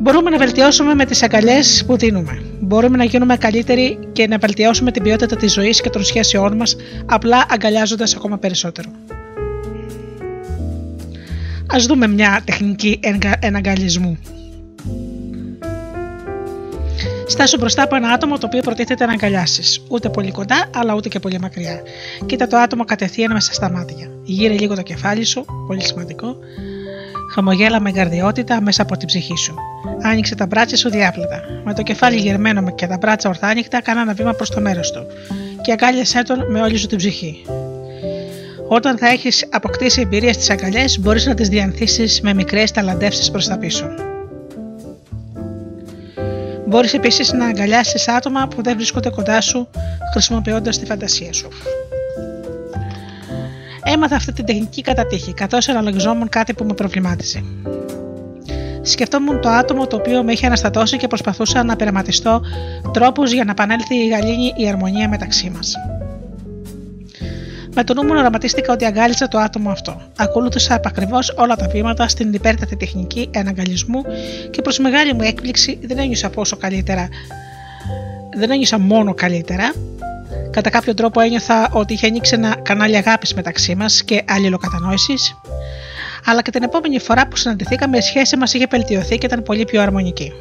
Μπορούμε 0.00 0.30
να 0.30 0.38
βελτιώσουμε 0.38 0.94
με 0.94 1.04
τις 1.04 1.22
αγκαλιές 1.22 1.84
που 1.86 1.96
δίνουμε. 1.96 2.42
Μπορούμε 2.60 2.96
να 2.96 3.04
γίνουμε 3.04 3.36
καλύτεροι 3.36 3.98
και 4.12 4.26
να 4.26 4.38
βελτιώσουμε 4.38 4.90
την 4.90 5.02
ποιότητα 5.02 5.36
της 5.36 5.52
ζωής 5.52 5.80
και 5.80 5.90
των 5.90 6.04
σχέσεών 6.04 6.56
μας, 6.56 6.76
απλά 7.06 7.46
αγκαλιάζοντας 7.50 8.14
ακόμα 8.14 8.38
περισσότερο. 8.38 8.90
Ας 11.70 11.86
δούμε 11.86 12.06
μια 12.08 12.40
τεχνική 12.44 12.98
εγκα- 13.02 13.38
εναγκαλισμού. 13.40 14.18
Στάσου 17.28 17.56
μπροστά 17.56 17.82
από 17.82 17.96
ένα 17.96 18.08
άτομο 18.08 18.38
το 18.38 18.46
οποίο 18.46 18.60
προτίθεται 18.60 19.06
να 19.06 19.12
αγκαλιάσεις. 19.12 19.82
Ούτε 19.88 20.08
πολύ 20.08 20.30
κοντά, 20.30 20.70
αλλά 20.74 20.94
ούτε 20.94 21.08
και 21.08 21.18
πολύ 21.18 21.38
μακριά. 21.38 21.82
Κοίτα 22.26 22.46
το 22.46 22.56
άτομο 22.56 22.84
κατευθείαν 22.84 23.32
μέσα 23.32 23.52
στα 23.52 23.70
μάτια. 23.70 24.10
Γύρε 24.22 24.52
λίγο 24.52 24.74
το 24.74 24.82
κεφάλι 24.82 25.24
σου, 25.24 25.44
πολύ 25.66 25.84
σημαντικό. 25.84 26.36
Χαμογέλα 27.34 27.80
με 27.80 27.88
εγκαρδιότητα 27.88 28.60
μέσα 28.60 28.82
από 28.82 28.96
την 28.96 29.06
ψυχή 29.06 29.36
σου. 29.36 29.54
Άνοιξε 30.02 30.34
τα 30.34 30.46
μπράτσα 30.46 30.76
σου 30.76 30.90
διάπλατα. 30.90 31.40
Με 31.64 31.74
το 31.74 31.82
κεφάλι 31.82 32.16
γερμένο 32.16 32.74
και 32.74 32.86
τα 32.86 32.96
μπράτσα 32.96 33.28
ορθάνυχτα, 33.28 33.82
κάνα 33.82 34.00
ένα 34.00 34.14
βήμα 34.14 34.32
προς 34.32 34.50
το 34.50 34.60
μέρος 34.60 34.92
του. 34.92 35.06
Και 35.62 35.72
αγκάλιασέ 35.72 36.22
τον 36.22 36.50
με 36.50 36.60
όλη 36.60 36.76
σου 36.76 36.86
την 36.86 36.98
ψυχή. 36.98 37.44
Όταν 38.68 38.98
θα 38.98 39.08
έχεις 39.08 39.46
αποκτήσει 39.50 40.00
εμπειρία 40.00 40.32
στις 40.32 40.50
αγκαλιές, 40.50 40.98
μπορείς 40.98 41.26
να 41.26 41.34
τις 41.34 41.48
διανθίσεις 41.48 42.20
με 42.20 42.34
μικρές 42.34 42.70
ταλαντεύσεις 42.70 43.30
προς 43.30 43.46
τα 43.46 43.58
πίσω. 43.58 44.07
Μπορείς 46.68 46.94
επίσης 46.94 47.32
να 47.32 47.46
αγκαλιάσεις 47.46 48.08
άτομα 48.08 48.48
που 48.48 48.62
δεν 48.62 48.76
βρίσκονται 48.76 49.10
κοντά 49.10 49.40
σου 49.40 49.68
χρησιμοποιώντας 50.12 50.78
τη 50.78 50.86
φαντασία 50.86 51.32
σου. 51.32 51.48
Έμαθα 53.82 54.16
αυτή 54.16 54.32
την 54.32 54.44
τεχνική 54.44 54.82
κατά 54.82 55.06
τύχη, 55.06 55.32
καθώς 55.32 55.68
αναλογιζόμουν 55.68 56.28
κάτι 56.28 56.54
που 56.54 56.64
με 56.64 56.74
προβλημάτιζε. 56.74 57.44
Σκεφτόμουν 58.82 59.40
το 59.40 59.48
άτομο 59.48 59.86
το 59.86 59.96
οποίο 59.96 60.22
με 60.22 60.32
είχε 60.32 60.46
αναστατώσει 60.46 60.96
και 60.96 61.06
προσπαθούσα 61.06 61.64
να 61.64 61.76
πειραματιστώ 61.76 62.40
τρόπους 62.92 63.32
για 63.32 63.44
να 63.44 63.50
επανέλθει 63.50 63.94
η 63.94 64.08
γαλήνη 64.08 64.52
η 64.56 64.68
αρμονία 64.68 65.08
μεταξύ 65.08 65.50
μας. 65.50 65.74
Με 67.74 67.84
το 67.84 67.94
νου 67.94 68.02
μου 68.02 68.14
οραματίστηκα 68.16 68.72
ότι 68.72 68.84
αγκάλιζα 68.84 69.28
το 69.28 69.38
άτομο 69.38 69.70
αυτό. 69.70 70.00
Ακολούθησα 70.16 70.74
επακριβώς 70.74 71.34
όλα 71.36 71.56
τα 71.56 71.68
βήματα 71.68 72.08
στην 72.08 72.32
υπέρτατη 72.32 72.76
τεχνική 72.76 73.28
εναγκαλισμού 73.30 74.02
και 74.50 74.62
προς 74.62 74.78
μεγάλη 74.78 75.14
μου 75.14 75.22
έκπληξη 75.22 75.78
δεν 75.82 75.98
ένιωσα 75.98 76.30
πόσο 76.30 76.56
καλύτερα. 76.56 77.08
Δεν 78.36 78.50
ένιωσα 78.50 78.78
μόνο 78.78 79.14
καλύτερα, 79.14 79.72
Κατά 80.50 80.70
κάποιο 80.70 80.94
τρόπο 80.94 81.20
ένιωθα 81.20 81.70
ότι 81.72 81.92
είχε 81.92 82.06
ανοίξει 82.06 82.34
ένα 82.34 82.56
κανάλι 82.62 82.96
αγάπης 82.96 83.34
μεταξύ 83.34 83.74
μας 83.74 84.04
και 84.04 84.22
αλληλοκατανόησης, 84.28 85.34
αλλά 86.24 86.42
και 86.42 86.50
την 86.50 86.62
επόμενη 86.62 86.98
φορά 86.98 87.28
που 87.28 87.36
συναντηθήκαμε 87.36 87.96
η 87.96 88.00
σχέση 88.00 88.36
μας 88.36 88.54
είχε 88.54 88.66
βελτιωθεί 88.70 89.18
και 89.18 89.26
ήταν 89.26 89.42
πολύ 89.42 89.64
πιο 89.64 89.82
αρμονική. 89.82 90.32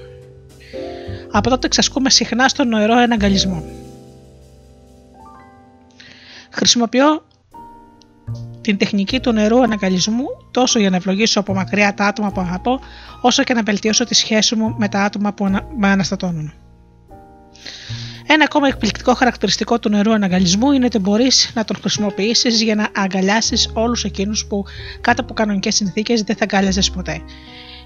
Από 1.31 1.49
τότε 1.49 1.65
εξασκούμε 1.65 2.09
συχνά 2.09 2.47
στον 2.47 2.67
νοερό 2.67 2.97
εναγκαλισμό. 2.97 3.63
Χρησιμοποιώ 6.57 7.25
την 8.61 8.77
τεχνική 8.77 9.19
του 9.19 9.31
νερού 9.31 9.63
αναγκαλισμού 9.63 10.25
τόσο 10.51 10.79
για 10.79 10.89
να 10.89 10.95
ευλογήσω 10.95 11.39
από 11.39 11.53
μακριά 11.53 11.93
τα 11.93 12.05
άτομα 12.05 12.31
που 12.31 12.41
αγαπώ, 12.41 12.79
όσο 13.21 13.43
και 13.43 13.53
να 13.53 13.63
βελτιώσω 13.63 14.03
τη 14.03 14.15
σχέση 14.15 14.55
μου 14.55 14.75
με 14.77 14.87
τα 14.87 15.01
άτομα 15.01 15.33
που 15.33 15.45
με 15.77 15.87
αναστατώνουν. 15.87 16.53
Ένα 18.27 18.43
ακόμα 18.43 18.67
εκπληκτικό 18.67 19.13
χαρακτηριστικό 19.13 19.79
του 19.79 19.89
νερού 19.89 20.13
αναγκαλισμού 20.13 20.71
είναι 20.71 20.85
ότι 20.85 20.99
μπορείς 20.99 21.51
να 21.53 21.63
τον 21.63 21.75
χρησιμοποιήσεις 21.79 22.61
για 22.61 22.75
να 22.75 22.89
αγκαλιάσεις 22.95 23.69
όλους 23.73 24.03
εκείνους 24.03 24.45
που 24.45 24.65
κάτω 25.01 25.21
από 25.21 25.33
κανονικές 25.33 25.75
συνθήκες 25.75 26.21
δεν 26.21 26.35
θα 26.35 26.43
αγκάλιαζες 26.43 26.89
ποτέ. 26.91 27.21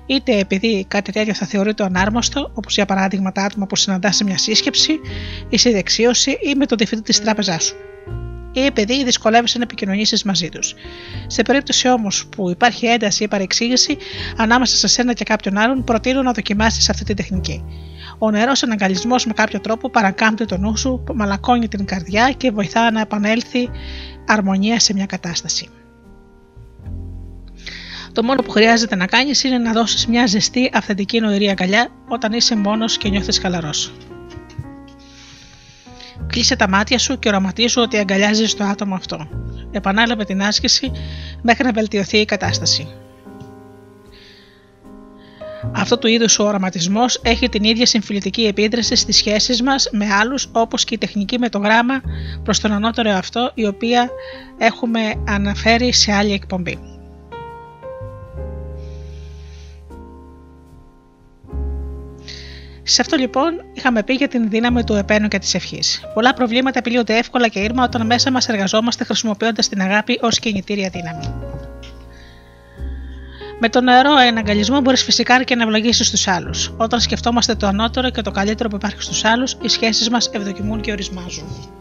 Είτε 0.06 0.38
επειδή 0.38 0.86
κάτι 0.88 1.12
τέτοιο 1.12 1.34
θα 1.34 1.46
θεωρείται 1.46 1.84
ανάρμοστο, 1.84 2.52
όπως 2.54 2.76
για 2.76 2.86
παράδειγμα 2.86 3.32
τα 3.32 3.44
άτομα 3.44 3.66
που 3.66 3.76
συναντάς 3.76 4.16
σε 4.16 4.24
μια 4.24 4.38
σύσκεψη 4.38 5.00
ή 5.50 5.58
σε 5.58 5.70
δεξίωση 5.72 6.32
ή 6.32 6.56
με 6.56 6.66
τον 6.66 6.78
διευθυντή 6.78 7.04
της 7.04 7.22
τράπεζάς 7.22 7.64
σου 7.64 7.76
ή 8.54 8.66
επειδή 8.66 9.04
δυσκολεύεσαι 9.04 9.58
να 9.58 9.64
επικοινωνήσεις 9.64 10.24
μαζί 10.24 10.50
τους. 10.50 10.74
Σε 11.28 11.42
περίπτωση 11.42 11.90
όμως 11.90 12.26
που 12.26 12.50
υπάρχει 12.50 12.86
ένταση 12.86 13.24
ή 13.24 13.28
παρεξήγηση 13.28 13.98
ανάμεσα 14.38 14.78
σε 14.78 14.88
σένα 14.88 15.14
και 15.14 15.24
κάποιον 15.24 15.58
άλλον, 15.58 15.84
προτείνω 15.84 16.22
να 16.22 16.32
δοκιμάσεις 16.32 16.90
αυτή 16.90 17.04
τη 17.04 17.14
τεχνική. 17.14 17.64
Ο 18.18 18.32
νερό 18.32 18.52
αναγκαλισμός 18.64 19.26
με 19.26 19.34
κάποιο 19.34 19.60
τρόπο 19.60 19.90
παρακάμπτει 19.90 20.46
το 20.46 20.58
νου 20.58 20.78
σου, 20.78 21.04
μαλακώνει 21.14 21.68
την 21.68 21.86
καρδιά 21.86 22.32
και 22.32 22.52
βοηθά 22.52 22.92
να 22.92 23.02
επανέλθει 23.02 23.70
αρμονία 24.28 24.80
σε 24.80 24.94
μια 24.94 25.06
κατάσταση. 25.06 25.70
Το 28.14 28.24
μόνο 28.24 28.42
που 28.42 28.50
χρειάζεται 28.50 28.96
να 28.96 29.06
κάνεις 29.06 29.44
είναι 29.44 29.58
να 29.58 29.72
δώσεις 29.72 30.08
μια 30.08 30.26
ζεστή 30.26 30.72
αυθεντική 30.74 31.20
νοηρή 31.20 31.50
αγκαλιά 31.50 31.88
όταν 32.08 32.34
είσαι 32.34 32.56
μόνος 32.56 32.98
και 32.98 33.10
νιώθεις 33.10 33.40
χαλαρός. 33.40 33.92
Κλείσε 36.28 36.56
τα 36.56 36.70
μάτια 36.70 36.98
σου 36.98 37.20
και 37.20 37.28
οραματίσου 37.28 37.82
ότι 37.82 37.98
αγκαλιάζεις 37.98 38.56
το 38.56 38.64
άτομο 38.64 38.96
αυτό. 38.96 39.28
Επανάλαβε 39.72 40.24
την 40.24 40.44
άσκηση 40.44 40.92
μέχρι 41.42 41.64
να 41.64 41.72
βελτιωθεί 41.72 42.18
η 42.18 42.26
κατάσταση. 42.26 42.88
Αυτό 45.72 45.98
του 45.98 46.08
είδους 46.08 46.40
ο 46.40 46.44
οραματισμός 46.44 47.22
έχει 47.24 47.50
την 47.50 47.64
ίδια 47.64 47.86
συμφιλητική 47.86 48.42
επίδραση 48.42 48.96
στις 48.96 49.16
σχέσεις 49.16 49.62
μας 49.62 49.90
με 49.92 50.14
άλλους, 50.14 50.50
όπως 50.52 50.84
και 50.84 50.94
η 50.94 50.98
τεχνική 50.98 51.40
με 51.40 51.50
το 51.50 51.58
γράμμα 51.58 52.02
προς 52.44 52.60
τον 52.60 52.72
ανώτερο 52.72 53.12
αυτό, 53.12 53.52
η 53.54 53.66
οποία 53.66 54.10
έχουμε 54.58 55.14
αναφέρει 55.28 55.94
σε 55.94 56.12
άλλη 56.14 56.34
εκπομπή. 56.34 56.91
Σε 62.92 63.02
αυτό 63.02 63.16
λοιπόν 63.16 63.64
είχαμε 63.74 64.04
πει 64.04 64.14
για 64.14 64.28
την 64.28 64.50
δύναμη 64.50 64.84
του 64.84 64.94
επένου 64.94 65.28
και 65.28 65.40
της 65.40 65.54
ευχής. 65.54 66.02
Πολλά 66.14 66.34
προβλήματα 66.34 66.80
επιλύονται 66.80 67.18
εύκολα 67.18 67.48
και 67.48 67.60
ήρμα 67.60 67.84
όταν 67.84 68.06
μέσα 68.06 68.32
μας 68.32 68.48
εργαζόμαστε 68.48 69.04
χρησιμοποιώντας 69.04 69.70
την 69.70 69.82
αγάπη 69.82 70.20
ως 70.22 70.40
κινητήρια 70.40 70.90
δύναμη. 70.90 71.34
Με 73.60 73.70
τον 73.70 73.84
νερό 73.84 74.18
εναγκαλισμό 74.18 74.82
μπορείς 74.82 75.04
φυσικά 75.04 75.44
και 75.44 75.56
να 75.56 75.64
ευλογήσεις 75.64 76.10
τους 76.10 76.28
άλλους. 76.28 76.74
Όταν 76.78 77.00
σκεφτόμαστε 77.00 77.56
το 77.56 77.68
ανώτερο 77.68 78.10
και 78.10 78.22
το 78.22 78.32
καλύτερο 78.32 78.70
που 78.70 78.76
υπάρχει 78.76 79.02
στους 79.02 79.26
άλλους, 79.26 79.58
οι 79.62 79.68
σχέσεις 79.68 80.10
μας 80.10 80.30
ευδοκιμούν 80.34 80.82
και 80.82 80.92
ορισμάζουν. 80.92 81.72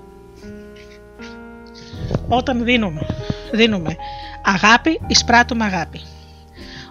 Όταν 2.28 2.64
δίνουμε, 2.64 3.06
δίνουμε 3.52 3.96
αγάπη, 4.44 5.00
εισπράττουμε 5.06 5.64
αγάπη. 5.64 6.00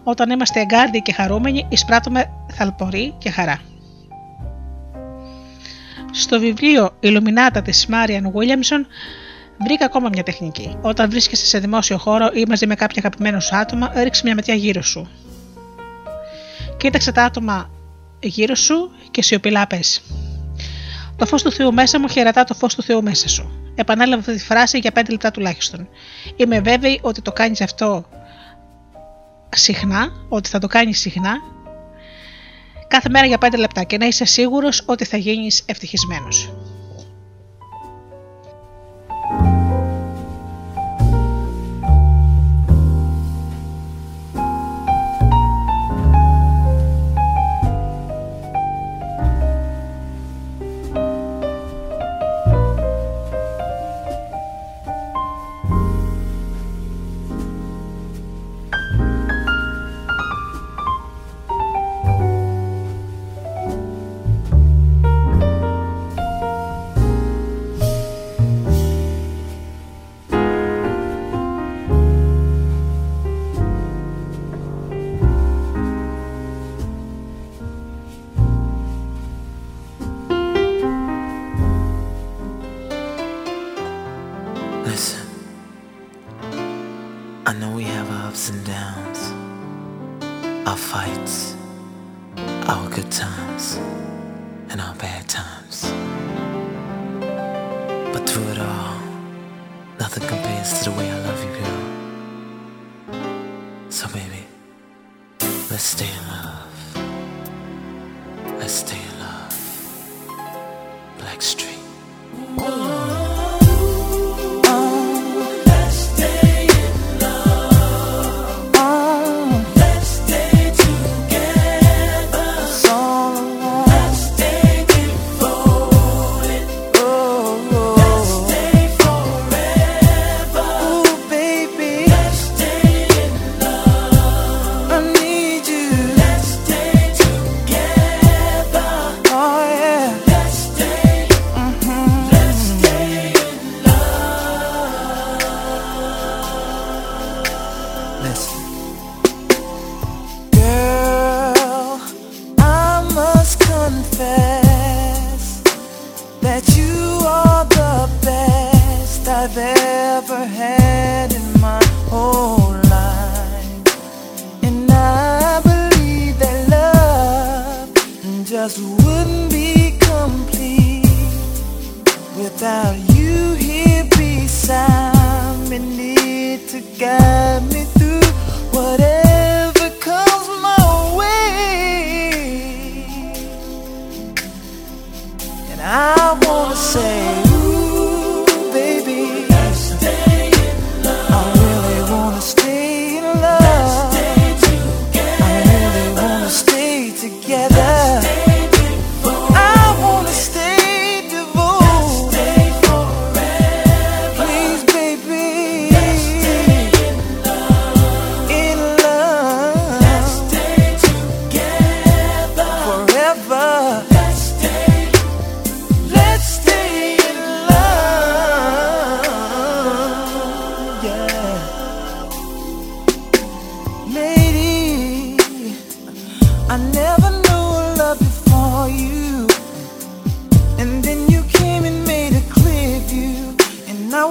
Όταν 0.03 0.29
είμαστε 0.29 0.59
εγκάρδιοι 0.59 1.01
και 1.01 1.13
χαρούμενοι, 1.13 1.65
εισπράττουμε 1.69 2.29
θαλπορή 2.53 3.13
και 3.17 3.29
χαρά. 3.29 3.68
Στο 6.11 6.39
βιβλίο 6.39 6.95
Ιλουμινάτα 6.99 7.61
της 7.61 7.85
Μάριαν 7.85 8.31
Williamson 8.35 8.85
βρήκα 9.63 9.85
ακόμα 9.85 10.09
μια 10.11 10.23
τεχνική. 10.23 10.77
Όταν 10.81 11.09
βρίσκεσαι 11.09 11.45
σε 11.45 11.59
δημόσιο 11.59 11.97
χώρο 11.97 12.29
ή 12.33 12.45
μαζί 12.47 12.67
με 12.67 12.75
κάποια 12.75 13.01
αγαπημένος 13.05 13.45
σου 13.45 13.55
άτομα, 13.55 13.91
ρίξε 13.95 14.21
μια 14.25 14.35
ματιά 14.35 14.53
γύρω 14.53 14.81
σου. 14.81 15.09
Κοίταξε 16.77 17.11
τα 17.11 17.23
άτομα 17.23 17.69
γύρω 18.19 18.55
σου 18.55 18.91
και 19.11 19.21
σιωπηλά 19.21 19.67
πες. 19.67 20.01
Το 21.15 21.25
φως 21.25 21.43
του 21.43 21.51
Θεού 21.51 21.73
μέσα 21.73 21.99
μου 21.99 22.07
χαιρετά 22.07 22.43
το 22.43 22.53
φως 22.53 22.75
του 22.75 22.83
Θεού 22.83 23.03
μέσα 23.03 23.29
σου. 23.29 23.71
Επανέλαβε 23.75 24.19
αυτή 24.19 24.33
τη 24.33 24.43
φράση 24.43 24.77
για 24.77 24.91
5 24.95 25.01
λεπτά 25.09 25.31
τουλάχιστον. 25.31 25.87
Είμαι 26.35 26.59
βέβαιη 26.59 26.99
ότι 27.01 27.21
το 27.21 27.31
κάνεις 27.31 27.61
αυτό 27.61 28.05
συχνά, 29.49 30.09
ότι 30.29 30.49
θα 30.49 30.59
το 30.59 30.67
κάνεις 30.67 30.99
συχνά 30.99 31.31
κάθε 32.89 33.09
μέρα 33.09 33.25
για 33.25 33.37
5 33.41 33.57
λεπτά 33.57 33.83
και 33.83 33.97
να 33.97 34.05
είσαι 34.05 34.25
σίγουρος 34.25 34.83
ότι 34.85 35.05
θα 35.05 35.17
γίνεις 35.17 35.63
ευτυχισμένος. 35.65 36.49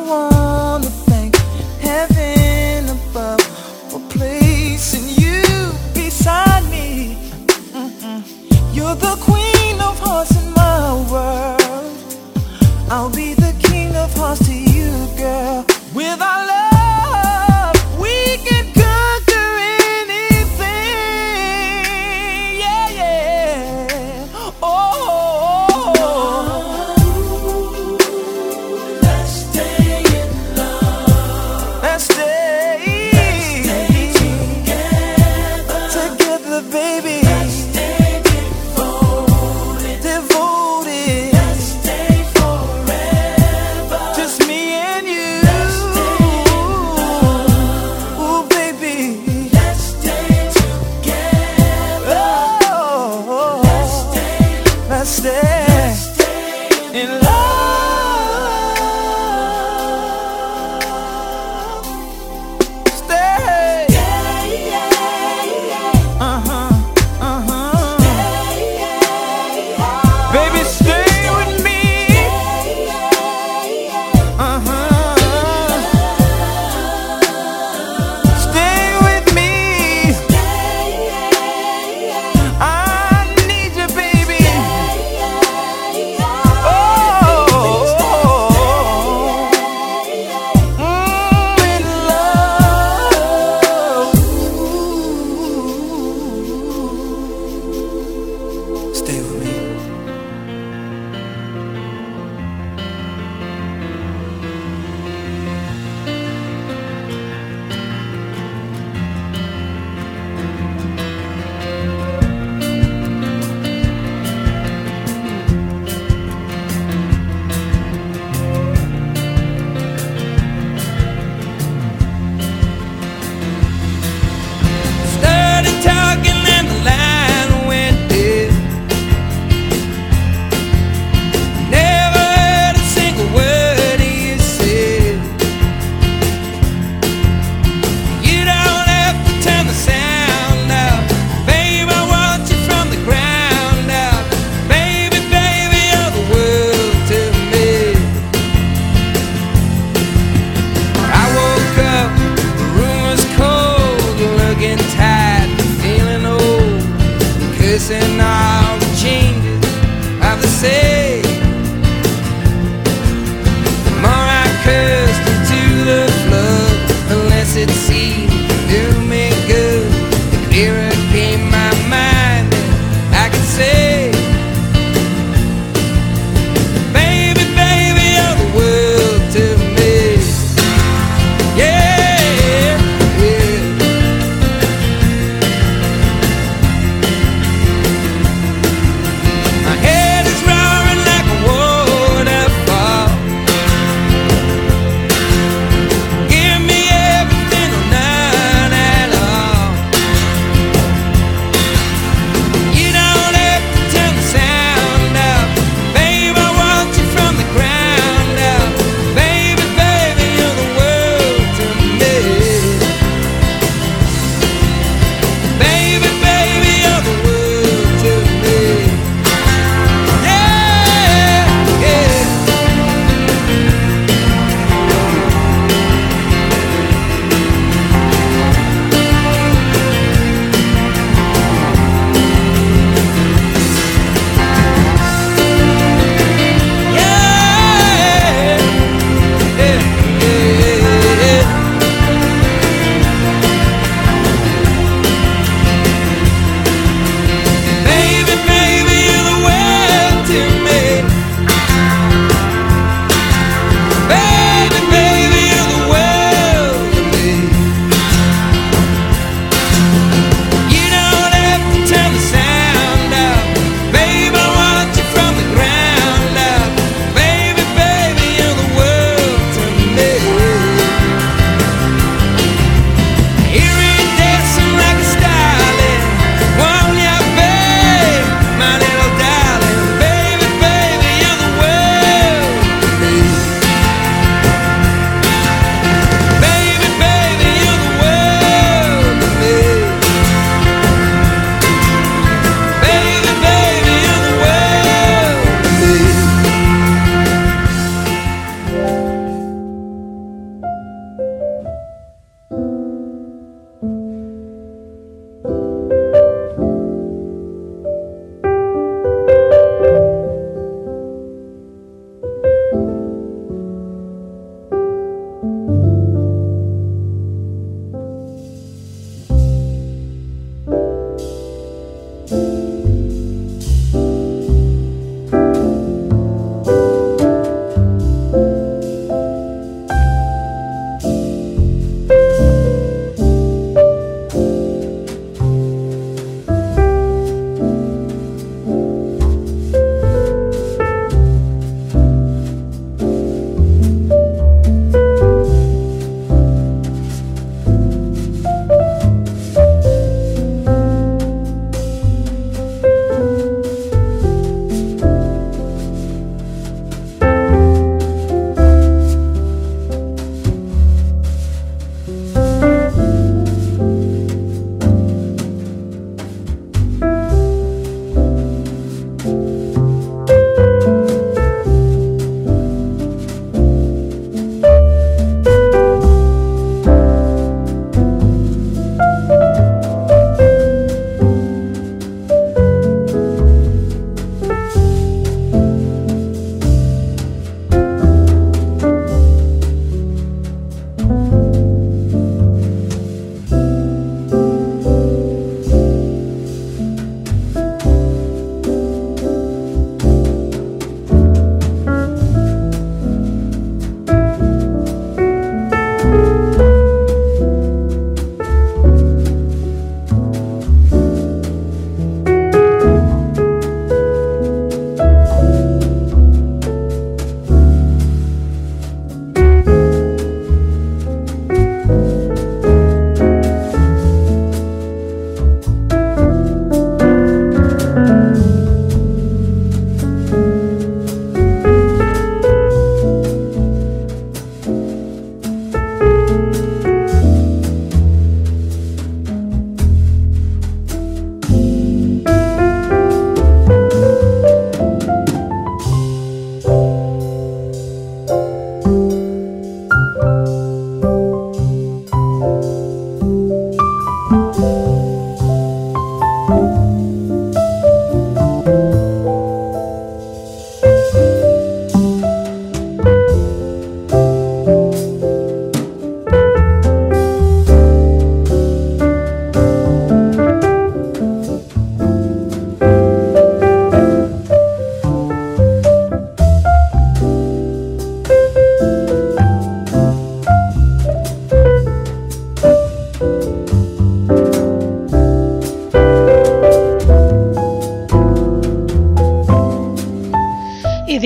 Wanna 0.08 0.86
thank 1.06 1.36
heaven 1.80 2.27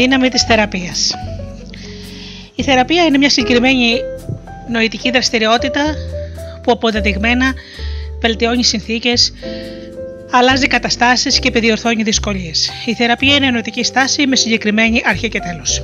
δύναμη 0.03 0.29
της 0.29 0.43
θεραπείας. 0.43 1.15
Η 2.55 2.63
θεραπεία 2.63 3.05
είναι 3.05 3.19
μια 3.19 3.31
συγκεκριμένη 3.31 4.01
νοητική 4.69 5.11
δραστηριότητα 5.11 5.95
που 6.63 6.73
αποδεδειγμένα 6.73 7.55
βελτιώνει 8.21 8.65
συνθήκες, 8.65 9.33
αλλάζει 10.31 10.67
καταστάσεις 10.67 11.39
και 11.39 11.49
επιδιορθώνει 11.49 12.03
δυσκολίες. 12.03 12.71
Η 12.87 12.95
θεραπεία 12.95 13.35
είναι 13.35 13.51
νοητική 13.51 13.85
στάση 13.85 14.27
με 14.27 14.37
συγκεκριμένη 14.37 15.03
αρχή 15.05 15.29
και 15.29 15.41
τέλος. 15.41 15.83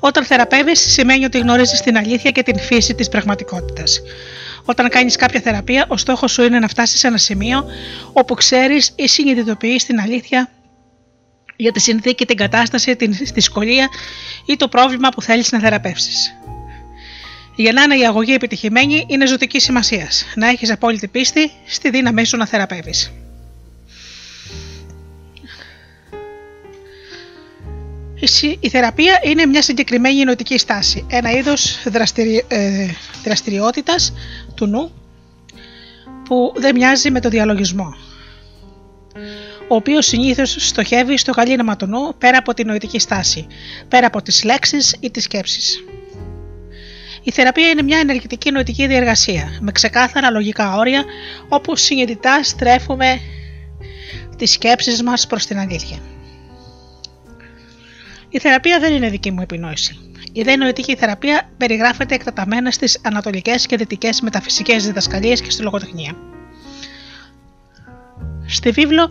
Όταν 0.00 0.24
θεραπεύεις, 0.24 0.80
σημαίνει 0.92 1.24
ότι 1.24 1.38
γνωρίζεις 1.38 1.80
την 1.80 1.96
αλήθεια 1.96 2.30
και 2.30 2.42
την 2.42 2.58
φύση 2.58 2.94
της 2.94 3.08
πραγματικότητας. 3.08 4.00
Όταν 4.70 4.88
κάνεις 4.88 5.16
κάποια 5.16 5.40
θεραπεία, 5.40 5.84
ο 5.88 5.96
στόχος 5.96 6.32
σου 6.32 6.42
είναι 6.42 6.58
να 6.58 6.68
φτάσεις 6.68 7.00
σε 7.00 7.06
ένα 7.06 7.16
σημείο 7.16 7.64
όπου 8.12 8.34
ξέρεις 8.34 8.92
ή 8.96 9.08
συνειδητοποιείς 9.08 9.84
την 9.84 10.00
αλήθεια 10.00 10.50
για 11.56 11.72
τη 11.72 11.80
συνθήκη, 11.80 12.26
την 12.26 12.36
κατάσταση, 12.36 12.96
την 12.96 13.16
δυσκολία 13.34 13.88
ή 14.46 14.56
το 14.56 14.68
πρόβλημα 14.68 15.08
που 15.08 15.22
θέλεις 15.22 15.52
να 15.52 15.58
θεραπεύσεις. 15.58 16.34
Για 17.56 17.72
να 17.72 17.82
είναι 17.82 17.96
η 17.96 18.06
αγωγή 18.06 18.32
επιτυχημένη, 18.34 19.04
είναι 19.08 19.26
ζωτικής 19.26 19.62
σημασίας 19.62 20.26
να 20.34 20.48
έχεις 20.48 20.70
απόλυτη 20.70 21.08
πίστη 21.08 21.50
στη 21.66 21.90
δύναμή 21.90 22.24
σου 22.24 22.36
να 22.36 22.46
θεραπεύεις. 22.46 23.12
Η 28.60 28.68
θεραπεία 28.68 29.20
είναι 29.24 29.46
μια 29.46 29.62
συγκεκριμένη 29.62 30.24
νοητική 30.24 30.58
στάση, 30.58 31.06
ένα 31.10 31.30
είδος 31.30 31.82
δραστηρι... 31.84 32.44
ε, 32.48 32.86
δραστηριότητας 33.24 34.12
του 34.58 34.66
νου 34.66 34.90
που 36.24 36.52
δεν 36.56 36.74
μοιάζει 36.74 37.10
με 37.10 37.20
το 37.20 37.28
διαλογισμό, 37.28 37.94
ο 39.68 39.74
οποίος 39.74 40.06
συνήθως 40.06 40.56
στοχεύει 40.58 41.18
στο 41.18 41.32
γαλήναμα 41.32 41.76
του 41.76 41.86
νου 41.86 42.14
πέρα 42.18 42.38
από 42.38 42.54
τη 42.54 42.64
νοητική 42.64 42.98
στάση, 42.98 43.46
πέρα 43.88 44.06
από 44.06 44.22
τις 44.22 44.44
λέξεις 44.44 44.96
ή 45.00 45.10
τις 45.10 45.22
σκέψεις. 45.22 45.84
Η 47.22 47.30
θεραπεία 47.30 47.68
είναι 47.68 47.82
μια 47.82 47.98
ενεργητική 47.98 48.50
νοητική 48.50 48.86
διεργασία, 48.86 49.58
με 49.60 49.72
ξεκάθαρα 49.72 50.30
λογικά 50.30 50.76
όρια, 50.76 51.04
όπου 51.48 51.76
συνειδητά 51.76 52.42
στρέφουμε 52.42 53.20
τις 54.36 54.50
σκέψεις 54.50 55.02
μας 55.02 55.26
προς 55.26 55.46
την 55.46 55.58
αλήθεια. 55.58 55.98
Η 58.28 58.38
θεραπεία 58.38 58.78
δεν 58.78 58.94
είναι 58.94 59.10
δική 59.10 59.30
μου 59.30 59.40
επινόηση. 59.40 60.07
Η 60.38 60.42
δε 60.42 60.56
νοητική 60.56 60.96
θεραπεία 60.96 61.50
περιγράφεται 61.56 62.14
εκτεταμένα 62.14 62.70
στις 62.70 63.00
ανατολικές 63.02 63.66
και 63.66 63.76
δυτικές 63.76 64.20
μεταφυσικές 64.20 64.86
διδασκαλίες 64.86 65.40
και 65.40 65.50
στη 65.50 65.62
λογοτεχνία. 65.62 66.16
Στη 68.46 68.70
βίβλο 68.70 69.10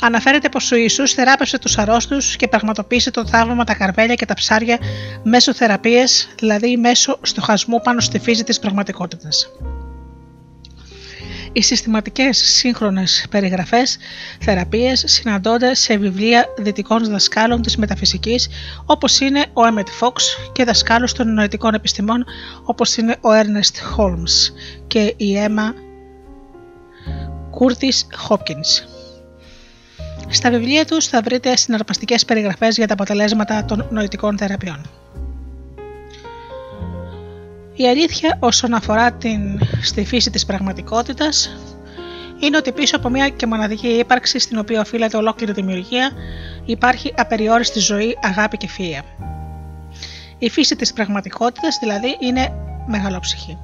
αναφέρεται 0.00 0.48
πως 0.48 0.72
ο 0.72 0.76
Ιησούς 0.76 1.12
θεράπευσε 1.12 1.58
τους 1.58 1.78
αρρώστους 1.78 2.36
και 2.36 2.48
πραγματοποίησε 2.48 3.10
το 3.10 3.26
θαύμα 3.26 3.64
τα 3.64 3.74
καρβέλια 3.74 4.14
και 4.14 4.26
τα 4.26 4.34
ψάρια 4.34 4.78
μέσω 5.22 5.54
θεραπείας, 5.54 6.28
δηλαδή 6.38 6.76
μέσω 6.76 7.18
στοχασμού 7.22 7.80
πάνω 7.80 8.00
στη 8.00 8.18
φύση 8.18 8.44
της 8.44 8.58
πραγματικότητας. 8.58 9.48
Οι 11.56 11.62
συστηματικές 11.62 12.38
σύγχρονες 12.38 13.26
περιγραφές 13.30 13.96
θεραπείες 14.40 15.04
συναντώνται 15.06 15.74
σε 15.74 15.96
βιβλία 15.96 16.44
δυτικών 16.56 17.10
δασκάλων 17.10 17.62
της 17.62 17.76
μεταφυσικής 17.76 18.48
όπως 18.86 19.20
είναι 19.20 19.46
ο 19.52 19.66
Έμετ 19.66 19.88
Φόξ 19.88 20.36
και 20.52 20.64
δασκάλους 20.64 21.12
των 21.12 21.34
νοητικών 21.34 21.74
επιστημών 21.74 22.24
όπως 22.64 22.96
είναι 22.96 23.16
ο 23.20 23.32
Έρνεστ 23.32 23.80
Χόλμς 23.80 24.50
και 24.86 25.14
η 25.16 25.36
Έμα 25.36 25.74
Κούρτις 27.50 28.06
Χόπκινς. 28.14 28.82
Στα 30.28 30.50
βιβλία 30.50 30.84
τους 30.84 31.06
θα 31.06 31.22
βρείτε 31.22 31.56
συναρπαστικές 31.56 32.24
περιγραφές 32.24 32.76
για 32.76 32.86
τα 32.86 32.92
αποτελέσματα 32.92 33.64
των 33.64 33.86
νοητικών 33.90 34.38
θεραπείων. 34.38 34.80
Η 37.76 37.88
αλήθεια 37.88 38.36
όσον 38.40 38.74
αφορά 38.74 39.12
την, 39.12 39.60
στη 39.82 40.04
φύση 40.04 40.30
της 40.30 40.44
πραγματικότητας 40.44 41.56
είναι 42.40 42.56
ότι 42.56 42.72
πίσω 42.72 42.96
από 42.96 43.08
μια 43.08 43.28
και 43.28 43.46
μοναδική 43.46 43.88
ύπαρξη 43.88 44.38
στην 44.38 44.58
οποία 44.58 44.80
οφείλεται 44.80 45.16
ολόκληρη 45.16 45.52
δημιουργία 45.52 46.10
υπάρχει 46.64 47.14
απεριόριστη 47.16 47.78
ζωή, 47.78 48.18
αγάπη 48.22 48.56
και 48.56 48.68
φύεια. 48.68 49.02
Η 50.38 50.50
φύση 50.50 50.76
της 50.76 50.92
πραγματικότητας 50.92 51.78
δηλαδή 51.80 52.16
είναι 52.20 52.52
μεγαλόψυχη. 52.86 53.58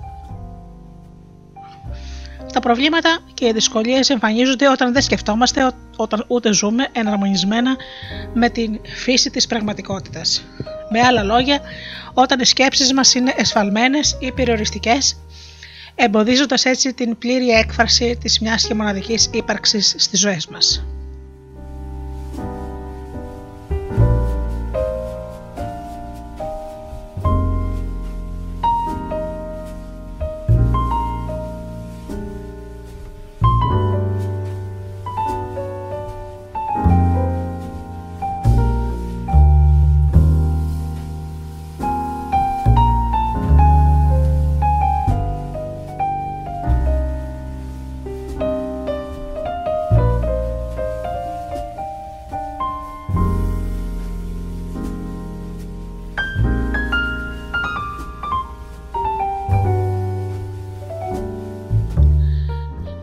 Τα 2.52 2.60
προβλήματα 2.60 3.18
και 3.34 3.46
οι 3.46 3.52
δυσκολίες 3.52 4.10
εμφανίζονται 4.10 4.68
όταν 4.68 4.92
δεν 4.92 5.02
σκεφτόμαστε, 5.02 5.72
όταν 5.96 6.24
ούτε 6.28 6.52
ζούμε 6.52 6.88
εναρμονισμένα 6.92 7.76
με 8.34 8.48
την 8.48 8.80
φύση 8.84 9.30
της 9.30 9.46
πραγματικότητας. 9.46 10.44
Με 10.90 11.00
άλλα 11.00 11.22
λόγια, 11.22 11.60
όταν 12.12 12.40
οι 12.40 12.44
σκέψεις 12.44 12.92
μας 12.92 13.14
είναι 13.14 13.34
εσφαλμένες 13.36 14.16
ή 14.18 14.32
περιοριστικές, 14.32 15.16
εμποδίζοντας 15.94 16.64
έτσι 16.64 16.94
την 16.94 17.18
πλήρη 17.18 17.48
έκφραση 17.48 18.18
της 18.22 18.40
μιας 18.40 18.66
και 18.66 18.74
μοναδικής 18.74 19.28
ύπαρξης 19.32 19.94
στις 19.98 20.20
ζωές 20.20 20.46
μας. 20.46 20.84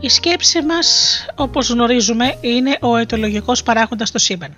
Η 0.08 0.10
σκέψη 0.10 0.62
μας, 0.62 1.26
όπως 1.34 1.70
γνωρίζουμε, 1.70 2.38
είναι 2.40 2.76
ο 2.80 2.96
αιτιολογικός 2.96 3.62
παράγοντας 3.62 4.08
στο 4.08 4.18
σύμπαν. 4.18 4.56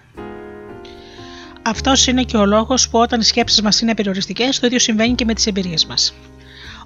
Αυτός 1.62 2.06
είναι 2.06 2.22
και 2.22 2.36
ο 2.36 2.46
λόγος 2.46 2.88
που 2.88 2.98
όταν 2.98 3.20
οι 3.20 3.24
σκέψεις 3.24 3.62
μας 3.62 3.80
είναι 3.80 3.94
περιοριστικές, 3.94 4.58
το 4.58 4.66
ίδιο 4.66 4.78
συμβαίνει 4.78 5.14
και 5.14 5.24
με 5.24 5.34
τις 5.34 5.46
εμπειρίες 5.46 5.86
μας. 5.86 6.14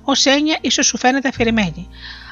Ω 0.04 0.30
έννοια, 0.30 0.58
ίσως 0.60 0.86
σου 0.86 0.98
φαίνεται 0.98 1.28
αφηρημένη. 1.28 1.88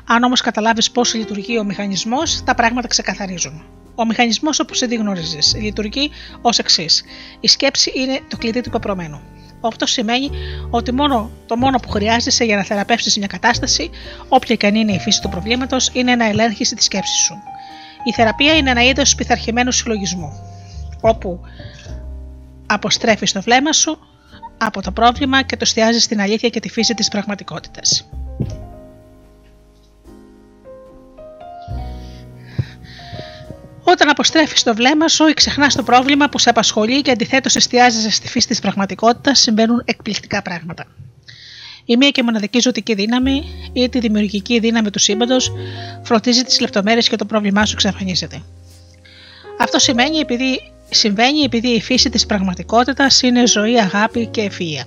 Αν 0.07 0.23
όμως 0.23 0.41
καταλάβεις 0.41 0.91
πώς 0.91 1.15
λειτουργεί 1.15 1.59
ο 1.59 1.65
μηχανισμός, 1.65 2.43
τα 2.45 2.55
πράγματα 2.55 2.89
ξεκαθαρίζουν. 2.89 3.65
Ο 3.95 4.07
μηχανισμός, 4.07 4.61
όπως 4.61 4.81
ήδη 4.81 4.95
γνωρίζει, 4.95 5.39
λειτουργεί 5.59 6.11
ως 6.41 6.59
εξής. 6.59 7.05
Η 7.41 7.49
σκέψη 7.49 7.93
είναι 7.95 8.21
το 8.29 8.37
κλειδί 8.37 8.61
του 8.61 8.71
πεπρωμένου. 8.71 9.21
Αυτό 9.69 9.87
σημαίνει 9.87 10.31
ότι 10.71 10.93
μόνο, 10.93 11.31
το 11.47 11.57
μόνο 11.57 11.79
που 11.79 11.89
χρειάζεσαι 11.89 12.45
για 12.45 12.57
να 12.57 12.63
θεραπεύσεις 12.63 13.19
μια 13.19 13.27
κατάσταση, 13.27 13.91
όποια 14.29 14.55
και 14.55 14.67
αν 14.67 14.75
είναι 14.75 14.93
η 14.93 14.99
φύση 14.99 15.21
του 15.21 15.29
προβλήματος, 15.29 15.91
είναι 15.93 16.17
να 16.17 16.29
ελέγχεις 16.29 16.69
τη 16.69 16.83
σκέψη 16.83 17.17
σου. 17.17 17.35
Η 18.05 18.13
θεραπεία 18.13 18.55
είναι 18.55 18.71
ένα 18.71 18.83
είδος 18.83 19.15
πειθαρχημένου 19.15 19.73
συλλογισμού, 19.73 20.33
όπου 21.01 21.41
αποστρέφεις 22.67 23.33
το 23.33 23.43
βλέμμα 23.43 23.73
σου 23.73 23.99
από 24.59 24.83
το 24.83 24.93
πρόβλημα 24.93 25.43
και 25.43 25.57
το 25.57 25.63
εστιάζεις 25.63 26.03
στην 26.03 26.21
αλήθεια 26.21 26.49
και 26.49 26.61
τη 26.61 26.69
φύση 26.69 26.95
της 26.95 27.09
πραγματικότητας. 27.09 28.09
Όταν 33.93 34.09
αποστρέφεις 34.09 34.62
το 34.62 34.74
βλέμμα 34.74 35.09
σου 35.09 35.27
ή 35.27 35.35
ξεχνάς 35.35 35.74
το 35.74 35.82
πρόβλημα 35.82 36.28
που 36.28 36.39
σε 36.39 36.51
απασχολεί 36.51 37.02
και 37.02 37.10
αντιθέτως 37.10 37.56
εστιάζεσαι 37.56 38.10
στη 38.10 38.28
φύση 38.28 38.47
της 38.47 38.60
πραγματικότητας, 38.60 39.40
συμβαίνουν 39.40 39.82
εκπληκτικά 39.85 40.43
πράγματα. 40.43 40.86
Η 41.85 41.97
μία 41.97 42.10
και 42.10 42.23
μοναδική 42.23 42.60
ζωτική 42.60 42.94
δύναμη 42.94 43.44
ή 43.73 43.89
τη 43.89 43.98
δημιουργική 43.98 44.59
δύναμη 44.59 44.90
του 44.90 44.98
σύμπαντος 44.98 45.52
φροντίζει 46.02 46.43
τις 46.43 46.60
λεπτομέρειες 46.60 47.09
και 47.09 47.16
το 47.16 47.24
πρόβλημά 47.24 47.66
σου 47.66 47.73
εξαφανίζεται. 47.74 48.43
Αυτό 49.59 49.78
σημαίνει 49.78 50.19
επειδή, 50.19 50.73
συμβαίνει 50.90 51.40
επειδή 51.40 51.69
η 51.69 51.81
φύση 51.81 52.10
της 52.10 52.27
πραγματικότητας 52.27 53.23
είναι 53.23 53.47
ζωή, 53.47 53.78
αγάπη 53.78 54.27
και 54.27 54.40
ευφυα. 54.40 54.86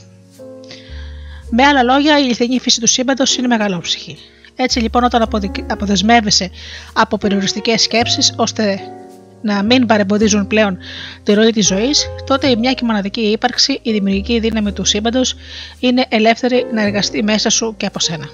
Με 1.50 1.64
άλλα 1.64 1.84
λόγια, 1.84 2.20
η 2.20 2.24
αληθινή 2.24 2.60
φύση 2.60 2.80
του 2.80 2.88
σύμπαντος 2.88 3.38
είναι 3.38 3.48
μεγαλόψυχη. 3.48 4.18
Έτσι 4.56 4.80
λοιπόν 4.80 5.04
όταν 5.04 5.28
αποδεσμεύεσαι 5.68 6.50
από 6.94 7.18
περιοριστικές 7.18 7.82
σκέψεις 7.82 8.34
ώστε 8.36 8.80
να 9.42 9.64
μην 9.64 9.86
παρεμποδίζουν 9.86 10.48
πλέον 10.48 10.78
τη 11.24 11.34
ροή 11.34 11.50
της 11.50 11.68
ζωής, 11.68 12.10
τότε 12.26 12.48
η 12.48 12.56
μια 12.56 12.74
και 12.74 12.86
μοναδική 12.86 13.22
ύπαρξη, 13.22 13.80
η 13.82 13.92
δημιουργική 13.92 14.40
δύναμη 14.40 14.72
του 14.72 14.86
σύμπαντος 14.86 15.36
είναι 15.80 16.06
ελεύθερη 16.10 16.66
να 16.74 16.82
εργαστεί 16.82 17.24
μέσα 17.24 17.50
σου 17.50 17.74
και 17.78 17.86
από 17.86 18.00
σένα. 18.00 18.30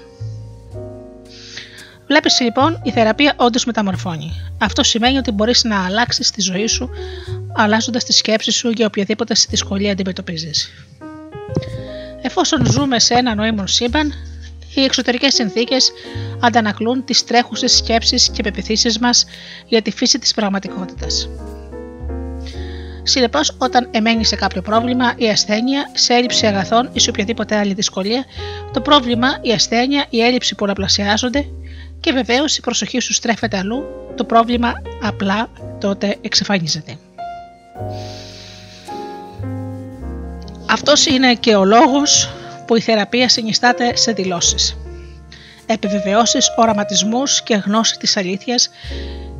Βλέπεις 2.06 2.40
λοιπόν 2.40 2.80
η 2.82 2.90
θεραπεία 2.90 3.34
όντως 3.36 3.64
μεταμορφώνει. 3.64 4.32
Αυτό 4.58 4.82
σημαίνει 4.82 5.18
ότι 5.18 5.30
μπορείς 5.30 5.64
να 5.64 5.84
αλλάξεις 5.84 6.30
τη 6.30 6.40
ζωή 6.40 6.66
σου 6.66 6.90
αλλάζοντας 7.54 8.04
τη 8.04 8.12
σκέψη 8.12 8.50
σου 8.50 8.70
για 8.70 8.86
οποιαδήποτε 8.86 9.34
δυσκολία 9.48 9.92
αντιμετωπίζεις. 9.92 10.72
Εφόσον 12.22 12.66
ζούμε 12.66 12.98
σε 12.98 13.14
ένα 13.14 13.34
νοήμων 13.34 13.68
σύμπαν, 13.68 14.12
οι 14.74 14.84
εξωτερικές 14.84 15.34
συνθήκες 15.34 15.92
αντανακλούν 16.40 17.04
τις 17.04 17.24
τρέχουσες 17.24 17.76
σκέψεις 17.76 18.30
και 18.30 18.42
πεπιθήσεις 18.42 18.98
μας 18.98 19.24
για 19.66 19.82
τη 19.82 19.90
φύση 19.90 20.18
της 20.18 20.34
πραγματικότητας. 20.34 21.28
Συνεπώς, 23.02 23.54
όταν 23.58 23.88
εμένει 23.90 24.24
σε 24.24 24.36
κάποιο 24.36 24.62
πρόβλημα 24.62 25.14
ή 25.16 25.28
ασθένεια, 25.28 25.90
σε 25.92 26.14
έλλειψη 26.14 26.46
αγαθών 26.46 26.90
ή 26.92 27.00
σε 27.00 27.10
οποιαδήποτε 27.10 27.56
άλλη 27.56 27.74
δυσκολία, 27.74 28.24
το 28.72 28.80
πρόβλημα, 28.80 29.38
η 29.42 29.52
ασθένεια, 29.52 30.06
η 30.10 30.20
έλλειψη 30.20 30.54
πολλαπλασιάζονται 30.54 31.46
και 32.00 32.12
βεβαίως 32.12 32.56
η 32.56 32.60
προσοχή 32.60 33.00
σου 33.00 33.12
στρέφεται 33.12 33.58
αλλού, 33.58 33.84
το 34.16 34.24
πρόβλημα 34.24 34.72
απλά 35.02 35.48
τότε 35.80 36.16
εξαφανίζεται. 36.20 36.98
Αυτός 40.70 41.06
είναι 41.06 41.34
και 41.34 41.54
ο 41.54 41.64
λόγος 41.64 42.30
που 42.66 42.76
η 42.76 42.80
θεραπεία 42.80 43.28
συνιστάται 43.28 43.96
σε 43.96 44.12
δηλώσεις. 44.12 44.76
Επιβεβαιώσεις, 45.66 46.52
οραματισμούς 46.56 47.42
και 47.42 47.54
γνώση 47.54 47.98
της 47.98 48.16
αλήθειας 48.16 48.70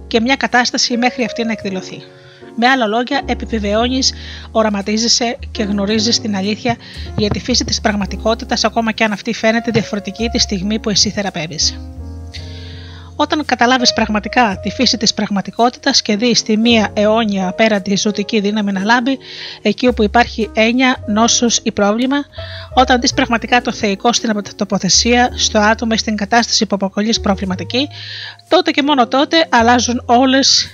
και 0.07 0.21
μια 0.21 0.37
κατάσταση 0.37 0.97
μέχρι 0.97 1.25
αυτή 1.25 1.45
να 1.45 1.53
εκδηλωθεί. 1.53 2.03
Με 2.57 2.67
άλλα 2.69 2.87
λόγια, 2.87 3.21
επιβεβαιώνεις, 3.27 4.13
οραματίζεσαι 4.51 5.39
και 5.51 5.63
γνωρίζεις 5.63 6.21
την 6.21 6.37
αλήθεια 6.37 6.77
για 7.17 7.29
τη 7.29 7.41
φύση 7.41 7.65
της 7.65 7.81
πραγματικότητας 7.81 8.65
ακόμα 8.65 8.93
και 8.93 9.05
αν 9.05 9.13
αυτή 9.13 9.33
φαίνεται 9.33 9.71
διαφορετική 9.71 10.29
τη 10.29 10.39
στιγμή 10.39 10.79
που 10.79 10.91
εσύ 10.91 11.11
θεραπεύεις. 11.11 11.79
Όταν 13.17 13.45
καταλάβεις 13.45 13.93
πραγματικά 13.93 14.61
τη 14.63 14.71
φύση 14.71 14.97
της 14.97 15.15
πραγματικότητας 15.15 16.03
και 16.03 16.17
δεις 16.17 16.43
τη 16.43 16.57
μία 16.57 16.91
αιώνια 16.93 17.49
απέραντη 17.49 17.97
ζωτική 17.97 18.41
δύναμη 18.41 18.73
να 18.73 18.85
λάμπει, 18.85 19.19
εκεί 19.63 19.87
όπου 19.87 20.03
υπάρχει 20.03 20.51
έννοια, 20.53 21.05
νόσος 21.07 21.61
ή 21.63 21.73
πρόβλημα, 21.73 22.17
όταν 22.75 23.01
δεις 23.01 23.15
πραγματικά 23.15 23.61
το 23.61 23.73
θεϊκό 23.73 24.13
στην 24.13 24.43
τοποθεσία, 24.57 25.31
στο 25.37 25.59
άτομο 25.59 25.93
ή 25.95 25.99
στην 25.99 26.17
κατάσταση 26.17 26.67
που 26.67 26.75
αποκολλείς 26.75 27.21
προβληματική, 27.21 27.89
τότε 28.49 28.71
και 28.71 28.83
μόνο 28.83 29.09
τότε 29.09 29.47
αλλάζουν 29.49 30.03
όλες 30.07 30.67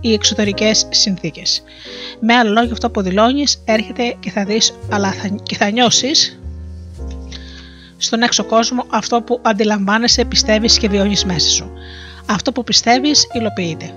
οι 0.00 0.12
εξωτερικές 0.12 0.86
συνθήκες. 0.90 1.62
Με 2.20 2.34
άλλο 2.34 2.52
λόγια, 2.52 2.72
αυτό 2.72 2.90
που 2.90 3.02
δηλώνεις 3.02 3.62
έρχεται 3.64 4.16
και 4.20 4.30
θα 4.30 4.44
δεις, 4.44 4.72
αλλά 4.90 5.12
θα, 5.12 5.28
και 5.42 5.56
θα 5.56 5.70
νιώσεις 5.70 6.39
στον 8.02 8.22
έξω 8.22 8.44
κόσμο 8.44 8.84
αυτό 8.88 9.22
που 9.22 9.40
αντιλαμβάνεσαι, 9.42 10.24
πιστεύεις 10.24 10.78
και 10.78 10.88
βιώνεις 10.88 11.24
μέσα 11.24 11.48
σου. 11.48 11.72
Αυτό 12.26 12.52
που 12.52 12.64
πιστεύεις 12.64 13.26
υλοποιείται. 13.32 13.94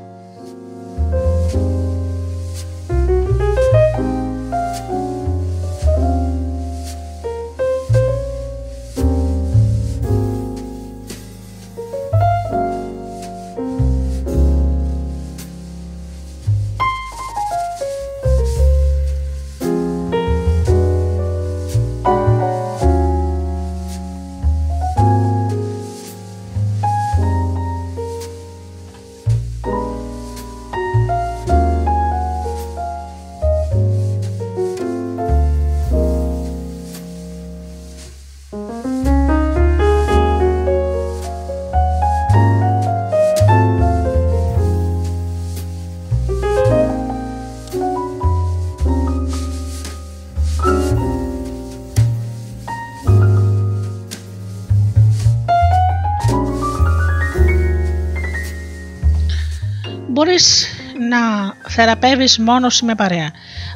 Θεραπεύεις 61.73 62.39
μόνος 62.39 62.79
ή 62.79 62.85
με 62.85 62.95
παρέα. 62.95 63.31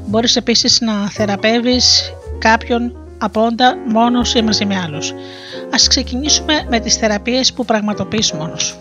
Μπορείς 0.05 0.35
επίσης 0.35 0.79
να 0.81 1.09
θεραπεύεις 1.09 2.13
κάποιον 2.39 2.95
απόντα 3.17 3.77
μόνος 3.87 4.33
ή 4.33 4.41
μαζί 4.41 4.65
με 4.65 4.79
άλλους. 4.79 5.13
Ας 5.73 5.87
ξεκινήσουμε 5.87 6.65
με 6.69 6.79
τις 6.79 6.95
θεραπείες 6.95 7.53
που 7.53 7.65
πραγματοποιείς 7.65 8.31
μόνος. 8.31 8.77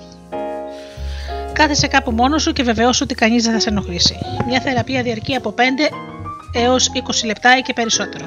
Κάθεσαι 1.52 1.86
κάπου 1.86 2.10
μόνος 2.10 2.42
σου 2.42 2.52
και 2.52 2.62
βεβαιώσου 2.62 3.00
ότι 3.02 3.14
κανείς 3.14 3.44
δεν 3.44 3.52
θα 3.52 3.60
σε 3.60 3.68
ενοχλήσει. 3.68 4.18
Μια 4.46 4.60
θεραπεία 4.60 5.02
διαρκεί 5.02 5.34
από 5.34 5.54
5 5.56 5.60
έως 6.52 6.90
20 6.94 7.26
λεπτά 7.26 7.58
ή 7.58 7.60
και 7.60 7.72
περισσότερο. 7.72 8.24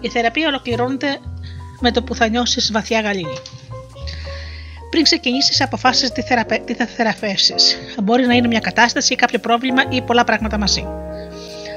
Η 0.00 0.08
θεραπεία 0.08 0.48
ολοκληρώνεται 0.48 1.18
με 1.80 1.90
το 1.90 2.02
που 2.02 2.14
θα 2.14 2.28
νιώσεις 2.28 2.72
βαθιά 2.72 3.00
γαλήνη 3.00 3.38
πριν 4.90 5.02
ξεκινήσεις, 5.02 5.60
αποφάσεις 5.60 6.10
τι, 6.10 6.22
θεραπε... 6.22 6.62
τι 6.64 6.74
θα 6.74 6.86
θεραπεύσεις. 6.86 7.78
Μπορεί 8.02 8.26
να 8.26 8.34
είναι 8.34 8.46
μια 8.46 8.60
κατάσταση, 8.60 9.14
κάποιο 9.14 9.38
πρόβλημα 9.38 9.82
ή 9.88 10.02
πολλά 10.02 10.24
πράγματα 10.24 10.58
μαζί. 10.58 10.80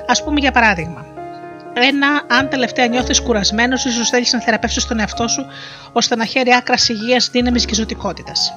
Α 0.07 0.23
πούμε 0.23 0.40
για 0.40 0.52
παράδειγμα, 0.52 1.06
ένα, 1.73 2.26
αν 2.27 2.49
τελευταία 2.49 2.88
νιώθεις 2.88 3.22
κουρασμένος, 3.22 3.85
ίσως 3.85 4.10
θέλεις 4.10 4.34
να 4.34 4.41
θεραπεύσεις 4.41 4.85
τον 4.85 4.99
εαυτό 4.99 5.27
σου 5.27 5.45
ώστε 5.91 6.15
να 6.15 6.26
χαίρει 6.26 6.53
άκρας 6.53 6.90
υγείας, 6.90 7.30
δύναμης 7.31 7.65
και 7.65 7.73
ζωτικότητας. 7.73 8.53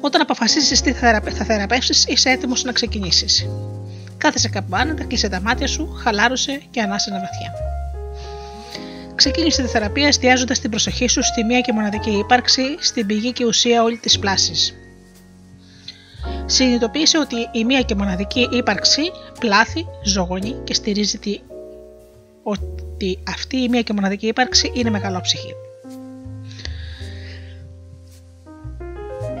Όταν 0.00 0.20
αποφασίσει 0.20 0.82
τι 0.82 0.92
θα 0.92 1.44
θεραπεύσεις, 1.44 2.04
είσαι 2.08 2.30
έτοιμος 2.30 2.64
να 2.64 2.72
ξεκινήσεις. 2.72 3.48
Κάθεσε 4.18 4.48
κάπου 4.48 4.76
άνετα, 4.76 5.04
κλείσε 5.04 5.28
τα 5.28 5.40
μάτια 5.40 5.66
σου, 5.66 5.92
χαλάρωσε 6.02 6.60
και 6.70 6.80
ανάσε 6.80 7.10
ένα 7.10 7.20
βαθιά. 7.20 7.52
Ξεκίνησε 9.14 9.62
τη 9.62 9.68
θεραπεία 9.68 10.06
εστιάζοντας 10.06 10.58
την 10.58 10.70
προσοχή 10.70 11.08
σου 11.08 11.22
στη 11.22 11.44
μία 11.44 11.60
και 11.60 11.72
μοναδική 11.72 12.10
ύπαρξη, 12.10 12.62
στην 12.78 13.06
πηγή 13.06 13.32
και 13.32 13.44
ουσία 13.44 13.82
όλη 13.82 13.96
της 13.96 14.18
πλάσης. 14.18 14.74
Συνειδητοποίησε 16.46 17.18
ότι 17.18 17.36
η 17.52 17.64
μία 17.64 17.80
και 17.80 17.94
μοναδική 17.94 18.48
ύπαρξη 18.52 19.02
πλάθει, 19.40 19.86
ζωγονεί 20.04 20.56
και 20.64 20.74
στηρίζει 20.74 21.18
τη... 21.18 21.40
ότι 22.42 23.18
αυτή 23.28 23.56
η 23.56 23.68
μία 23.68 23.82
και 23.82 23.92
μοναδική 23.92 24.26
ύπαρξη 24.26 24.72
είναι 24.74 24.90
μεγαλόψυχη. 24.90 25.52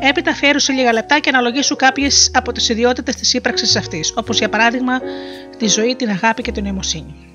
Έπειτα 0.00 0.30
αφιέρωσε 0.30 0.72
λίγα 0.72 0.92
λεπτά 0.92 1.18
και 1.18 1.28
αναλογήσου 1.28 1.76
κάποιες 1.76 2.30
από 2.34 2.52
τις 2.52 2.68
ιδιότητες 2.68 3.16
της 3.16 3.34
ύπαρξης 3.34 3.76
αυτής, 3.76 4.12
όπως 4.16 4.38
για 4.38 4.48
παράδειγμα 4.48 5.00
τη 5.58 5.68
ζωή, 5.68 5.96
την 5.96 6.08
αγάπη 6.08 6.42
και 6.42 6.52
την 6.52 6.64
νοημοσύνη. 6.64 7.33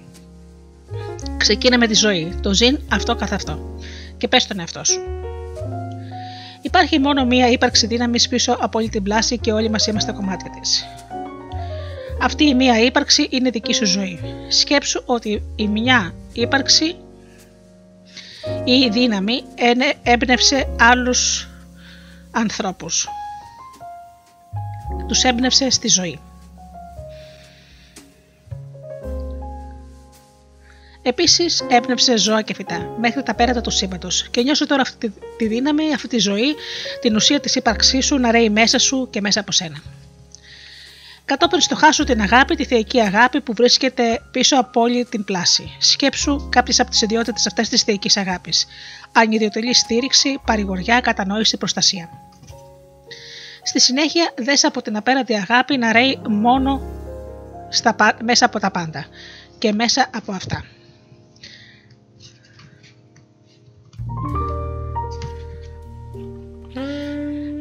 Ξεκίνα 1.40 1.78
με 1.78 1.88
τη 1.88 1.94
ζωή. 1.94 2.36
Το 2.42 2.54
ζήν 2.54 2.80
αυτό 2.92 3.16
καθ' 3.16 3.34
αυτό. 3.34 3.80
Και 4.18 4.28
πες 4.28 4.48
τον 4.48 4.60
εαυτό 4.60 4.84
σου. 4.84 5.00
Υπάρχει 6.62 7.00
μόνο 7.00 7.26
μία 7.26 7.50
ύπαρξη 7.50 7.88
δύναμης 7.88 8.28
πίσω 8.28 8.58
από 8.60 8.80
όλη 8.80 8.90
την 8.90 9.04
πλάση 9.04 9.38
και 9.38 9.52
όλοι 9.52 9.70
μας 9.70 9.88
είμαστε 9.88 10.12
κομμάτια 10.12 10.50
της. 10.62 10.86
Αυτή 12.22 12.44
η 12.44 12.54
μία 12.54 12.80
ύπαρξη 12.80 13.28
είναι 13.32 13.50
δική 13.50 13.74
σου 13.74 13.86
ζωή. 13.86 14.20
Σκέψου 14.48 15.04
ότι 15.06 15.44
η 15.56 15.68
μια 15.68 16.14
ύπαρξη 16.34 16.86
ή 18.64 18.74
η 18.74 18.90
δύναμη 18.90 19.44
έμπνευσε 20.04 20.68
άλλους 20.80 21.50
ανθρώπους. 22.32 23.08
Τους 25.08 25.24
έμπνευσε 25.24 25.70
στη 25.70 25.88
ζωή. 25.88 26.20
Επίσης, 31.10 31.66
έπνευσε 31.70 32.18
ζώα 32.18 32.42
και 32.42 32.54
φυτά 32.54 32.96
μέχρι 33.00 33.24
τα 33.24 33.34
πέρατα 33.34 33.62
του 33.62 33.70
σύμπαντος 33.70 34.28
και 34.30 34.42
νιώσε 34.42 34.66
τώρα 34.66 34.82
αυτή 34.82 35.14
τη 35.38 35.48
δύναμη, 35.48 35.94
αυτή 35.94 36.08
τη 36.08 36.18
ζωή, 36.18 36.56
την 37.02 37.16
ουσία 37.16 37.40
της 37.40 37.56
ύπαρξή 37.56 38.02
σου 38.02 38.18
να 38.18 38.32
ρέει 38.32 38.50
μέσα 38.50 38.80
σου 38.80 39.08
και 39.10 39.22
μέσα 39.22 39.40
από 39.40 39.52
σένα. 39.52 39.82
Κατόπιν 41.26 41.62
στοχάσου 41.62 42.04
την 42.04 42.22
αγάπη, 42.22 42.56
τη 42.56 42.66
θεϊκή 42.66 43.00
αγάπη 43.00 43.42
που 43.42 43.54
βρίσκεται 43.54 44.22
πίσω 44.32 44.60
από 44.60 44.82
όλη 44.82 45.06
την 45.06 45.24
πλάση. 45.24 45.76
Σκέψου 45.80 46.50
κάποιες 46.50 46.80
από 46.80 46.90
τις 46.90 47.02
ιδιότητες 47.02 47.48
αυτές 47.48 47.70
της 47.70 47.82
θεϊκής 47.84 48.18
αγάπης. 48.18 48.66
Ανιδιοτελή 49.12 49.74
στήριξη, 49.74 50.40
παρηγοριά, 50.46 51.00
κατανόηση, 51.00 51.58
προστασία. 51.58 52.10
Στη 53.64 53.80
συνέχεια, 53.80 54.34
δες 54.38 54.64
από 54.64 54.82
την 54.82 54.98
απέραντη 54.98 55.34
αγάπη 55.36 55.78
να 55.78 55.92
ρέει 55.92 56.22
μόνο 56.30 56.82
στα, 57.70 57.96
μέσα 58.24 58.46
από 58.46 58.60
τα 58.60 58.72
πάντα 58.72 59.06
και 59.58 59.74
μέσα 59.74 60.10
από 60.16 60.32
αυτά. 60.32 60.64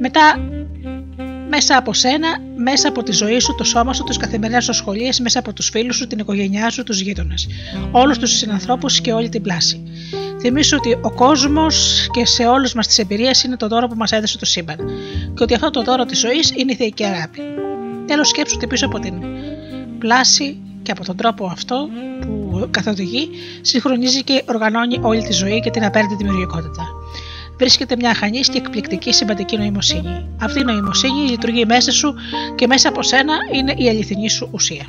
Μετά 0.00 0.38
μέσα 1.48 1.76
από 1.76 1.94
σένα, 1.94 2.28
μέσα 2.56 2.88
από 2.88 3.02
τη 3.02 3.12
ζωή 3.12 3.38
σου, 3.38 3.54
το 3.54 3.64
σώμα 3.64 3.92
σου, 3.92 4.04
τις 4.04 4.16
καθημερινές 4.16 4.64
σου 4.64 4.72
σχολείε, 4.72 5.10
μέσα 5.22 5.38
από 5.38 5.52
τους 5.52 5.68
φίλους 5.68 5.96
σου, 5.96 6.06
την 6.06 6.18
οικογένειά 6.18 6.70
σου, 6.70 6.82
τους 6.82 7.00
γείτονες, 7.00 7.48
όλους 7.90 8.18
τους 8.18 8.30
συνανθρώπους 8.30 9.00
και 9.00 9.12
όλη 9.12 9.28
την 9.28 9.42
πλάση. 9.42 9.82
Θυμήσου 10.40 10.76
ότι 10.78 10.98
ο 11.02 11.10
κόσμος 11.10 12.06
και 12.10 12.26
σε 12.26 12.46
όλε 12.46 12.68
μας 12.74 12.86
τις 12.86 12.98
εμπειρίες 12.98 13.42
είναι 13.42 13.56
το 13.56 13.68
δώρο 13.68 13.86
που 13.86 13.94
μας 13.94 14.12
έδωσε 14.12 14.38
το 14.38 14.44
σύμπαν 14.44 14.76
και 15.34 15.42
ότι 15.42 15.54
αυτό 15.54 15.70
το 15.70 15.82
δώρο 15.82 16.04
της 16.04 16.18
ζωής 16.18 16.52
είναι 16.56 16.72
η 16.72 16.74
θεϊκή 16.74 17.04
αγάπη. 17.04 17.40
Τέλος, 18.06 18.28
σκέψου 18.28 18.54
ότι 18.56 18.66
πίσω 18.66 18.86
από 18.86 18.98
την 18.98 19.14
πλάση 19.98 20.60
και 20.82 20.90
από 20.90 21.04
τον 21.04 21.16
τρόπο 21.16 21.46
αυτό 21.46 21.88
που 22.20 22.68
καθοδηγεί, 22.70 23.28
συγχρονίζει 23.60 24.24
και 24.24 24.42
οργανώνει 24.48 24.98
όλη 25.02 25.22
τη 25.22 25.32
ζωή 25.32 25.60
και 25.60 25.70
την 25.70 25.84
απέραντη 25.84 26.14
δημιουργικότητα 26.14 26.86
βρίσκεται 27.58 27.96
μια 27.96 28.10
αχανής 28.10 28.48
και 28.48 28.58
εκπληκτική 28.58 29.12
συμπαντική 29.12 29.56
νοημοσύνη. 29.56 30.28
Αυτή 30.40 30.60
η 30.60 30.64
νοημοσύνη 30.64 31.28
λειτουργεί 31.30 31.64
μέσα 31.64 31.92
σου 31.92 32.14
και 32.54 32.66
μέσα 32.66 32.88
από 32.88 33.02
σένα 33.02 33.34
είναι 33.52 33.74
η 33.76 33.88
αληθινή 33.88 34.30
σου 34.30 34.48
ουσία. 34.52 34.86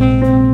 At 0.00 0.47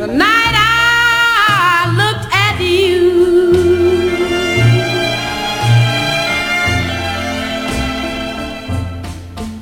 I 0.00 1.90
looked 1.98 2.32
at 2.32 2.60
you 2.60 3.18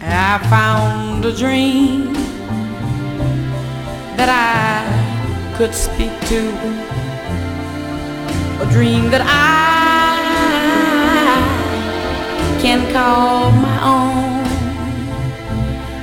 I 0.03 0.39
found 0.51 1.25
a 1.25 1.33
dream 1.33 2.13
that 4.19 4.29
I 4.29 5.57
could 5.57 5.75
speak 5.75 6.13
to, 6.29 6.41
a 8.61 8.67
dream 8.71 9.11
that 9.11 9.23
I 9.25 9.37
can 12.61 12.93
call 12.93 13.53
my 13.53 13.79
own. 13.83 14.45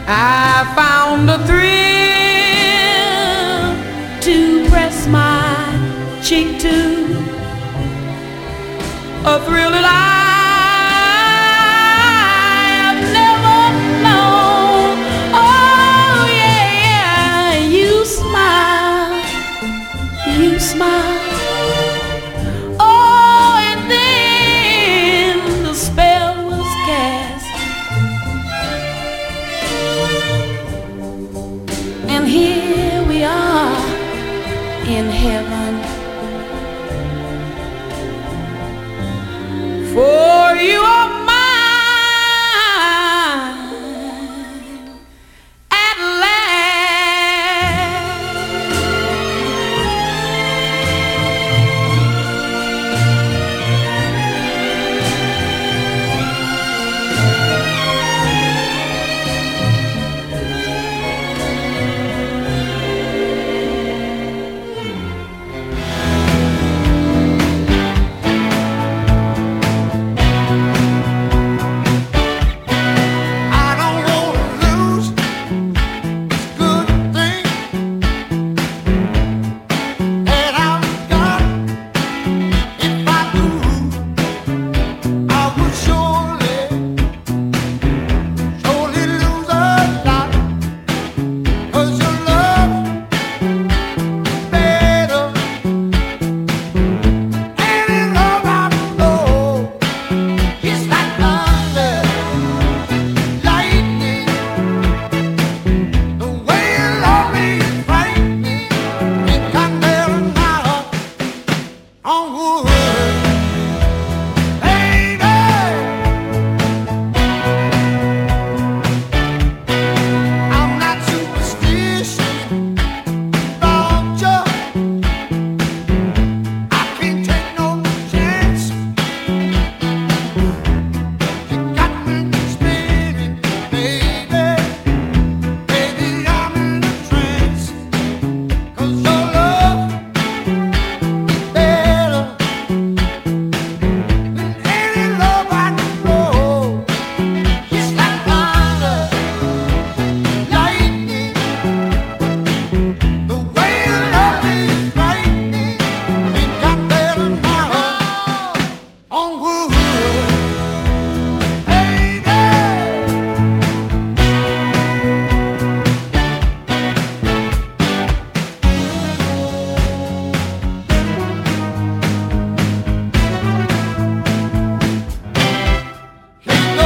I 0.08 0.74
found 0.76 1.30
a 1.30 1.38
thrill 1.46 1.63
a 9.26 9.40
thrill 9.46 9.83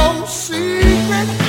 no 0.08 0.24
secret. 0.26 1.47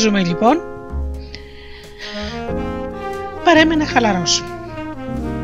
Συνεχίζουμε 0.00 0.28
λοιπόν. 0.28 0.60
Παρέμενε 3.44 3.84
χαλαρός. 3.84 4.44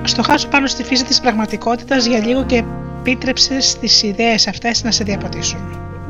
Στο 0.05 0.23
χάσο 0.23 0.49
πάνω 0.49 0.67
στη 0.67 0.85
φύση 0.85 1.05
της 1.05 1.21
πραγματικότητας 1.21 2.07
για 2.07 2.19
λίγο 2.19 2.45
και 2.45 2.65
επίτρεψε 3.01 3.61
στις 3.61 4.03
ιδέες 4.03 4.47
αυτές 4.47 4.85
να 4.85 4.91
σε 4.91 5.05
διαποτίσουν. 5.05 5.61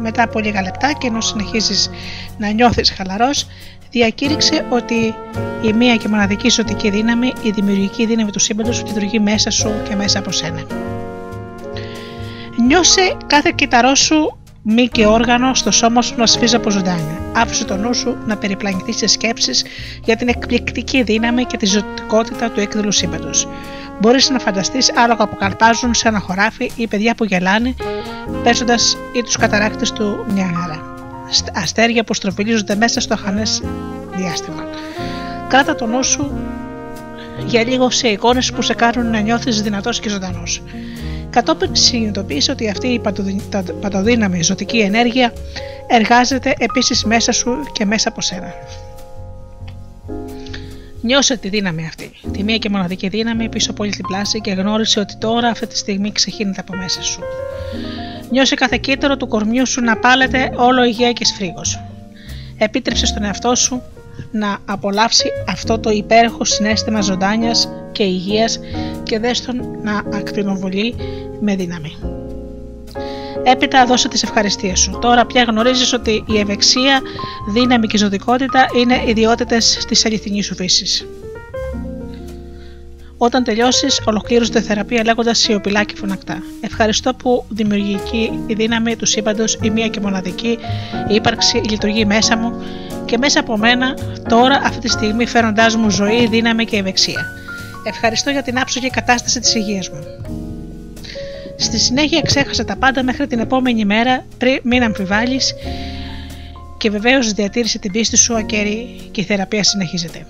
Μετά 0.01 0.23
από 0.23 0.39
λίγα 0.39 0.62
λεπτά 0.62 0.93
και 0.93 1.06
ενώ 1.06 1.20
συνεχίζεις 1.20 1.90
να 2.39 2.51
νιώθεις 2.51 2.90
χαλαρός, 2.90 3.47
διακήρυξε 3.90 4.66
ότι 4.68 5.14
η 5.62 5.73
μία 5.73 5.97
και 5.97 6.09
μοναδική 6.09 6.48
ζωτική 6.48 6.90
δύναμη, 6.90 7.32
η 7.43 7.51
δημιουργική 7.51 8.06
δύναμη 8.06 8.31
του 8.31 8.39
σύμπαντος 8.39 8.85
λειτουργεί 8.86 9.18
μέσα 9.18 9.51
σου 9.51 9.73
και 9.89 9.94
μέσα 9.94 10.18
από 10.18 10.31
σένα. 10.31 10.66
Νιώσε 12.66 13.16
κάθε 13.27 13.52
κυταρό 13.55 13.94
σου 13.94 14.39
μη 14.62 14.89
και 14.89 15.06
όργανο 15.06 15.55
στο 15.55 15.70
σώμα 15.70 16.02
σου 16.02 16.14
να 16.16 16.27
σφίζει 16.27 16.56
από 16.56 16.70
ζωντάνια. 16.70 17.25
Άφησε 17.36 17.64
το 17.64 17.76
νου 17.76 17.94
σου 17.94 18.16
να 18.26 18.36
περιπλανηθεί 18.36 18.92
σε 18.92 19.06
σκέψεις 19.06 19.64
για 20.04 20.16
την 20.16 20.28
εκπληκτική 20.28 21.02
δύναμη 21.02 21.44
και 21.44 21.56
τη 21.56 21.66
ζωτικότητα 21.66 22.50
του 22.50 22.60
έκδηλου 22.60 22.92
σύμπαντος. 22.92 23.48
Μπορείς 24.00 24.30
να 24.30 24.38
φανταστείς 24.38 24.96
άλογα 24.96 25.26
που 25.26 25.36
καλπάζουν 25.36 25.94
σε 25.94 26.08
ένα 26.08 26.18
χωράφι 26.18 26.70
ή 26.76 26.86
παιδιά 26.86 27.14
που 27.14 27.24
γελάνε, 27.24 27.74
παίζοντας 28.42 28.96
ή 29.12 29.22
τους 29.22 29.36
καταράκτες 29.36 29.92
του 29.92 30.24
Νιάγαρα. 30.32 30.94
Αστέρια 31.54 32.04
που 32.04 32.14
στροφιλίζονται 32.14 32.74
μέσα 32.74 33.00
στο 33.00 33.14
αχανές 33.14 33.62
διάστημα. 34.16 34.64
Κράτα 35.48 35.74
το 35.74 35.86
νου 35.86 36.04
σου 36.04 36.32
για 37.46 37.64
λίγο 37.64 37.90
σε 37.90 38.08
εικόνες 38.08 38.52
που 38.52 38.62
σε 38.62 38.74
κάνουν 38.74 39.10
να 39.10 39.20
νιώθεις 39.20 39.62
δυνατός 39.62 40.00
και 40.00 40.08
ζωντανός. 40.08 40.62
Κατόπιν 41.30 41.74
συνειδητοποίησε 41.74 42.50
ότι 42.50 42.70
αυτή 42.70 42.86
η 42.86 43.00
παντοδύναμη 43.80 44.42
ζωτική 44.42 44.78
ενέργεια 44.78 45.32
εργάζεται 45.86 46.54
επίσης 46.58 47.04
μέσα 47.04 47.32
σου 47.32 47.56
και 47.72 47.84
μέσα 47.84 48.08
από 48.08 48.20
σένα. 48.20 48.54
Νιώσε 51.00 51.36
τη 51.36 51.48
δύναμη 51.48 51.86
αυτή, 51.86 52.10
τη 52.32 52.42
μία 52.42 52.56
και 52.56 52.68
μοναδική 52.68 53.08
δύναμη 53.08 53.48
πίσω 53.48 53.70
από 53.70 53.82
όλη 53.82 53.92
την 53.92 54.04
πλάση 54.06 54.40
και 54.40 54.52
γνώρισε 54.52 55.00
ότι 55.00 55.16
τώρα 55.16 55.48
αυτή 55.48 55.66
τη 55.66 55.76
στιγμή 55.76 56.12
ξεχύνεται 56.12 56.60
από 56.60 56.76
μέσα 56.76 57.02
σου. 57.02 57.20
Νιώσε 58.30 58.54
κάθε 58.54 58.76
κύτταρο 58.76 59.16
του 59.16 59.28
κορμιού 59.28 59.66
σου 59.66 59.80
να 59.80 59.96
πάλεται 59.96 60.52
όλο 60.56 60.84
υγεία 60.84 61.12
και 61.12 61.24
σφρίγος. 61.24 61.80
Επίτρεψε 62.58 63.06
στον 63.06 63.24
εαυτό 63.24 63.54
σου 63.54 63.82
να 64.30 64.58
απολαύσει 64.64 65.28
αυτό 65.48 65.78
το 65.78 65.90
υπέροχο 65.90 66.44
συνέστημα 66.44 67.00
ζωντάνιας 67.00 67.68
και 67.92 68.02
υγείας 68.02 68.60
και 69.02 69.18
δες 69.18 69.42
τον 69.42 69.78
να 69.82 70.02
ακτινοβολεί 70.16 70.94
με 71.40 71.56
δύναμη. 71.56 71.96
Έπειτα 73.48 73.86
δώσε 73.86 74.09
τις 74.09 74.23
ευχαριστίες 74.23 74.78
σου. 74.78 74.98
Τώρα 75.01 75.27
πια 75.27 75.43
γνωρίζεις 75.43 75.93
ότι 75.93 76.24
η 76.27 76.39
ευεξία, 76.39 77.01
δύναμη 77.52 77.86
και 77.86 77.98
ζωτικότητα 77.98 78.66
είναι 78.81 79.02
ιδιότητες 79.06 79.85
της 79.89 80.06
αληθινής 80.06 80.47
σου 80.47 80.55
φύσης. 80.55 81.06
Όταν 83.16 83.44
τελειώσεις, 83.44 84.01
ολοκλήρωσε 84.05 84.52
τη 84.52 84.60
θεραπεία 84.60 85.05
λέγοντας 85.05 85.39
σιωπηλά 85.39 85.85
και 85.85 85.94
φωνακτά. 85.97 86.43
Ευχαριστώ 86.60 87.14
που 87.14 87.44
δημιουργική 87.48 88.31
η 88.47 88.55
δύναμη 88.55 88.97
του 88.97 89.06
σύμπαντος, 89.06 89.59
η 89.62 89.70
μία 89.70 89.89
και 89.89 90.01
μοναδική, 90.01 90.59
η 91.09 91.14
ύπαρξη 91.14 91.56
λειτουργεί 91.56 92.05
μέσα 92.05 92.36
μου 92.36 92.62
και 93.05 93.18
μέσα 93.18 93.40
από 93.40 93.56
μένα 93.56 93.94
τώρα 94.28 94.60
αυτή 94.64 94.78
τη 94.78 94.89
στιγμή 94.89 95.27
φέροντάς 95.27 95.77
μου 95.77 95.90
ζωή, 95.90 96.27
δύναμη 96.27 96.64
και 96.64 96.77
ευεξία. 96.77 97.27
Ευχαριστώ 97.85 98.31
για 98.31 98.43
την 98.43 98.59
άψογη 98.59 98.90
κατάσταση 98.90 99.40
της 99.40 99.55
υγείας 99.55 99.90
μου. 99.90 99.98
Στη 101.56 101.78
συνέχεια 101.78 102.20
ξέχασα 102.20 102.64
τα 102.64 102.76
πάντα 102.76 103.02
μέχρι 103.02 103.26
την 103.26 103.38
επόμενη 103.38 103.84
μέρα 103.84 104.24
πριν 104.38 104.60
μην 104.62 104.82
αμφιβάλλεις 104.82 105.54
και 106.76 106.90
βεβαίως 106.90 107.32
διατήρησε 107.32 107.78
την 107.78 107.92
πίστη 107.92 108.16
σου 108.16 108.36
ακέρι 108.36 109.00
και 109.10 109.20
η 109.20 109.24
θεραπεία 109.24 109.64
συνεχίζεται. 109.64 110.26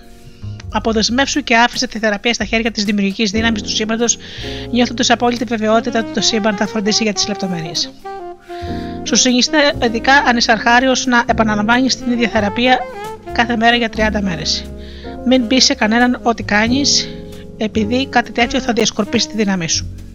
Αποδεσμεύσου 0.73 1.43
και 1.43 1.57
άφησε 1.57 1.87
τη 1.87 1.99
θεραπεία 1.99 2.33
στα 2.33 2.45
χέρια 2.45 2.71
της 2.71 2.85
δημιουργικής 2.85 3.31
δύναμης 3.31 3.63
του 3.63 3.69
σύμπαντος, 3.69 4.19
νιώθοντας 4.71 5.11
απόλυτη 5.11 5.45
βεβαιότητα 5.45 5.99
ότι 5.99 6.13
το 6.13 6.21
σύμπαν 6.21 6.57
θα 6.57 6.67
φροντίσει 6.67 7.03
για 7.03 7.13
τις 7.13 7.29
λεπτομέρειες. 7.29 7.91
Σου 9.03 9.17
συνιστά 9.17 9.73
ειδικά 9.83 10.13
ανισαρχάριος 10.13 11.07
να 11.07 11.25
επαναλαμβάνεις 11.27 11.97
την 11.97 12.13
ίδια 12.13 12.29
θεραπεία 12.29 12.79
κάθε 13.33 13.57
μέρα 13.57 13.77
για 13.77 13.89
30 13.89 14.21
μέρες. 14.23 14.65
Μην 15.27 15.47
πει 15.47 15.61
σε 15.61 15.75
κανέναν 15.75 16.21
ό,τι 16.23 16.43
κάνεις, 16.43 17.09
επειδή 17.57 18.07
κάτι 18.07 18.33
τέτοιο 18.33 18.61
θα 18.61 18.73
διασκορπίσει 18.73 19.29
τη 19.29 19.37
δύναμή 19.37 19.69
σου. 19.69 20.06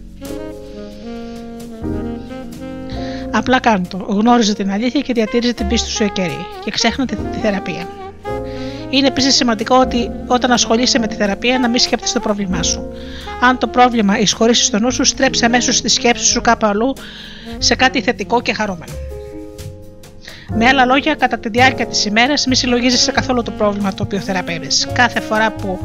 Απλά 3.32 3.60
κάνω 3.60 3.84
το. 3.88 3.96
Γνώριζε 3.96 4.54
την 4.54 4.70
αλήθεια 4.70 5.00
και 5.00 5.12
διατήρησε 5.12 5.52
την 5.52 5.66
πίστη 5.66 5.90
σου 5.90 6.04
εκέρη 6.04 6.46
και 6.64 6.70
ξέχνατε 6.70 7.16
τη 7.32 7.38
θεραπεία. 7.38 7.88
Είναι 8.90 9.06
επίσης 9.06 9.34
σημαντικό 9.34 9.76
ότι 9.76 10.10
όταν 10.26 10.52
ασχολείσαι 10.52 10.98
με 10.98 11.06
τη 11.06 11.14
θεραπεία 11.14 11.58
να 11.58 11.68
μην 11.68 11.78
σκέφτεσαι 11.78 12.14
το 12.14 12.20
πρόβλημά 12.20 12.62
σου. 12.62 12.92
Αν 13.40 13.58
το 13.58 13.66
πρόβλημα 13.66 14.18
εισχωρήσεις 14.18 14.66
στο 14.66 14.78
νου 14.78 14.92
σου, 14.92 15.04
στρέψε 15.04 15.44
αμέσως 15.44 15.80
τη 15.80 15.88
σκέψη 15.88 16.24
σου 16.24 16.40
κάπου 16.40 16.66
αλλού 16.66 16.92
σε 17.58 17.74
κάτι 17.74 18.02
θετικό 18.02 18.42
και 18.42 18.52
χαρούμενο. 18.52 18.92
Με 20.54 20.66
άλλα 20.66 20.84
λόγια, 20.84 21.14
κατά 21.14 21.38
τη 21.38 21.48
διάρκεια 21.48 21.86
της 21.86 22.04
ημέρας, 22.04 22.46
μη 22.46 22.56
συλλογίζεσαι 22.56 23.12
καθόλου 23.12 23.42
το 23.42 23.50
πρόβλημα 23.50 23.94
το 23.94 24.02
οποίο 24.02 24.18
θεραπεύεις. 24.18 24.88
Κάθε 24.92 25.20
φορά 25.20 25.50
που 25.52 25.78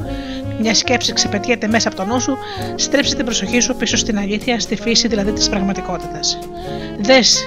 μια 0.59 0.73
σκέψη 0.73 1.13
ξεπετιέται 1.13 1.67
μέσα 1.67 1.87
από 1.87 1.97
το 1.97 2.05
νου 2.05 2.19
σου, 2.19 2.37
στρέψε 2.75 3.15
την 3.15 3.25
προσοχή 3.25 3.59
σου 3.59 3.75
πίσω 3.75 3.97
στην 3.97 4.17
αλήθεια, 4.17 4.59
στη 4.59 4.75
φύση 4.75 5.07
δηλαδή 5.07 5.31
της 5.31 5.49
πραγματικότητας. 5.49 6.39
Δες 6.99 7.45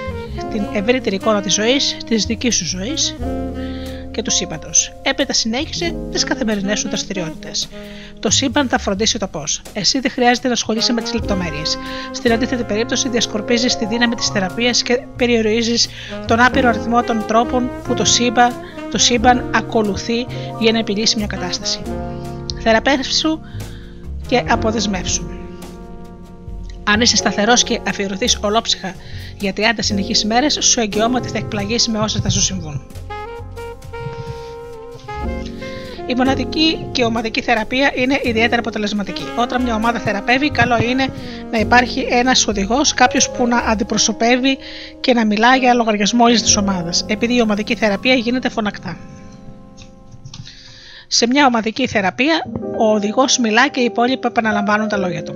την 0.51 0.66
ευρύτερη 0.73 1.15
εικόνα 1.15 1.41
της 1.41 1.55
ζωής, 1.55 1.97
της 2.07 2.24
δικής 2.24 2.57
σου 2.57 2.66
ζωής 2.66 3.16
και 4.11 4.23
του 4.23 4.31
σύμπαντος. 4.31 4.93
Έπειτα 5.03 5.32
συνέχισε 5.32 5.95
τις 6.12 6.24
καθημερινές 6.24 6.78
σου 6.78 6.89
δραστηριότητες. 6.89 7.69
Το 8.20 8.31
σύμπαν 8.31 8.69
θα 8.69 8.78
φροντίσει 8.78 9.19
το 9.19 9.27
πώς. 9.27 9.62
Εσύ 9.73 10.01
δεν 10.01 10.11
χρειάζεται 10.11 10.47
να 10.47 10.53
ασχολείσαι 10.53 10.93
με 10.93 11.01
τις 11.01 11.15
λεπτομέρειες. 11.15 11.78
Στην 12.11 12.32
αντίθετη 12.32 12.62
περίπτωση, 12.62 13.09
διασκορπίζεις 13.09 13.77
τη 13.77 13.87
δύναμη 13.87 14.15
της 14.15 14.28
θεραπείας 14.28 14.82
και 14.82 15.01
περιορίζεις 15.16 15.89
τον 16.27 16.41
άπειρο 16.41 16.69
αριθμό 16.69 17.03
των 17.03 17.24
τρόπων 17.27 17.70
που 17.85 17.95
το 17.95 18.05
σύμπαν, 18.05 18.53
το 18.91 18.99
σύμπαν 18.99 19.51
ακολουθεί 19.55 20.27
για 20.59 20.73
να 20.73 20.78
επιλύσει 20.78 21.16
μια 21.16 21.27
κατάσταση. 21.27 21.81
Θεραπεύσου 22.62 23.41
και 24.27 24.45
αποδεσμεύσου. 24.49 25.24
Αν 26.85 27.01
είσαι 27.01 27.16
σταθερός 27.16 27.62
και 27.62 27.81
αφιερωθείς 27.89 28.39
ολόψυχα 28.41 28.95
για 29.39 29.53
30 29.57 29.61
συνεχεί 29.78 30.27
μέρες, 30.27 30.59
σου 30.61 30.81
εγγυώμαι 30.81 31.19
ότι 31.19 31.28
θα 31.28 31.39
εκπλαγείς 31.39 31.89
με 31.89 31.99
όσα 31.99 32.20
θα 32.20 32.28
σου 32.28 32.41
συμβούν. 32.41 32.82
Η 36.07 36.15
μοναδική 36.15 36.87
και 36.93 37.05
ομαδική 37.05 37.41
θεραπεία 37.43 37.93
είναι 37.95 38.20
ιδιαίτερα 38.23 38.61
αποτελεσματική. 38.61 39.23
Όταν 39.37 39.62
μια 39.62 39.74
ομάδα 39.74 39.99
θεραπεύει, 39.99 40.51
καλό 40.51 40.78
είναι 40.82 41.07
να 41.51 41.59
υπάρχει 41.59 42.07
ένας 42.11 42.47
οδηγός, 42.47 42.95
κάποιος 42.95 43.31
που 43.31 43.47
να 43.47 43.57
αντιπροσωπεύει 43.57 44.59
και 45.01 45.12
να 45.12 45.27
μιλά 45.27 45.57
για 45.57 45.74
λογαριασμό 45.74 46.24
όλης 46.24 46.43
της 46.43 46.57
ομάδας, 46.57 47.05
επειδή 47.09 47.35
η 47.35 47.41
ομαδική 47.41 47.74
θεραπεία 47.74 48.15
γίνεται 48.15 48.49
φωνακτά. 48.49 48.97
Σε 51.12 51.27
μια 51.27 51.47
ομαδική 51.47 51.87
θεραπεία, 51.87 52.45
ο 52.78 52.93
οδηγός 52.93 53.39
μιλά 53.39 53.69
και 53.69 53.81
οι 53.81 53.85
υπόλοιποι 53.85 54.27
επαναλαμβάνουν 54.27 54.89
τα 54.89 54.97
λόγια 54.97 55.23
του. 55.23 55.35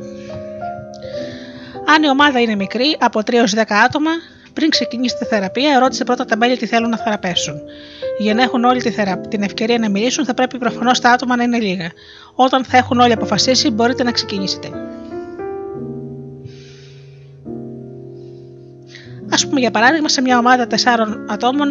Αν 1.86 2.02
η 2.02 2.08
ομάδα 2.08 2.40
είναι 2.40 2.54
μικρή, 2.54 2.96
από 3.00 3.20
3 3.20 3.32
έως 3.32 3.54
10 3.54 3.62
άτομα, 3.84 4.10
πριν 4.52 4.68
ξεκινήσει 4.68 5.16
τη 5.16 5.24
θεραπεία, 5.24 5.78
ρώτησε 5.78 6.04
πρώτα 6.04 6.24
τα 6.24 6.36
μέλη 6.36 6.56
τι 6.56 6.66
θέλουν 6.66 6.90
να 6.90 6.96
θεραπεύσουν. 6.96 7.54
Για 8.18 8.34
να 8.34 8.42
έχουν 8.42 8.64
όλοι 8.64 8.82
την 9.28 9.42
ευκαιρία 9.42 9.78
να 9.78 9.88
μιλήσουν, 9.88 10.24
θα 10.24 10.34
πρέπει 10.34 10.58
προφανώς 10.58 11.00
τα 11.00 11.10
άτομα 11.10 11.36
να 11.36 11.42
είναι 11.42 11.58
λίγα. 11.58 11.90
Όταν 12.34 12.64
θα 12.64 12.76
έχουν 12.76 13.00
όλοι 13.00 13.12
αποφασίσει, 13.12 13.70
μπορείτε 13.70 14.02
να 14.02 14.10
ξεκινήσετε. 14.10 14.68
Α 19.28 19.46
πούμε, 19.48 19.60
για 19.60 19.70
παράδειγμα, 19.70 20.08
σε 20.08 20.20
μια 20.20 20.38
ομάδα 20.38 20.66
4 20.66 20.74
ατόμων, 21.28 21.68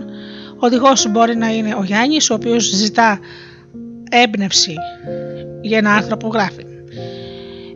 ο 0.60 0.66
οδηγός 0.66 1.12
μπορεί 1.12 1.36
να 1.36 1.48
είναι 1.48 1.76
ο 1.76 1.84
Γιάννης, 1.84 2.30
ο 2.30 2.34
οποίος 2.34 2.64
ζητά 2.64 3.20
έμπνευση 4.24 4.76
για 5.62 5.78
ένα 5.78 5.96
άρθρο 5.96 6.18
που 6.18 6.30
γράφει. 6.34 6.66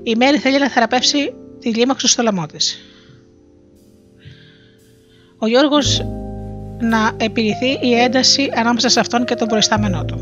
Η 0.04 0.16
Μέρη 0.16 0.38
θέλει 0.38 0.60
να 0.60 0.70
θεραπεύσει 0.70 1.34
τη 1.60 1.74
λίμωξη 1.74 2.08
στο 2.08 2.24
λαιμό 2.24 2.46
της. 2.46 2.80
Ο 5.38 5.48
Γιώργος 5.48 6.06
να 6.80 7.12
επιληθεί 7.18 7.80
η 7.82 7.94
ένταση 7.94 8.52
ανάμεσα 8.56 8.90
σε 8.90 9.00
αυτόν 9.00 9.26
και 9.26 9.36
τον 9.36 9.48
προϊστάμενό 9.48 10.06
του. 10.06 10.20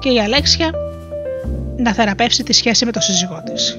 Και 0.00 0.10
η 0.10 0.20
Αλέξια 0.20 0.72
να 1.76 1.92
θεραπεύσει 1.92 2.42
τη 2.42 2.52
σχέση 2.52 2.84
με 2.84 2.92
τον 2.92 3.02
σύζυγό 3.02 3.42
της. 3.52 3.78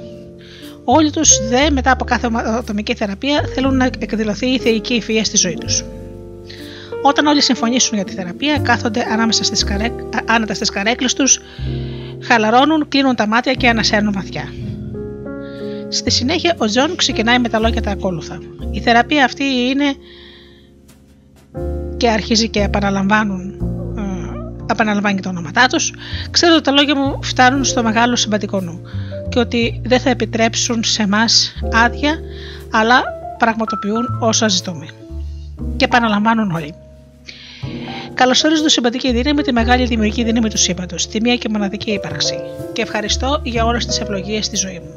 Όλοι 0.83 1.11
τους 1.11 1.47
δε 1.47 1.69
μετά 1.69 1.91
από 1.91 2.05
κάθε 2.05 2.29
ατομική 2.33 2.95
θεραπεία 2.95 3.49
θέλουν 3.53 3.77
να 3.77 3.85
εκδηλωθεί 3.99 4.47
η 4.47 4.59
θεϊκή 4.59 4.93
ευφυΐα 4.93 5.23
στη 5.23 5.37
ζωή 5.37 5.53
τους. 5.53 5.83
Όταν 7.01 7.25
όλοι 7.25 7.41
συμφωνήσουν 7.41 7.95
για 7.95 8.05
τη 8.05 8.13
θεραπεία, 8.13 8.59
κάθονται 8.59 9.05
ανάμεσα 9.11 9.43
στις 9.43 9.63
καρέκ, 9.63 9.91
άνετα 10.25 10.53
στις 10.53 10.69
καρέκλες 10.69 11.13
τους, 11.13 11.39
χαλαρώνουν, 12.23 12.87
κλείνουν 12.87 13.15
τα 13.15 13.27
μάτια 13.27 13.53
και 13.53 13.69
ανασαίνουν 13.69 14.13
βαθιά. 14.13 14.53
Στη 15.89 16.11
συνέχεια, 16.11 16.55
ο 16.57 16.65
Τζον 16.65 16.95
ξεκινάει 16.95 17.39
με 17.39 17.49
τα 17.49 17.59
λόγια 17.59 17.81
τα 17.81 17.91
ακόλουθα. 17.91 18.39
Η 18.71 18.79
θεραπεία 18.79 19.25
αυτή 19.25 19.43
είναι 19.43 19.95
και 21.97 22.09
αρχίζει 22.09 22.49
και 22.49 22.61
επαναλαμβάνουν 22.61 23.49
ε, 23.97 24.71
επαναλαμβάνει 24.71 25.15
και 25.15 25.21
τα 25.21 25.29
ονόματά 25.29 25.67
τους, 25.67 25.93
ξέρω 26.31 26.53
ότι 26.53 26.63
τα 26.63 26.71
λόγια 26.71 26.95
μου 26.95 27.19
φτάνουν 27.23 27.63
στο 27.63 27.83
μεγάλο 27.83 28.15
συμπατικό 28.15 28.59
νου 28.61 28.81
και 29.29 29.39
ότι 29.39 29.81
δεν 29.85 29.99
θα 29.99 30.09
επιτρέψουν 30.09 30.83
σε 30.83 31.01
εμά 31.01 31.25
άδεια, 31.73 32.19
αλλά 32.71 33.03
πραγματοποιούν 33.37 34.17
όσα 34.19 34.47
ζητούμε. 34.47 34.85
Και 35.75 35.85
επαναλαμβάνουν 35.85 36.51
όλοι. 36.51 36.73
Καλωσορίζω 38.13 38.63
το 38.63 38.69
συμπατική 38.69 39.11
δύναμη, 39.11 39.41
τη 39.41 39.53
μεγάλη 39.53 39.85
δημιουργική 39.85 40.23
δύναμη 40.23 40.49
του 40.49 40.57
σύμπαντος, 40.57 41.07
τη 41.07 41.21
μία 41.21 41.35
και 41.35 41.49
μοναδική 41.49 41.91
ύπαρξη. 41.91 42.39
Και 42.73 42.81
ευχαριστώ 42.81 43.41
για 43.43 43.65
όλες 43.65 43.85
τις 43.85 43.99
ευλογίες 43.99 44.45
στη 44.45 44.55
ζωή 44.55 44.79
μου. 44.79 44.93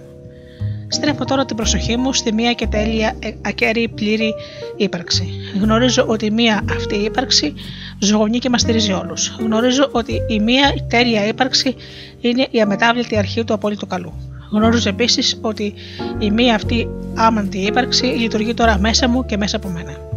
Στρέφω 0.88 1.24
τώρα 1.24 1.44
την 1.44 1.56
προσοχή 1.56 1.96
μου 1.96 2.12
στη 2.12 2.32
μία 2.32 2.52
και 2.52 2.66
τέλεια 2.66 3.16
ε, 3.18 3.30
ακέραιη 3.42 3.88
πλήρη 3.88 4.34
ύπαρξη. 4.76 5.28
Γνωρίζω 5.60 6.04
ότι 6.08 6.26
η 6.26 6.30
μία 6.30 6.64
αυτή 6.70 6.96
η 6.96 7.04
ύπαρξη 7.04 7.54
ζωγονεί 7.98 8.38
και 8.38 8.48
μας 8.48 8.60
στηρίζει 8.60 8.92
όλους. 8.92 9.36
Γνωρίζω 9.38 9.88
ότι 9.92 10.12
η 10.28 10.40
μία 10.40 10.74
τέλεια 10.88 11.26
ύπαρξη 11.26 11.74
είναι 12.20 12.46
η 12.50 12.60
αμετάβλητη 12.60 13.16
αρχή 13.16 13.44
του 13.44 13.54
απόλυτου 13.54 13.86
καλού. 13.86 14.12
Γνωρίζω 14.50 14.88
επίσης 14.88 15.38
ότι 15.40 15.74
η 16.18 16.30
μία 16.30 16.54
αυτή 16.54 16.88
άμαντη 17.14 17.58
ύπαρξη 17.58 18.04
λειτουργεί 18.04 18.54
τώρα 18.54 18.78
μέσα 18.78 19.08
μου 19.08 19.24
και 19.26 19.36
μέσα 19.36 19.56
από 19.56 19.68
μένα. 19.68 20.11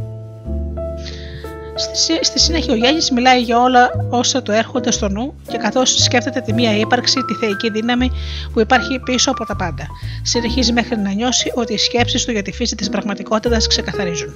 Στη, 1.77 2.25
στη 2.25 2.39
συνέχεια 2.39 2.73
ο 2.73 2.75
Γιάννης 2.75 3.11
μιλάει 3.11 3.41
για 3.41 3.59
όλα 3.59 3.89
όσα 4.09 4.41
του 4.41 4.51
έρχονται 4.51 4.91
στο 4.91 5.09
νου 5.09 5.33
και 5.47 5.57
καθώς 5.57 6.03
σκέφτεται 6.03 6.41
τη 6.41 6.53
μία 6.53 6.77
ύπαρξη, 6.77 7.23
τη 7.25 7.33
θεϊκή 7.33 7.69
δύναμη 7.69 8.11
που 8.53 8.59
υπάρχει 8.59 8.99
πίσω 8.99 9.31
από 9.31 9.45
τα 9.45 9.55
πάντα. 9.55 9.87
Συνεχίζει 10.21 10.73
μέχρι 10.73 10.97
να 10.97 11.11
νιώσει 11.11 11.51
ότι 11.55 11.73
οι 11.73 11.77
σκέψεις 11.77 12.25
του 12.25 12.31
για 12.31 12.41
τη 12.41 12.51
φύση 12.51 12.75
της 12.75 12.89
πραγματικότητας 12.89 13.67
ξεκαθαρίζουν. 13.67 14.33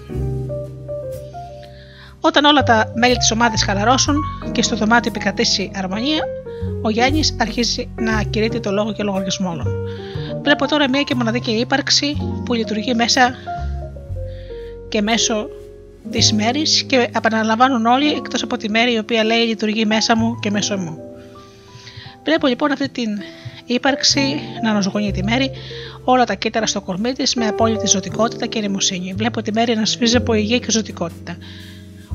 Όταν 2.21 2.45
όλα 2.45 2.63
τα 2.63 2.91
μέλη 2.95 3.17
της 3.17 3.31
ομάδας 3.31 3.63
χαλαρώσουν 3.63 4.15
και 4.51 4.61
στο 4.61 4.75
δωμάτιο 4.75 5.11
επικρατήσει 5.15 5.71
αρμονία, 5.75 6.23
ο 6.81 6.89
Γιάννης 6.89 7.35
αρχίζει 7.39 7.89
να 7.95 8.23
κηρύττει 8.23 8.59
το 8.59 8.71
λόγο 8.71 8.93
και 8.93 9.03
λογαριασμό 9.03 9.49
όλων. 9.49 9.67
Βλέπω 10.41 10.67
τώρα 10.67 10.89
μία 10.89 11.01
και 11.01 11.15
μοναδική 11.15 11.51
ύπαρξη 11.51 12.17
που 12.45 12.53
λειτουργεί 12.53 12.93
μέσα 12.93 13.35
και 14.89 15.01
μέσω 15.01 15.47
της 16.11 16.33
μέρης 16.33 16.83
και 16.83 17.09
επαναλαμβάνουν 17.15 17.85
όλοι 17.85 18.11
εκτός 18.11 18.43
από 18.43 18.57
τη 18.57 18.69
μέρη 18.69 18.93
η 18.93 18.97
οποία 18.97 19.23
λέει 19.23 19.45
λειτουργεί 19.45 19.85
μέσα 19.85 20.15
μου 20.15 20.39
και 20.39 20.51
μέσω 20.51 20.77
μου. 20.77 20.97
Βλέπω 22.23 22.47
λοιπόν 22.47 22.71
αυτή 22.71 22.89
την 22.89 23.09
ύπαρξη 23.65 24.39
να 24.63 24.69
αναζωογονεί 24.69 25.11
τη 25.11 25.23
μέρη, 25.23 25.51
όλα 26.03 26.23
τα 26.23 26.35
κύτταρα 26.35 26.65
στο 26.65 26.81
κορμί 26.81 27.13
της 27.13 27.35
με 27.35 27.47
απόλυτη 27.47 27.87
ζωτικότητα 27.87 28.45
και 28.45 28.59
νοημοσύνη. 28.59 29.13
Βλέπω 29.13 29.41
τη 29.41 29.51
μέρη 29.51 29.75
να 29.75 29.85
σφίζει 29.85 30.15
από 30.15 30.33
υγεία 30.33 30.57
και 30.57 30.71
ζωτικότητα. 30.71 31.37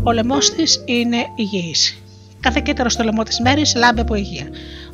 Ο 0.03 0.13
λαιμός 0.13 0.51
της 0.51 0.83
είναι 0.85 1.17
υγιής. 1.37 1.99
Κάθε 2.41 2.61
κύτταρο 2.65 2.89
στο 2.89 3.03
λαιμό 3.03 3.23
της 3.23 3.41
μέρης 3.41 3.75
λάμπει 3.75 4.01
από 4.01 4.15
υγεία. 4.15 4.49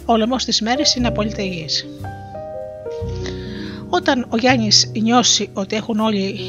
Ο 0.04 0.16
λαιμός 0.16 0.44
της 0.44 0.60
μέρης 0.60 0.94
είναι 0.94 1.06
απόλυτα 1.06 1.42
υγιής. 1.42 1.86
Όταν 3.88 4.26
ο 4.28 4.36
Γιάννης 4.36 4.90
νιώσει 5.02 5.50
ότι 5.52 5.76
έχουν 5.76 6.00
όλοι 6.00 6.40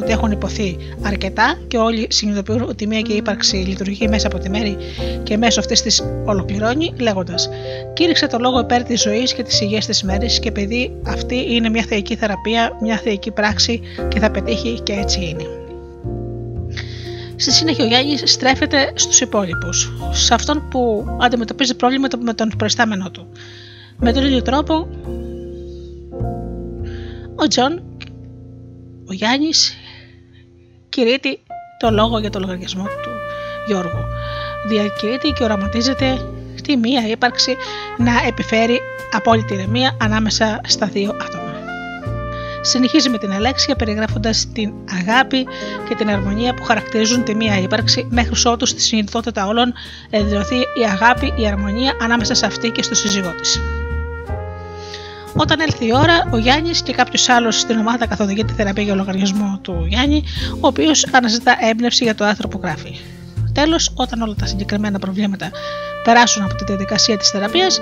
ότι 0.00 0.12
έχουν 0.12 0.30
υποθεί 0.30 0.76
αρκετά 1.02 1.58
και 1.68 1.76
όλοι 1.76 2.06
συνειδητοποιούν 2.10 2.62
ότι 2.62 2.86
μία 2.86 3.00
και 3.00 3.12
ύπαρξη 3.12 3.56
λειτουργεί 3.56 4.08
μέσα 4.08 4.26
από 4.26 4.38
τη 4.38 4.50
μέρη 4.50 4.76
και 5.22 5.36
μέσω 5.36 5.60
αυτής 5.60 5.82
της 5.82 6.02
ολοκληρώνει, 6.24 6.92
λέγοντας: 7.00 7.48
Κήρυξε 7.92 8.26
το 8.26 8.38
λόγο 8.40 8.60
υπέρ 8.60 8.82
της 8.82 9.00
ζωής 9.00 9.34
και 9.34 9.42
της 9.42 9.60
υγείας 9.60 9.86
της 9.86 10.02
Μαίρης 10.02 10.38
και 10.38 10.52
επειδή 10.52 10.92
αυτή 11.06 11.54
είναι 11.54 11.68
μια 11.68 11.82
θεϊκή 11.82 12.16
θεραπεία, 12.16 12.76
μια 12.80 12.96
θεϊκή 12.96 13.30
πράξη 13.30 13.80
και 14.08 14.18
θα 14.20 14.30
πετύχει 14.30 14.80
και 14.82 14.92
έτσι 14.92 15.24
είναι. 15.24 15.44
Στη 17.36 17.52
συνέχεια 17.52 17.84
ο 17.84 17.88
Γιάννης 17.88 18.22
στρέφεται 18.24 18.92
στους 18.94 19.20
υπόλοιπους, 19.20 19.92
σε 20.12 20.34
αυτόν 20.34 20.68
που 20.70 21.06
αντιμετωπίζει 21.20 21.74
πρόβλημα 21.74 22.08
με 22.18 22.34
τον 22.34 22.52
προϊστάμενό 22.58 23.10
του. 23.10 23.28
Με 23.96 24.12
τον 24.12 24.24
ίδιο 24.24 24.42
τρόπο, 24.42 24.88
ο 27.36 27.46
Τζον, 27.46 27.82
ο 29.08 29.12
Γιάννης 29.12 29.74
κηρύττει 30.88 31.40
το 31.78 31.90
λόγο 31.90 32.18
για 32.18 32.30
το 32.30 32.38
λογαριασμό 32.38 32.84
του 32.84 33.10
Γιώργου. 33.66 34.04
Διακηρύττει 34.68 35.30
και 35.30 35.44
οραματίζεται 35.44 36.18
τη 36.62 36.76
μία 36.76 37.08
ύπαρξη 37.08 37.56
να 37.98 38.12
επιφέρει 38.26 38.80
απόλυτη 39.12 39.54
ηρεμία 39.54 39.96
ανάμεσα 40.00 40.60
στα 40.66 40.86
δύο 40.86 41.10
άτομα. 41.10 41.48
Συνεχίζει 42.60 43.08
με 43.08 43.18
την 43.18 43.32
αλέξια 43.32 43.76
περιγράφοντας 43.76 44.46
την 44.52 44.72
αγάπη 45.00 45.46
και 45.88 45.94
την 45.94 46.10
αρμονία 46.10 46.54
που 46.54 46.62
χαρακτηρίζουν 46.62 47.24
τη 47.24 47.34
μία 47.34 47.58
ύπαρξη 47.58 48.06
μέχρι 48.10 48.48
ότου 48.50 48.66
στη 48.66 48.80
συνειδητότητα 48.80 49.46
όλων 49.46 49.72
εδραιωθεί 50.10 50.56
η 50.56 50.84
αγάπη, 50.92 51.32
η 51.36 51.46
αρμονία 51.46 51.96
ανάμεσα 52.00 52.34
σε 52.34 52.46
αυτή 52.46 52.70
και 52.70 52.82
στο 52.82 52.94
σύζυγό 52.94 53.30
της. 53.30 53.60
Όταν 55.40 55.60
έλθει 55.60 55.86
η 55.86 55.92
ώρα, 55.94 56.28
ο 56.32 56.36
Γιάννης 56.36 56.82
και 56.82 56.92
κάποιος 56.92 57.28
άλλος 57.28 57.60
στην 57.60 57.78
ομάδα 57.78 58.06
καθοδηγεί 58.06 58.44
τη 58.44 58.52
θεραπεία 58.52 58.82
για 58.82 58.94
λογαριασμό 58.94 59.58
του 59.62 59.84
Γιάννη, 59.88 60.24
ο 60.60 60.66
οποίος 60.66 61.06
αναζητά 61.12 61.56
έμπνευση 61.60 62.04
για 62.04 62.14
το 62.14 62.24
άρθρο 62.24 62.48
που 62.48 62.60
γράφει. 62.62 62.96
Τέλος, 63.52 63.92
όταν 63.94 64.22
όλα 64.22 64.34
τα 64.34 64.46
συγκεκριμένα 64.46 64.98
προβλήματα 64.98 65.50
περάσουν 66.04 66.42
από 66.42 66.54
τη 66.54 66.64
διαδικασία 66.64 67.16
της 67.16 67.30
θεραπείας, 67.30 67.80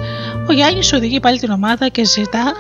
ο 0.49 0.53
Γιάννης 0.53 0.93
οδηγεί 0.93 1.21
πάλι 1.21 1.39
την 1.39 1.51
ομάδα 1.51 1.89
και 1.89 2.05
ζητά 2.05 2.53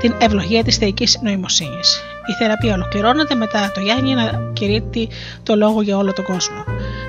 την 0.00 0.14
ευλογία 0.18 0.64
της 0.64 0.76
θεϊκής 0.76 1.18
νοημοσύνης. 1.22 2.02
Η 2.26 2.32
θεραπεία 2.32 2.74
ολοκληρώνεται 2.74 3.34
μετά 3.34 3.72
το 3.74 3.80
Γιάννη 3.80 4.14
να 4.14 4.50
κηρύττει 4.52 5.08
το 5.42 5.56
λόγο 5.56 5.82
για 5.82 5.96
όλο 5.96 6.12
τον 6.12 6.24
κόσμο. 6.24 6.64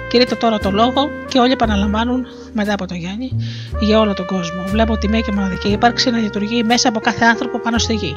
Κηρύττω 0.10 0.36
τώρα 0.36 0.60
το 0.60 0.72
λόγο 0.72 1.10
και 1.28 1.40
όλοι 1.40 1.52
επαναλαμβάνουν 1.52 2.26
μετά 2.54 2.74
από 2.74 2.86
τον 2.86 2.98
Γιάννη 2.98 3.32
για 3.80 4.00
όλο 4.00 4.14
τον 4.14 4.26
κόσμο. 4.26 4.64
Βλέπω 4.68 4.98
τη 4.98 5.08
μία 5.08 5.20
και 5.20 5.32
μοναδική 5.32 5.68
ύπαρξη 5.68 6.10
να 6.10 6.18
λειτουργεί 6.18 6.64
μέσα 6.64 6.90
από 6.90 7.00
κάθε 7.00 7.26
άνθρωπο 7.26 7.60
πάνω 7.60 7.78
στη 7.78 7.94
γη. 7.94 8.16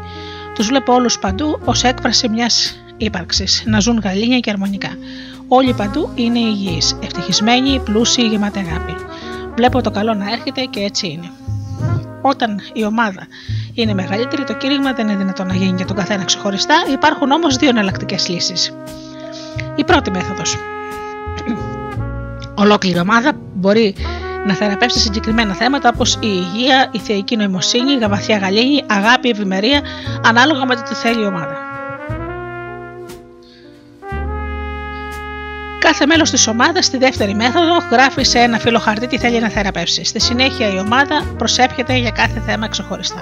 Τους 0.55 0.67
βλέπω 0.67 0.93
όλους 0.93 1.19
παντού 1.19 1.61
ως 1.65 1.85
έκφραση 1.85 2.29
μιας 2.29 2.79
ύπαρξης, 2.97 3.63
να 3.67 3.81
ζουν 3.81 4.01
γαλήνια 4.05 4.39
και 4.39 4.51
αρμονικά. 4.51 4.89
Όλοι 5.49 5.73
παντού 5.73 6.11
είναι 6.15 6.39
υγιείς, 6.39 6.97
ευτυχισμένοι, 7.03 7.81
πλούσιοι, 7.85 8.23
γεμάτοι 8.23 8.59
αγάπη. 8.59 8.95
Βλέπω 9.55 9.83
το 9.83 9.91
καλό 9.91 10.15
να 10.15 10.33
έρχεται 10.33 10.61
και 10.61 10.81
έτσι 10.81 11.07
είναι. 11.07 11.31
Όταν 12.23 12.61
η 12.73 12.85
ομάδα 12.85 13.27
είναι 13.75 13.95
μεγαλύτερη, 13.95 14.45
το 14.45 14.55
κήρυγμα 14.55 14.93
δεν 14.93 15.09
είναι 15.09 15.17
δυνατόν 15.17 15.47
να 15.47 15.55
γίνει 15.55 15.77
για 15.77 15.87
τον 15.87 15.97
καθένα 15.97 16.25
ξεχωριστά, 16.25 16.75
υπάρχουν 16.93 17.31
όμως 17.31 17.57
δύο 17.57 17.69
εναλλακτικές 17.69 18.29
λύσεις. 18.29 18.75
Η 19.77 19.85
πρώτη 19.85 20.11
μέθοδος. 20.11 20.57
Ολόκληρη 22.55 22.99
ομάδα 22.99 23.33
μπορεί 23.55 23.95
να 24.47 24.55
θεραπεύσει 24.55 24.99
συγκεκριμένα 24.99 25.55
θέματα 25.55 25.91
όπως 25.95 26.15
η 26.15 26.19
υγεία, 26.23 26.89
η 26.93 26.99
θεϊκή 26.99 27.37
νοημοσύνη, 27.37 27.93
η 27.93 27.99
γαβαθιά 27.99 28.39
γαλήνη, 28.39 28.85
αγάπη, 28.87 29.29
ευημερία, 29.29 29.81
ανάλογα 30.25 30.67
με 30.67 30.75
το 30.75 30.83
τι 30.83 30.95
θέλει 30.95 31.21
η 31.23 31.27
ομάδα. 31.27 31.57
Κάθε 35.79 36.07
μέλος 36.07 36.31
της 36.31 36.47
ομάδας 36.47 36.85
στη 36.85 36.99
δεύτερη 36.99 37.35
μέθοδο 37.35 37.77
γράφει 37.91 38.23
σε 38.25 38.39
ένα 38.39 38.59
φύλλο 38.59 38.79
χαρτί 38.79 39.07
τι 39.07 39.19
θέλει 39.19 39.41
να 39.41 39.49
θεραπεύσει. 39.49 40.05
Στη 40.05 40.21
συνέχεια 40.21 40.75
η 40.75 40.79
ομάδα 40.79 41.35
προσέπχεται 41.39 41.97
για 41.97 42.11
κάθε 42.11 42.43
θέμα 42.47 42.69
ξεχωριστά. 42.69 43.21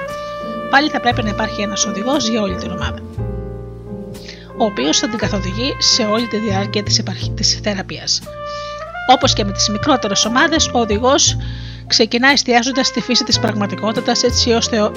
Πάλι 0.71 0.89
θα 0.89 1.01
πρέπει 1.01 1.23
να 1.23 1.29
υπάρχει 1.29 1.63
ένας 1.63 1.87
οδηγός 1.87 2.29
για 2.29 2.41
όλη 2.41 2.55
την 2.55 2.71
ομάδα, 2.71 2.99
ο 4.57 4.65
οποίος 4.65 4.99
θα 4.99 5.09
την 5.09 5.19
καθοδηγεί 5.19 5.75
σε 5.79 6.03
όλη 6.03 6.27
τη 6.27 6.37
διάρκεια 6.37 6.83
της 7.35 7.61
θεραπείας. 7.63 8.23
Όπως 9.07 9.33
και 9.33 9.45
με 9.45 9.53
τις 9.53 9.69
μικρότερες 9.69 10.25
ομάδες, 10.25 10.71
ο 10.73 10.79
οδηγός 10.79 11.37
ξεκινά 11.87 12.29
εστιάζοντας 12.29 12.87
στη 12.87 13.01
φύση 13.01 13.25
της 13.25 13.39
πραγματικότητας 13.39 14.23
έτσι 14.23 14.51
ώστε 14.51 14.91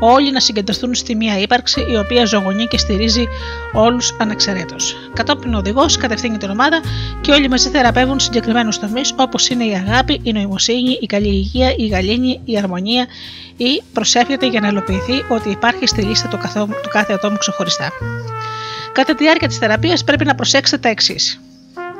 όλοι 0.00 0.32
να 0.32 0.40
συγκεντρωθούν 0.40 0.94
στη 0.94 1.14
μία 1.14 1.38
ύπαρξη 1.38 1.86
η 1.90 1.96
οποία 1.96 2.24
ζωγονεί 2.24 2.66
και 2.66 2.78
στηρίζει 2.78 3.24
όλους 3.72 4.16
ανεξαιρέτως. 4.18 4.96
Κατόπιν 5.14 5.54
ο 5.54 5.58
οδηγός 5.58 5.96
κατευθύνει 5.96 6.36
την 6.36 6.50
ομάδα 6.50 6.80
και 7.20 7.32
όλοι 7.32 7.48
μαζί 7.48 7.68
θεραπεύουν 7.68 8.20
συγκεκριμένους 8.20 8.78
τομείς 8.78 9.14
όπως 9.16 9.48
είναι 9.48 9.64
η 9.64 9.74
αγάπη, 9.74 10.20
η 10.22 10.32
νοημοσύνη, 10.32 10.98
η 11.00 11.06
καλή 11.06 11.28
υγεία, 11.28 11.74
η 11.76 11.86
γαλήνη, 11.86 12.40
η 12.44 12.58
αρμονία 12.58 13.06
ή 13.56 13.82
προσεύχεται 13.92 14.46
για 14.46 14.60
να 14.60 14.66
ελοποιηθεί 14.66 15.24
ότι 15.28 15.50
υπάρχει 15.50 15.86
στη 15.86 16.02
λίστα 16.02 16.28
του, 16.28 16.38
του 16.82 16.88
κάθε 16.88 17.12
ατόμου 17.12 17.36
ξεχωριστά. 17.36 17.90
Κατά 18.92 19.14
τη 19.14 19.24
διάρκεια 19.24 19.48
της 19.48 19.58
θεραπείας 19.58 20.04
πρέπει 20.04 20.24
να 20.24 20.34
προσέξετε 20.34 20.80
τα 20.82 20.88
εξής. 20.88 21.40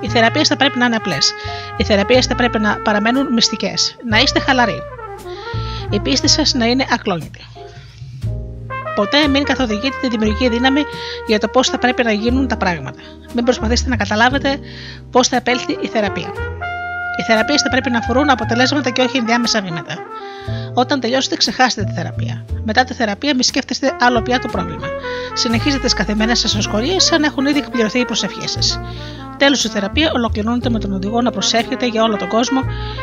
Οι 0.02 0.08
θεραπείες 0.08 0.48
θα 0.48 0.56
πρέπει 0.56 0.78
να 0.78 0.84
είναι 0.84 0.96
απλές. 0.96 1.32
Οι 1.76 1.84
θεραπείες 1.84 2.26
θα 2.26 2.34
πρέπει 2.34 2.58
να 2.58 2.76
παραμένουν 2.84 3.32
μυστικές. 3.32 3.96
Να 4.08 4.18
είστε 4.18 4.40
χαλαροί. 4.40 4.82
Η 5.90 6.00
πίστη 6.00 6.28
σας 6.28 6.54
να 6.54 6.64
είναι 6.66 6.86
ακλόνητη. 6.90 7.40
Ποτέ 8.94 9.28
μην 9.28 9.44
καθοδηγείτε 9.44 9.96
τη 10.00 10.08
δημιουργική 10.08 10.48
δύναμη 10.48 10.82
για 11.26 11.38
το 11.38 11.48
πώς 11.48 11.68
θα 11.68 11.78
πρέπει 11.78 12.04
να 12.04 12.12
γίνουν 12.12 12.48
τα 12.48 12.56
πράγματα. 12.56 13.00
Μην 13.34 13.44
προσπαθήσετε 13.44 13.90
να 13.90 13.96
καταλάβετε 13.96 14.58
πώς 15.10 15.28
θα 15.28 15.36
επέλθει 15.36 15.78
η 15.80 15.86
θεραπεία. 15.86 16.32
Οι 17.18 17.22
θεραπείες 17.22 17.62
θα 17.62 17.68
πρέπει 17.68 17.90
να 17.90 17.98
αφορούν 17.98 18.30
αποτελέσματα 18.30 18.90
και 18.90 19.02
όχι 19.02 19.16
ενδιάμεσα 19.16 19.60
βήματα. 19.62 19.94
Όταν 20.74 21.00
τελειώσετε, 21.00 21.36
ξεχάσετε 21.36 21.84
τη 21.84 21.92
θεραπεία. 21.92 22.44
Μετά 22.64 22.84
τη 22.84 22.94
θεραπεία, 22.94 23.34
μη 23.34 23.44
σκέφτεστε 23.44 23.96
άλλο 24.00 24.22
πια 24.22 24.38
το 24.38 24.48
πρόβλημα. 24.48 24.86
Συνεχίζετε 25.32 25.82
τις 25.82 25.94
καθημερινές 25.94 26.38
σας 26.38 26.54
ασχολίε 26.54 27.00
σαν 27.00 27.20
να 27.20 27.26
έχουν 27.26 27.46
ήδη 27.46 27.58
εκπληρωθεί 27.58 27.98
οι 27.98 28.04
προσευχές 28.04 28.50
σας. 28.50 28.80
Τέλος, 29.42 29.64
η 29.64 29.68
θεραπεία 29.68 30.12
ολοκληρώνεται 30.14 30.70
με 30.70 30.78
τον 30.78 30.92
οδηγό 30.92 31.20
να 31.20 31.30
προσεύχεται 31.30 31.86
για 31.86 32.02
όλο 32.02 32.16
τον 32.16 32.28
κόσμο 32.28 32.60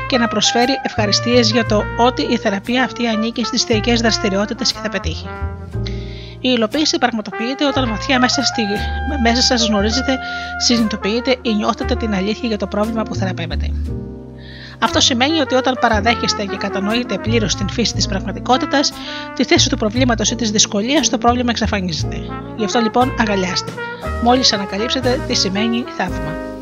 και 0.07 0.17
να 0.17 0.27
προσφέρει 0.27 0.71
ευχαριστίες 0.83 1.51
για 1.51 1.65
το 1.65 1.83
ότι 1.97 2.21
η 2.21 2.37
θεραπεία 2.37 2.83
αυτή 2.83 3.07
ανήκει 3.07 3.43
στις 3.43 3.63
θεϊκές 3.63 4.01
δραστηριότητες 4.01 4.73
και 4.73 4.79
θα 4.83 4.89
πετύχει. 4.89 5.27
Η 6.33 6.49
υλοποίηση 6.55 6.97
πραγματοποιείται 6.97 7.65
όταν 7.65 7.89
βαθιά 7.89 8.19
μέσα, 8.19 8.43
στη, 8.43 8.61
μέσα 9.21 9.41
σας 9.41 9.67
γνωρίζετε, 9.67 10.19
συνειδητοποιείτε 10.57 11.35
ή 11.41 11.53
νιώθετε 11.53 11.95
την 11.95 12.13
αλήθεια 12.13 12.47
για 12.47 12.57
το 12.57 12.67
πρόβλημα 12.67 13.03
που 13.03 13.15
θεραπεύετε. 13.15 13.71
Αυτό 14.79 14.99
σημαίνει 14.99 15.39
ότι 15.39 15.55
όταν 15.55 15.77
παραδέχεστε 15.81 16.45
και 16.45 16.57
κατανοείτε 16.57 17.17
πλήρως 17.17 17.55
την 17.55 17.69
φύση 17.69 17.93
της 17.93 18.07
πραγματικότητας, 18.07 18.91
τη 19.35 19.43
θέση 19.43 19.69
του 19.69 19.77
προβλήματος 19.77 20.31
ή 20.31 20.35
της 20.35 20.51
δυσκολίας, 20.51 21.09
το 21.09 21.17
πρόβλημα 21.17 21.49
εξαφανίζεται. 21.49 22.17
Γι' 22.57 22.65
αυτό 22.65 22.79
λοιπόν 22.79 23.13
αγκαλιάστε. 23.19 23.71
Μόλις 24.23 24.53
ανακαλύψετε 24.53 25.19
τι 25.27 25.33
σημαίνει 25.33 25.83
θαύμα. 25.97 26.58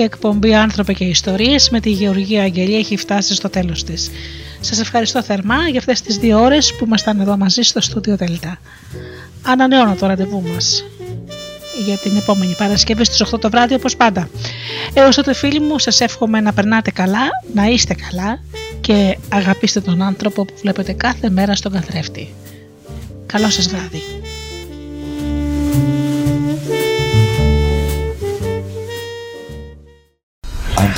Η 0.00 0.02
εκπομπή 0.02 0.54
Άνθρωπε 0.54 0.92
και 0.92 1.04
Ιστορίες 1.04 1.70
με 1.70 1.80
τη 1.80 1.90
Γεωργία 1.90 2.42
Αγγελία 2.42 2.78
έχει 2.78 2.96
φτάσει 2.96 3.34
στο 3.34 3.48
τέλος 3.48 3.84
της. 3.84 4.10
Σας 4.60 4.80
ευχαριστώ 4.80 5.22
θερμά 5.22 5.68
για 5.68 5.78
αυτές 5.78 6.00
τις 6.00 6.16
δύο 6.16 6.40
ώρες 6.40 6.74
που 6.74 6.84
ήμασταν 6.84 7.20
εδώ 7.20 7.36
μαζί 7.36 7.62
στο 7.62 7.80
στούντιο 7.80 8.16
Δέλτα. 8.16 8.58
Ανανεώνω 9.42 9.94
το 9.94 10.06
ραντεβού 10.06 10.42
μας 10.42 10.84
για 11.84 11.96
την 11.96 12.16
επόμενη 12.16 12.54
Παρασκευή 12.58 13.04
στις 13.04 13.22
8 13.34 13.40
το 13.40 13.50
βράδυ 13.50 13.74
όπως 13.74 13.96
πάντα. 13.96 14.28
Έως 14.94 15.16
τότε 15.16 15.34
φίλοι 15.34 15.60
μου 15.60 15.78
σας 15.78 16.00
εύχομαι 16.00 16.40
να 16.40 16.52
περνάτε 16.52 16.90
καλά, 16.90 17.28
να 17.54 17.66
είστε 17.66 17.94
καλά 17.94 18.40
και 18.80 19.18
αγαπήστε 19.28 19.80
τον 19.80 20.02
άνθρωπο 20.02 20.44
που 20.44 20.54
βλέπετε 20.60 20.92
κάθε 20.92 21.30
μέρα 21.30 21.54
στον 21.54 21.72
καθρέφτη. 21.72 22.34
Καλό 23.26 23.50
σας 23.50 23.68
βράδυ. 23.68 24.19